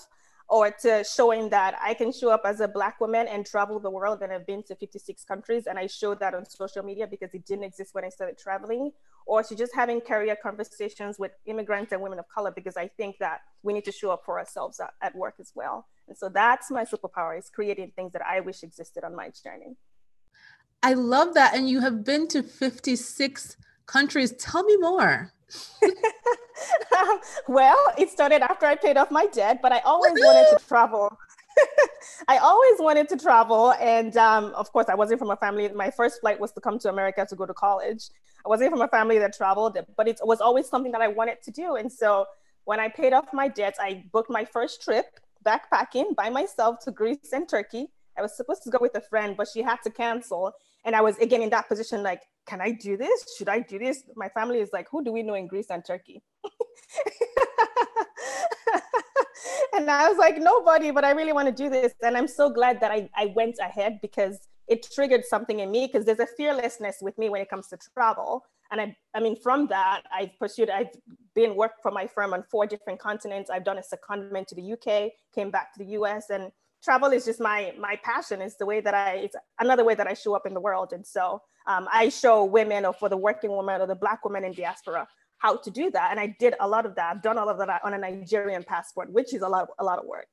or 0.49 0.71
to 0.71 1.05
showing 1.05 1.49
that 1.51 1.77
I 1.83 1.95
can 1.95 2.13
show 2.13 2.31
up 2.31 2.43
as 2.45 2.61
a 2.61 2.69
Black 2.69 3.01
woman 3.01 3.27
and 3.29 3.45
travel 3.45 3.79
the 3.81 3.91
world 3.91 4.23
and 4.23 4.33
I've 4.33 4.47
been 4.47 4.63
to 4.65 4.75
56 4.75 5.25
countries 5.25 5.67
and 5.67 5.79
I 5.79 5.87
showed 5.87 6.21
that 6.21 6.35
on 6.35 6.49
social 6.49 6.83
media 6.83 7.07
because 7.07 7.35
it 7.35 7.45
didn't 7.45 7.65
exist 7.65 7.95
when 7.95 8.05
I 8.05 8.09
started 8.09 8.39
traveling, 8.39 8.93
or 9.29 9.43
to 9.43 9.55
just 9.55 9.75
having 9.75 10.01
career 10.01 10.37
conversations 10.43 11.19
with 11.19 11.33
immigrants 11.45 11.93
and 11.93 12.01
women 12.01 12.19
of 12.19 12.25
color 12.35 12.51
because 12.51 12.79
I 12.79 12.89
think 12.89 13.17
that 13.21 13.41
we 13.63 13.75
need 13.75 13.85
to 13.85 13.93
show 13.93 14.11
up 14.11 14.23
for 14.25 14.39
ourselves 14.39 14.81
at, 14.81 14.91
at 15.03 15.15
work 15.15 15.35
as 15.39 15.53
well. 15.55 15.87
And 16.09 16.17
so 16.17 16.31
that's 16.31 16.71
my 16.71 16.85
superpower 16.85 17.39
is 17.39 17.51
creating 17.55 17.93
things 17.95 18.13
that 18.15 18.23
I 18.27 18.41
wish 18.41 18.63
existed 18.63 19.05
on 19.05 19.15
my 19.15 19.31
journey. 19.45 19.77
I 20.83 20.95
love 20.95 21.35
that. 21.35 21.55
And 21.55 21.69
you 21.69 21.81
have 21.81 22.05
been 22.05 22.27
to 22.29 22.43
56 22.43 23.57
countries. 23.87 24.33
Tell 24.39 24.65
me 24.65 24.79
more. 24.79 25.33
well, 27.49 27.79
it 27.99 28.09
started 28.09 28.41
after 28.43 28.65
I 28.65 28.77
paid 28.77 28.97
off 28.97 29.11
my 29.11 29.27
debt, 29.27 29.61
but 29.61 29.73
I 29.73 29.81
always 29.81 30.15
wanted 30.15 30.59
to 30.59 30.65
travel. 30.67 31.17
I 32.29 32.39
always 32.39 32.79
wanted 32.79 33.09
to 33.11 33.17
travel. 33.19 33.73
And 33.73 34.17
um, 34.17 34.53
of 34.55 34.73
course, 34.73 34.87
I 34.89 34.95
wasn't 34.95 35.19
from 35.19 35.31
a 35.31 35.37
family. 35.37 35.69
My 35.69 35.91
first 35.91 36.21
flight 36.21 36.41
was 36.41 36.53
to 36.53 36.61
come 36.63 36.79
to 36.79 36.89
America 36.89 37.27
to 37.29 37.37
go 37.37 37.45
to 37.45 37.55
college. 37.55 38.09
Wasn't 38.49 38.71
from 38.71 38.81
a 38.81 38.89
family 38.89 39.19
that 39.19 39.37
traveled, 39.37 39.77
but 39.97 40.09
it 40.09 40.21
was 40.25 40.41
always 40.41 40.67
something 40.69 40.91
that 40.93 41.03
I 41.03 41.09
wanted 41.09 41.43
to 41.43 41.51
do. 41.51 41.77
And 41.77 41.93
so 41.93 42.27
when 42.65 42.81
I 42.81 42.89
paid 42.89 43.13
off 43.13 43.27
my 43.33 43.47
debts, 43.49 43.79
I 43.81 44.05
booked 44.11 44.31
my 44.31 44.45
first 44.45 44.83
trip 44.83 45.21
backpacking 45.45 46.17
by 46.17 46.31
myself 46.31 46.79
to 46.85 46.91
Greece 46.91 47.33
and 47.33 47.49
Turkey. 47.49 47.89
I 48.17 48.23
was 48.23 48.37
supposed 48.37 48.63
to 48.65 48.71
go 48.71 48.79
with 48.81 48.95
a 48.97 49.03
friend, 49.03 49.37
but 49.37 49.49
she 49.49 49.63
had 49.63 49.77
to 49.85 49.91
cancel. 49.91 50.53
And 50.85 50.97
I 50.97 51.03
was 51.03 51.19
again 51.19 51.43
in 51.43 51.51
that 51.51 51.69
position 51.69 52.03
like, 52.03 52.23
can 52.47 52.63
I 52.63 52.71
do 52.71 52.97
this? 52.97 53.37
Should 53.37 53.51
I 53.51 53.61
do 53.61 53.79
this? 53.79 54.03
My 54.17 54.31
family 54.31 54.61
is 54.61 54.71
like, 54.73 54.89
who 54.91 55.05
do 55.05 55.13
we 55.13 55.23
know 55.23 55.35
in 55.35 55.47
Greece 55.47 55.67
and 55.71 55.85
Turkey? 55.85 56.23
and 59.75 59.91
I 59.91 60.09
was 60.09 60.17
like, 60.17 60.39
nobody, 60.39 60.91
but 60.91 61.05
I 61.05 61.11
really 61.11 61.33
want 61.33 61.47
to 61.49 61.53
do 61.53 61.69
this. 61.69 61.93
And 62.03 62.17
I'm 62.17 62.29
so 62.29 62.49
glad 62.49 62.81
that 62.81 62.91
I, 62.91 63.11
I 63.15 63.27
went 63.37 63.57
ahead 63.61 63.99
because 64.01 64.49
it 64.69 64.89
triggered 64.93 65.25
something 65.25 65.61
in 65.61 65.71
me 65.71 65.87
because 65.87 66.05
there's 66.05 66.21
a 66.21 66.27
fearlessness 66.27 66.97
with 67.01 67.17
me 67.19 67.29
when 67.29 67.41
it 67.41 67.49
comes 67.49 67.69
to 67.69 67.79
travel. 67.95 68.45
And 68.71 68.81
I, 68.81 68.97
I 69.15 69.21
mean, 69.21 69.37
from 69.37 69.67
that, 69.69 70.03
I've 70.15 70.39
pursued, 70.39 70.69
I've 70.69 70.91
been 71.35 71.57
worked 71.57 71.81
for 71.83 71.91
my 71.91 72.07
firm 72.07 72.35
on 72.35 72.45
four 72.51 72.67
different 72.67 73.01
continents. 73.01 73.51
I've 73.51 73.65
done 73.65 73.79
a 73.79 73.83
secondment 73.83 74.47
to 74.49 74.55
the 74.55 74.73
UK, 74.73 75.13
came 75.35 75.51
back 75.51 75.73
to 75.75 75.79
the 75.85 75.91
US, 75.93 76.31
and 76.31 76.53
travel 76.85 77.11
is 77.11 77.25
just 77.25 77.41
my 77.41 77.73
my 77.79 77.99
passion. 78.05 78.43
It's 78.43 78.57
the 78.57 78.67
way 78.67 78.81
that 78.81 78.95
I, 78.95 79.13
it's 79.15 79.37
another 79.59 79.85
way 79.85 79.95
that 79.95 80.07
I 80.07 80.15
show 80.15 80.35
up 80.35 80.47
in 80.47 80.55
the 80.55 80.61
world. 80.61 80.93
And 80.93 81.07
so 81.07 81.41
um, 81.67 81.89
I 81.93 82.11
show 82.11 82.45
women 82.45 82.85
or 82.85 82.93
for 82.93 83.09
the 83.09 83.17
working 83.17 83.51
woman 83.51 83.81
or 83.81 83.87
the 83.87 83.95
black 83.95 84.25
woman 84.25 84.45
in 84.45 84.53
diaspora 84.53 85.09
how 85.39 85.57
to 85.57 85.71
do 85.71 85.91
that. 85.93 86.11
And 86.11 86.21
I 86.21 86.37
did 86.39 86.55
a 86.61 86.69
lot 86.69 86.85
of 86.85 86.95
that. 86.97 87.17
I've 87.17 87.23
done 87.23 87.39
all 87.39 87.49
of 87.49 87.59
that 87.59 87.81
on 87.85 87.95
a 87.95 87.99
Nigerian 87.99 88.65
passport, 88.65 89.11
which 89.13 89.33
is 89.33 89.43
a 89.43 89.49
lot, 89.49 89.69
a 89.79 89.85
lot 89.85 89.99
of 89.99 90.05
work. 90.05 90.29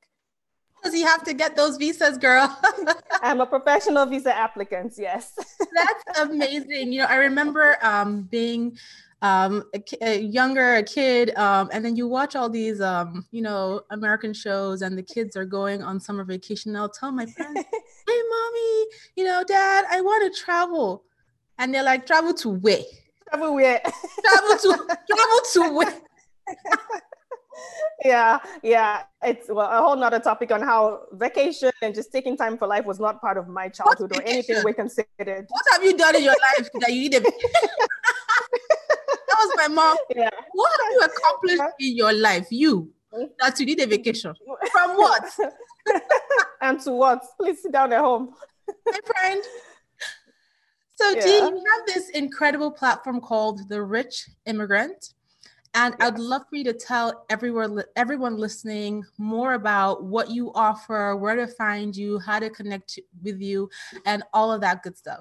Because 0.86 1.00
you 1.00 1.06
have 1.06 1.24
to 1.24 1.34
get 1.34 1.56
those 1.56 1.78
visas, 1.78 2.16
girl. 2.16 2.56
I'm 3.20 3.40
a 3.40 3.46
professional 3.46 4.06
visa 4.06 4.32
applicant, 4.32 4.94
yes. 4.96 5.32
That's 5.74 6.20
amazing. 6.20 6.92
You 6.92 7.00
know, 7.00 7.06
I 7.06 7.16
remember 7.16 7.76
um, 7.82 8.22
being 8.22 8.78
um, 9.20 9.64
a, 9.74 9.82
a, 10.00 10.20
younger, 10.20 10.76
a 10.76 10.84
kid, 10.84 11.36
um, 11.36 11.70
and 11.72 11.84
then 11.84 11.96
you 11.96 12.06
watch 12.06 12.36
all 12.36 12.48
these, 12.48 12.80
um, 12.80 13.26
you 13.32 13.42
know, 13.42 13.80
American 13.90 14.32
shows, 14.32 14.82
and 14.82 14.96
the 14.96 15.02
kids 15.02 15.36
are 15.36 15.44
going 15.44 15.82
on 15.82 15.98
summer 15.98 16.22
vacation. 16.22 16.70
And 16.70 16.78
I'll 16.78 16.88
tell 16.88 17.10
my 17.10 17.26
friends, 17.26 17.56
"Hey, 18.06 18.20
mommy, 18.30 18.86
you 19.16 19.24
know, 19.24 19.42
dad, 19.42 19.86
I 19.90 20.00
want 20.02 20.32
to 20.32 20.40
travel," 20.40 21.02
and 21.58 21.74
they're 21.74 21.82
like, 21.82 22.06
"Travel 22.06 22.32
to 22.34 22.50
where?" 22.50 22.84
Travel 23.30 23.56
where? 23.56 23.82
travel 24.22 24.56
to 24.56 24.98
travel 25.10 25.40
to 25.52 25.76
where? 25.76 26.00
Yeah, 28.04 28.38
yeah. 28.62 29.02
It's 29.22 29.48
well 29.48 29.70
a 29.70 29.82
whole 29.82 29.96
nother 29.96 30.20
topic 30.20 30.50
on 30.52 30.62
how 30.62 31.02
vacation 31.12 31.72
and 31.82 31.94
just 31.94 32.12
taking 32.12 32.36
time 32.36 32.58
for 32.58 32.66
life 32.66 32.84
was 32.84 33.00
not 33.00 33.20
part 33.20 33.38
of 33.38 33.48
my 33.48 33.68
childhood 33.68 34.16
or 34.16 34.22
anything 34.22 34.62
we 34.64 34.72
considered. 34.72 35.46
What 35.48 35.64
have 35.72 35.82
you 35.84 35.96
done 35.96 36.16
in 36.16 36.24
your 36.24 36.36
life 36.56 36.68
that 36.80 36.92
you 36.92 37.00
need 37.08 37.14
a 37.14 37.20
That 39.28 39.36
was 39.38 39.52
my 39.56 39.68
mom. 39.68 39.96
Yeah. 40.14 40.30
What 40.52 40.70
have 40.82 40.92
you 40.92 41.00
accomplished 41.00 41.74
in 41.80 41.96
your 41.96 42.12
life? 42.12 42.46
You 42.50 42.90
hmm? 43.14 43.24
that 43.40 43.58
you 43.60 43.66
need 43.66 43.80
a 43.80 43.86
vacation. 43.86 44.34
From 44.72 44.96
what? 44.96 45.24
and 46.60 46.80
to 46.82 46.92
what? 46.92 47.24
Please 47.38 47.62
sit 47.62 47.72
down 47.72 47.92
at 47.92 48.00
home. 48.00 48.34
My 48.86 48.98
friend. 49.04 49.42
So, 50.96 51.10
yeah. 51.10 51.26
You 51.26 51.42
have 51.42 51.86
this 51.86 52.08
incredible 52.10 52.70
platform 52.70 53.20
called 53.20 53.68
The 53.68 53.82
Rich 53.82 54.30
Immigrant. 54.46 55.12
And 55.76 55.94
yes. 56.00 56.08
I'd 56.08 56.18
love 56.18 56.42
for 56.48 56.56
you 56.56 56.64
to 56.64 56.72
tell 56.72 57.26
everyone, 57.28 57.82
everyone 57.96 58.38
listening 58.38 59.04
more 59.18 59.52
about 59.52 60.04
what 60.04 60.30
you 60.30 60.50
offer, 60.54 61.14
where 61.14 61.36
to 61.36 61.46
find 61.46 61.94
you, 61.94 62.18
how 62.18 62.38
to 62.38 62.48
connect 62.48 62.98
with 63.22 63.42
you, 63.42 63.68
and 64.06 64.22
all 64.32 64.50
of 64.50 64.62
that 64.62 64.82
good 64.82 64.96
stuff. 64.96 65.20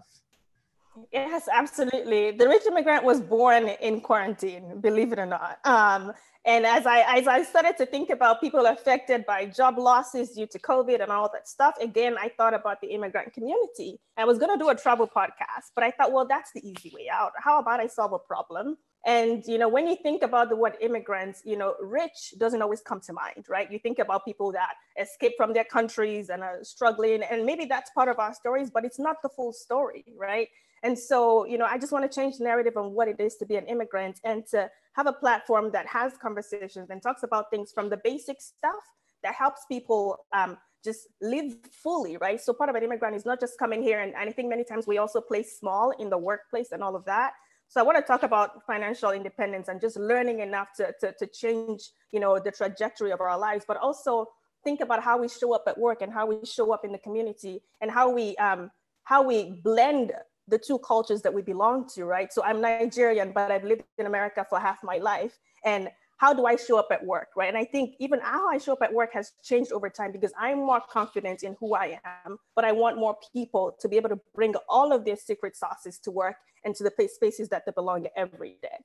Yes, 1.11 1.49
absolutely. 1.51 2.31
The 2.31 2.47
Rich 2.47 2.67
Immigrant 2.67 3.03
was 3.03 3.19
born 3.19 3.67
in 3.67 3.99
quarantine, 3.99 4.79
believe 4.79 5.11
it 5.11 5.19
or 5.19 5.25
not. 5.25 5.59
Um, 5.65 6.13
and 6.45 6.65
as 6.65 6.85
I 6.85 6.99
as 7.17 7.27
I 7.27 7.43
started 7.43 7.75
to 7.77 7.85
think 7.85 8.11
about 8.11 8.39
people 8.39 8.65
affected 8.67 9.25
by 9.25 9.47
job 9.47 9.77
losses 9.77 10.29
due 10.29 10.47
to 10.47 10.59
COVID 10.59 11.01
and 11.01 11.11
all 11.11 11.29
that 11.33 11.49
stuff, 11.49 11.75
again, 11.81 12.15
I 12.17 12.29
thought 12.29 12.53
about 12.53 12.79
the 12.79 12.87
immigrant 12.87 13.33
community. 13.33 13.99
I 14.15 14.23
was 14.23 14.37
going 14.37 14.57
to 14.57 14.63
do 14.63 14.69
a 14.69 14.75
travel 14.75 15.07
podcast, 15.07 15.71
but 15.75 15.83
I 15.83 15.91
thought, 15.91 16.13
well, 16.13 16.25
that's 16.25 16.51
the 16.53 16.65
easy 16.65 16.93
way 16.95 17.09
out. 17.11 17.31
How 17.43 17.59
about 17.59 17.81
I 17.81 17.87
solve 17.87 18.13
a 18.13 18.19
problem? 18.19 18.77
And 19.05 19.43
you 19.45 19.59
know, 19.59 19.69
when 19.69 19.87
you 19.87 19.95
think 19.95 20.23
about 20.23 20.49
the 20.49 20.55
word 20.55 20.77
immigrants, 20.81 21.43
you 21.45 21.57
know, 21.57 21.75
rich 21.79 22.33
doesn't 22.39 22.61
always 22.61 22.81
come 22.81 22.99
to 23.01 23.13
mind, 23.13 23.45
right? 23.47 23.71
You 23.71 23.77
think 23.77 23.99
about 23.99 24.25
people 24.25 24.51
that 24.53 24.73
escape 24.99 25.33
from 25.37 25.53
their 25.53 25.63
countries 25.63 26.29
and 26.29 26.41
are 26.41 26.63
struggling, 26.63 27.21
and 27.23 27.45
maybe 27.45 27.65
that's 27.65 27.91
part 27.91 28.09
of 28.09 28.17
our 28.17 28.33
stories, 28.33 28.71
but 28.71 28.83
it's 28.83 28.99
not 28.99 29.17
the 29.21 29.29
full 29.29 29.53
story, 29.53 30.05
right? 30.17 30.47
And 30.81 30.97
so, 30.97 31.45
you 31.45 31.57
know, 31.57 31.65
I 31.65 31.77
just 31.77 31.91
want 31.91 32.09
to 32.09 32.15
change 32.19 32.37
the 32.37 32.43
narrative 32.43 32.77
on 32.77 32.93
what 32.93 33.07
it 33.07 33.19
is 33.19 33.35
to 33.37 33.45
be 33.45 33.55
an 33.55 33.65
immigrant 33.65 34.19
and 34.23 34.45
to 34.47 34.69
have 34.93 35.07
a 35.07 35.13
platform 35.13 35.71
that 35.71 35.87
has 35.87 36.13
conversations 36.17 36.89
and 36.89 37.01
talks 37.01 37.23
about 37.23 37.49
things 37.49 37.71
from 37.71 37.89
the 37.89 37.97
basic 37.97 38.41
stuff 38.41 38.83
that 39.23 39.33
helps 39.33 39.65
people 39.65 40.25
um, 40.31 40.57
just 40.83 41.07
live 41.21 41.55
fully, 41.71 42.17
right? 42.17 42.39
So 42.39 42.53
part 42.53 42.69
of 42.69 42.75
an 42.75 42.83
immigrant 42.83 43.15
is 43.15 43.25
not 43.25 43.39
just 43.39 43.57
coming 43.57 43.81
here, 43.81 43.99
and 43.99 44.15
I 44.15 44.31
think 44.31 44.49
many 44.49 44.63
times 44.63 44.87
we 44.87 44.97
also 44.97 45.21
play 45.21 45.43
small 45.43 45.91
in 45.91 46.09
the 46.09 46.17
workplace 46.17 46.71
and 46.71 46.83
all 46.83 46.95
of 46.95 47.05
that. 47.05 47.33
So 47.67 47.81
I 47.81 47.83
want 47.83 47.97
to 47.97 48.03
talk 48.03 48.23
about 48.23 48.65
financial 48.65 49.11
independence 49.11 49.67
and 49.67 49.81
just 49.81 49.97
learning 49.97 50.39
enough 50.39 50.69
to, 50.77 50.93
to, 51.01 51.13
to 51.19 51.27
change, 51.27 51.89
you 52.11 52.19
know, 52.19 52.39
the 52.39 52.51
trajectory 52.51 53.11
of 53.11 53.21
our 53.21 53.37
lives, 53.37 53.65
but 53.67 53.77
also 53.77 54.27
think 54.63 54.81
about 54.81 55.03
how 55.03 55.17
we 55.17 55.27
show 55.27 55.53
up 55.53 55.63
at 55.67 55.77
work 55.77 56.01
and 56.01 56.11
how 56.11 56.25
we 56.25 56.45
show 56.45 56.73
up 56.73 56.85
in 56.85 56.91
the 56.91 56.97
community 56.99 57.61
and 57.81 57.91
how 57.91 58.09
we 58.09 58.35
um, 58.37 58.71
how 59.03 59.21
we 59.21 59.61
blend 59.63 60.11
the 60.47 60.57
two 60.57 60.77
cultures 60.79 61.21
that 61.21 61.33
we 61.33 61.41
belong 61.41 61.87
to, 61.95 62.05
right? 62.05 62.31
So 62.31 62.43
I'm 62.43 62.61
Nigerian, 62.61 63.31
but 63.31 63.51
I've 63.51 63.63
lived 63.63 63.83
in 63.97 64.05
America 64.05 64.45
for 64.47 64.59
half 64.59 64.83
my 64.83 64.97
life. 64.97 65.39
And 65.63 65.89
how 66.17 66.33
do 66.33 66.45
I 66.45 66.55
show 66.55 66.77
up 66.79 66.87
at 66.91 67.05
work, 67.05 67.29
right? 67.35 67.49
And 67.49 67.57
I 67.57 67.65
think 67.65 67.95
even 67.99 68.19
how 68.21 68.49
I 68.49 68.57
show 68.57 68.73
up 68.73 68.81
at 68.81 68.93
work 68.93 69.13
has 69.13 69.33
changed 69.43 69.71
over 69.71 69.89
time 69.89 70.11
because 70.11 70.31
I'm 70.39 70.59
more 70.59 70.81
confident 70.89 71.43
in 71.43 71.55
who 71.59 71.75
I 71.75 71.99
am, 72.25 72.37
but 72.55 72.63
I 72.63 72.71
want 72.71 72.97
more 72.97 73.17
people 73.33 73.75
to 73.79 73.89
be 73.89 73.97
able 73.97 74.09
to 74.09 74.19
bring 74.33 74.55
all 74.69 74.93
of 74.93 75.03
their 75.03 75.17
secret 75.17 75.57
sauces 75.57 75.99
to 75.99 76.11
work 76.11 76.37
and 76.63 76.73
to 76.75 76.83
the 76.83 77.09
spaces 77.13 77.49
that 77.49 77.65
they 77.65 77.71
belong 77.73 78.07
every 78.15 78.57
day. 78.61 78.77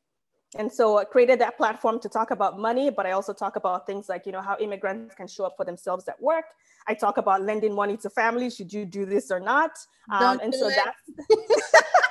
And 0.58 0.72
so 0.72 0.98
I 0.98 1.04
created 1.04 1.40
that 1.40 1.56
platform 1.56 2.00
to 2.00 2.08
talk 2.08 2.32
about 2.32 2.58
money, 2.58 2.90
but 2.90 3.06
I 3.06 3.12
also 3.12 3.32
talk 3.32 3.54
about 3.54 3.86
things 3.86 4.08
like, 4.08 4.26
you 4.26 4.32
know, 4.32 4.42
how 4.42 4.56
immigrants 4.58 5.14
can 5.14 5.28
show 5.28 5.44
up 5.44 5.54
for 5.56 5.64
themselves 5.64 6.08
at 6.08 6.20
work. 6.20 6.46
I 6.88 6.94
talk 6.94 7.18
about 7.18 7.42
lending 7.42 7.72
money 7.72 7.96
to 7.98 8.10
families. 8.10 8.56
Should 8.56 8.72
you 8.72 8.84
do 8.84 9.06
this 9.06 9.30
or 9.30 9.38
not? 9.38 9.70
Um, 10.10 10.40
and 10.42 10.52
so 10.52 10.66
it. 10.66 10.74
that's 10.74 11.72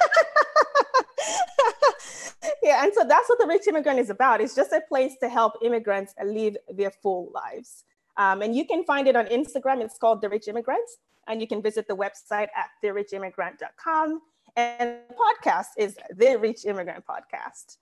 yeah, 2.64 2.84
and 2.84 2.94
so 2.94 3.04
that's 3.08 3.30
what 3.30 3.40
the 3.40 3.48
Rich 3.48 3.68
Immigrant 3.68 4.00
is 4.00 4.10
about. 4.10 4.42
It's 4.42 4.56
just 4.56 4.72
a 4.72 4.82
place 4.88 5.14
to 5.22 5.30
help 5.30 5.54
immigrants 5.62 6.14
live 6.24 6.58
their 6.70 6.92
full 6.92 7.32
lives. 7.34 7.84
Um, 8.18 8.42
and 8.42 8.56
you 8.56 8.66
can 8.66 8.84
find 8.84 9.08
it 9.08 9.16
on 9.16 9.26
Instagram. 9.28 9.82
It's 9.82 9.98
called 9.98 10.22
The 10.22 10.30
Rich 10.30 10.48
Immigrant. 10.48 10.88
And 11.28 11.42
you 11.42 11.48
can 11.48 11.62
visit 11.62 11.88
the 11.88 11.96
website 11.96 12.50
at 12.56 12.70
therichimmigrant.com. 12.84 14.22
And 14.56 15.00
the 15.08 15.16
podcast 15.16 15.68
is 15.78 15.98
The 16.16 16.38
Rich 16.38 16.66
Immigrant 16.66 17.06
Podcast. 17.06 17.78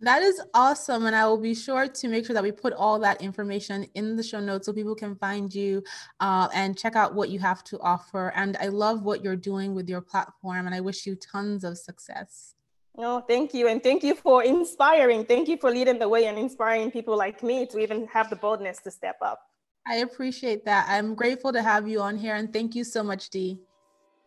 That 0.00 0.22
is 0.22 0.40
awesome. 0.52 1.06
And 1.06 1.16
I 1.16 1.26
will 1.26 1.38
be 1.38 1.54
sure 1.54 1.88
to 1.88 2.08
make 2.08 2.26
sure 2.26 2.34
that 2.34 2.42
we 2.42 2.52
put 2.52 2.72
all 2.72 2.98
that 3.00 3.22
information 3.22 3.84
in 3.94 4.16
the 4.16 4.22
show 4.22 4.38
notes 4.38 4.66
so 4.66 4.72
people 4.72 4.94
can 4.94 5.16
find 5.16 5.52
you 5.52 5.82
uh, 6.20 6.48
and 6.52 6.78
check 6.78 6.94
out 6.94 7.14
what 7.14 7.30
you 7.30 7.38
have 7.38 7.64
to 7.64 7.80
offer. 7.80 8.32
And 8.36 8.56
I 8.60 8.66
love 8.66 9.02
what 9.02 9.24
you're 9.24 9.34
doing 9.34 9.74
with 9.74 9.88
your 9.88 10.02
platform. 10.02 10.66
And 10.66 10.74
I 10.74 10.80
wish 10.80 11.06
you 11.06 11.16
tons 11.16 11.64
of 11.64 11.78
success. 11.78 12.54
No, 12.96 13.16
oh, 13.16 13.20
thank 13.20 13.52
you. 13.52 13.66
And 13.66 13.82
thank 13.82 14.04
you 14.04 14.14
for 14.14 14.44
inspiring. 14.44 15.24
Thank 15.24 15.48
you 15.48 15.56
for 15.56 15.70
leading 15.70 15.98
the 15.98 16.08
way 16.08 16.26
and 16.26 16.38
inspiring 16.38 16.92
people 16.92 17.16
like 17.16 17.42
me 17.42 17.66
to 17.66 17.78
even 17.78 18.06
have 18.06 18.30
the 18.30 18.36
boldness 18.36 18.78
to 18.82 18.90
step 18.90 19.16
up. 19.20 19.40
I 19.86 19.96
appreciate 19.96 20.64
that. 20.64 20.86
I'm 20.88 21.14
grateful 21.14 21.52
to 21.52 21.60
have 21.60 21.88
you 21.88 22.00
on 22.00 22.16
here. 22.16 22.36
And 22.36 22.52
thank 22.52 22.74
you 22.74 22.84
so 22.84 23.02
much, 23.02 23.30
Dee. 23.30 23.58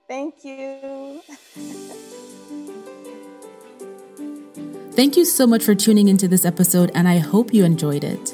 Thank 0.09 0.43
you. 0.43 1.21
Thank 4.91 5.15
you 5.15 5.25
so 5.25 5.47
much 5.47 5.63
for 5.63 5.75
tuning 5.75 6.07
into 6.07 6.27
this 6.27 6.43
episode, 6.43 6.91
and 6.95 7.07
I 7.07 7.19
hope 7.19 7.53
you 7.53 7.63
enjoyed 7.63 8.03
it. 8.03 8.33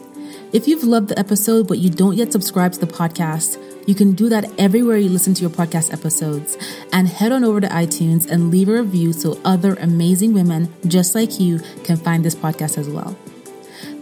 If 0.53 0.67
you've 0.67 0.83
loved 0.83 1.07
the 1.07 1.17
episode 1.17 1.67
but 1.67 1.79
you 1.79 1.89
don't 1.89 2.15
yet 2.15 2.31
subscribe 2.31 2.73
to 2.73 2.79
the 2.79 2.85
podcast, 2.85 3.57
you 3.87 3.95
can 3.95 4.13
do 4.13 4.29
that 4.29 4.45
everywhere 4.59 4.97
you 4.97 5.09
listen 5.09 5.33
to 5.33 5.41
your 5.41 5.49
podcast 5.49 5.91
episodes. 5.91 6.55
And 6.93 7.07
head 7.07 7.31
on 7.31 7.43
over 7.43 7.59
to 7.59 7.67
iTunes 7.67 8.29
and 8.29 8.51
leave 8.51 8.69
a 8.69 8.73
review 8.73 9.13
so 9.13 9.39
other 9.43 9.73
amazing 9.73 10.35
women 10.35 10.71
just 10.85 11.15
like 11.15 11.39
you 11.39 11.59
can 11.83 11.97
find 11.97 12.23
this 12.23 12.35
podcast 12.35 12.77
as 12.77 12.87
well. 12.87 13.17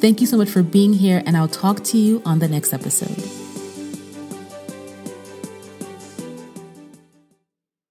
Thank 0.02 0.20
you 0.20 0.28
so 0.28 0.36
much 0.36 0.49
for 0.49 0.62
being 0.62 0.93
here, 0.93 1.24
and 1.26 1.38
I'll 1.38 1.47
talk 1.47 1.86
to 1.86 1.97
you 1.97 2.22
on 2.26 2.39
the 2.39 2.49
next 2.49 2.74
episode. 2.74 3.41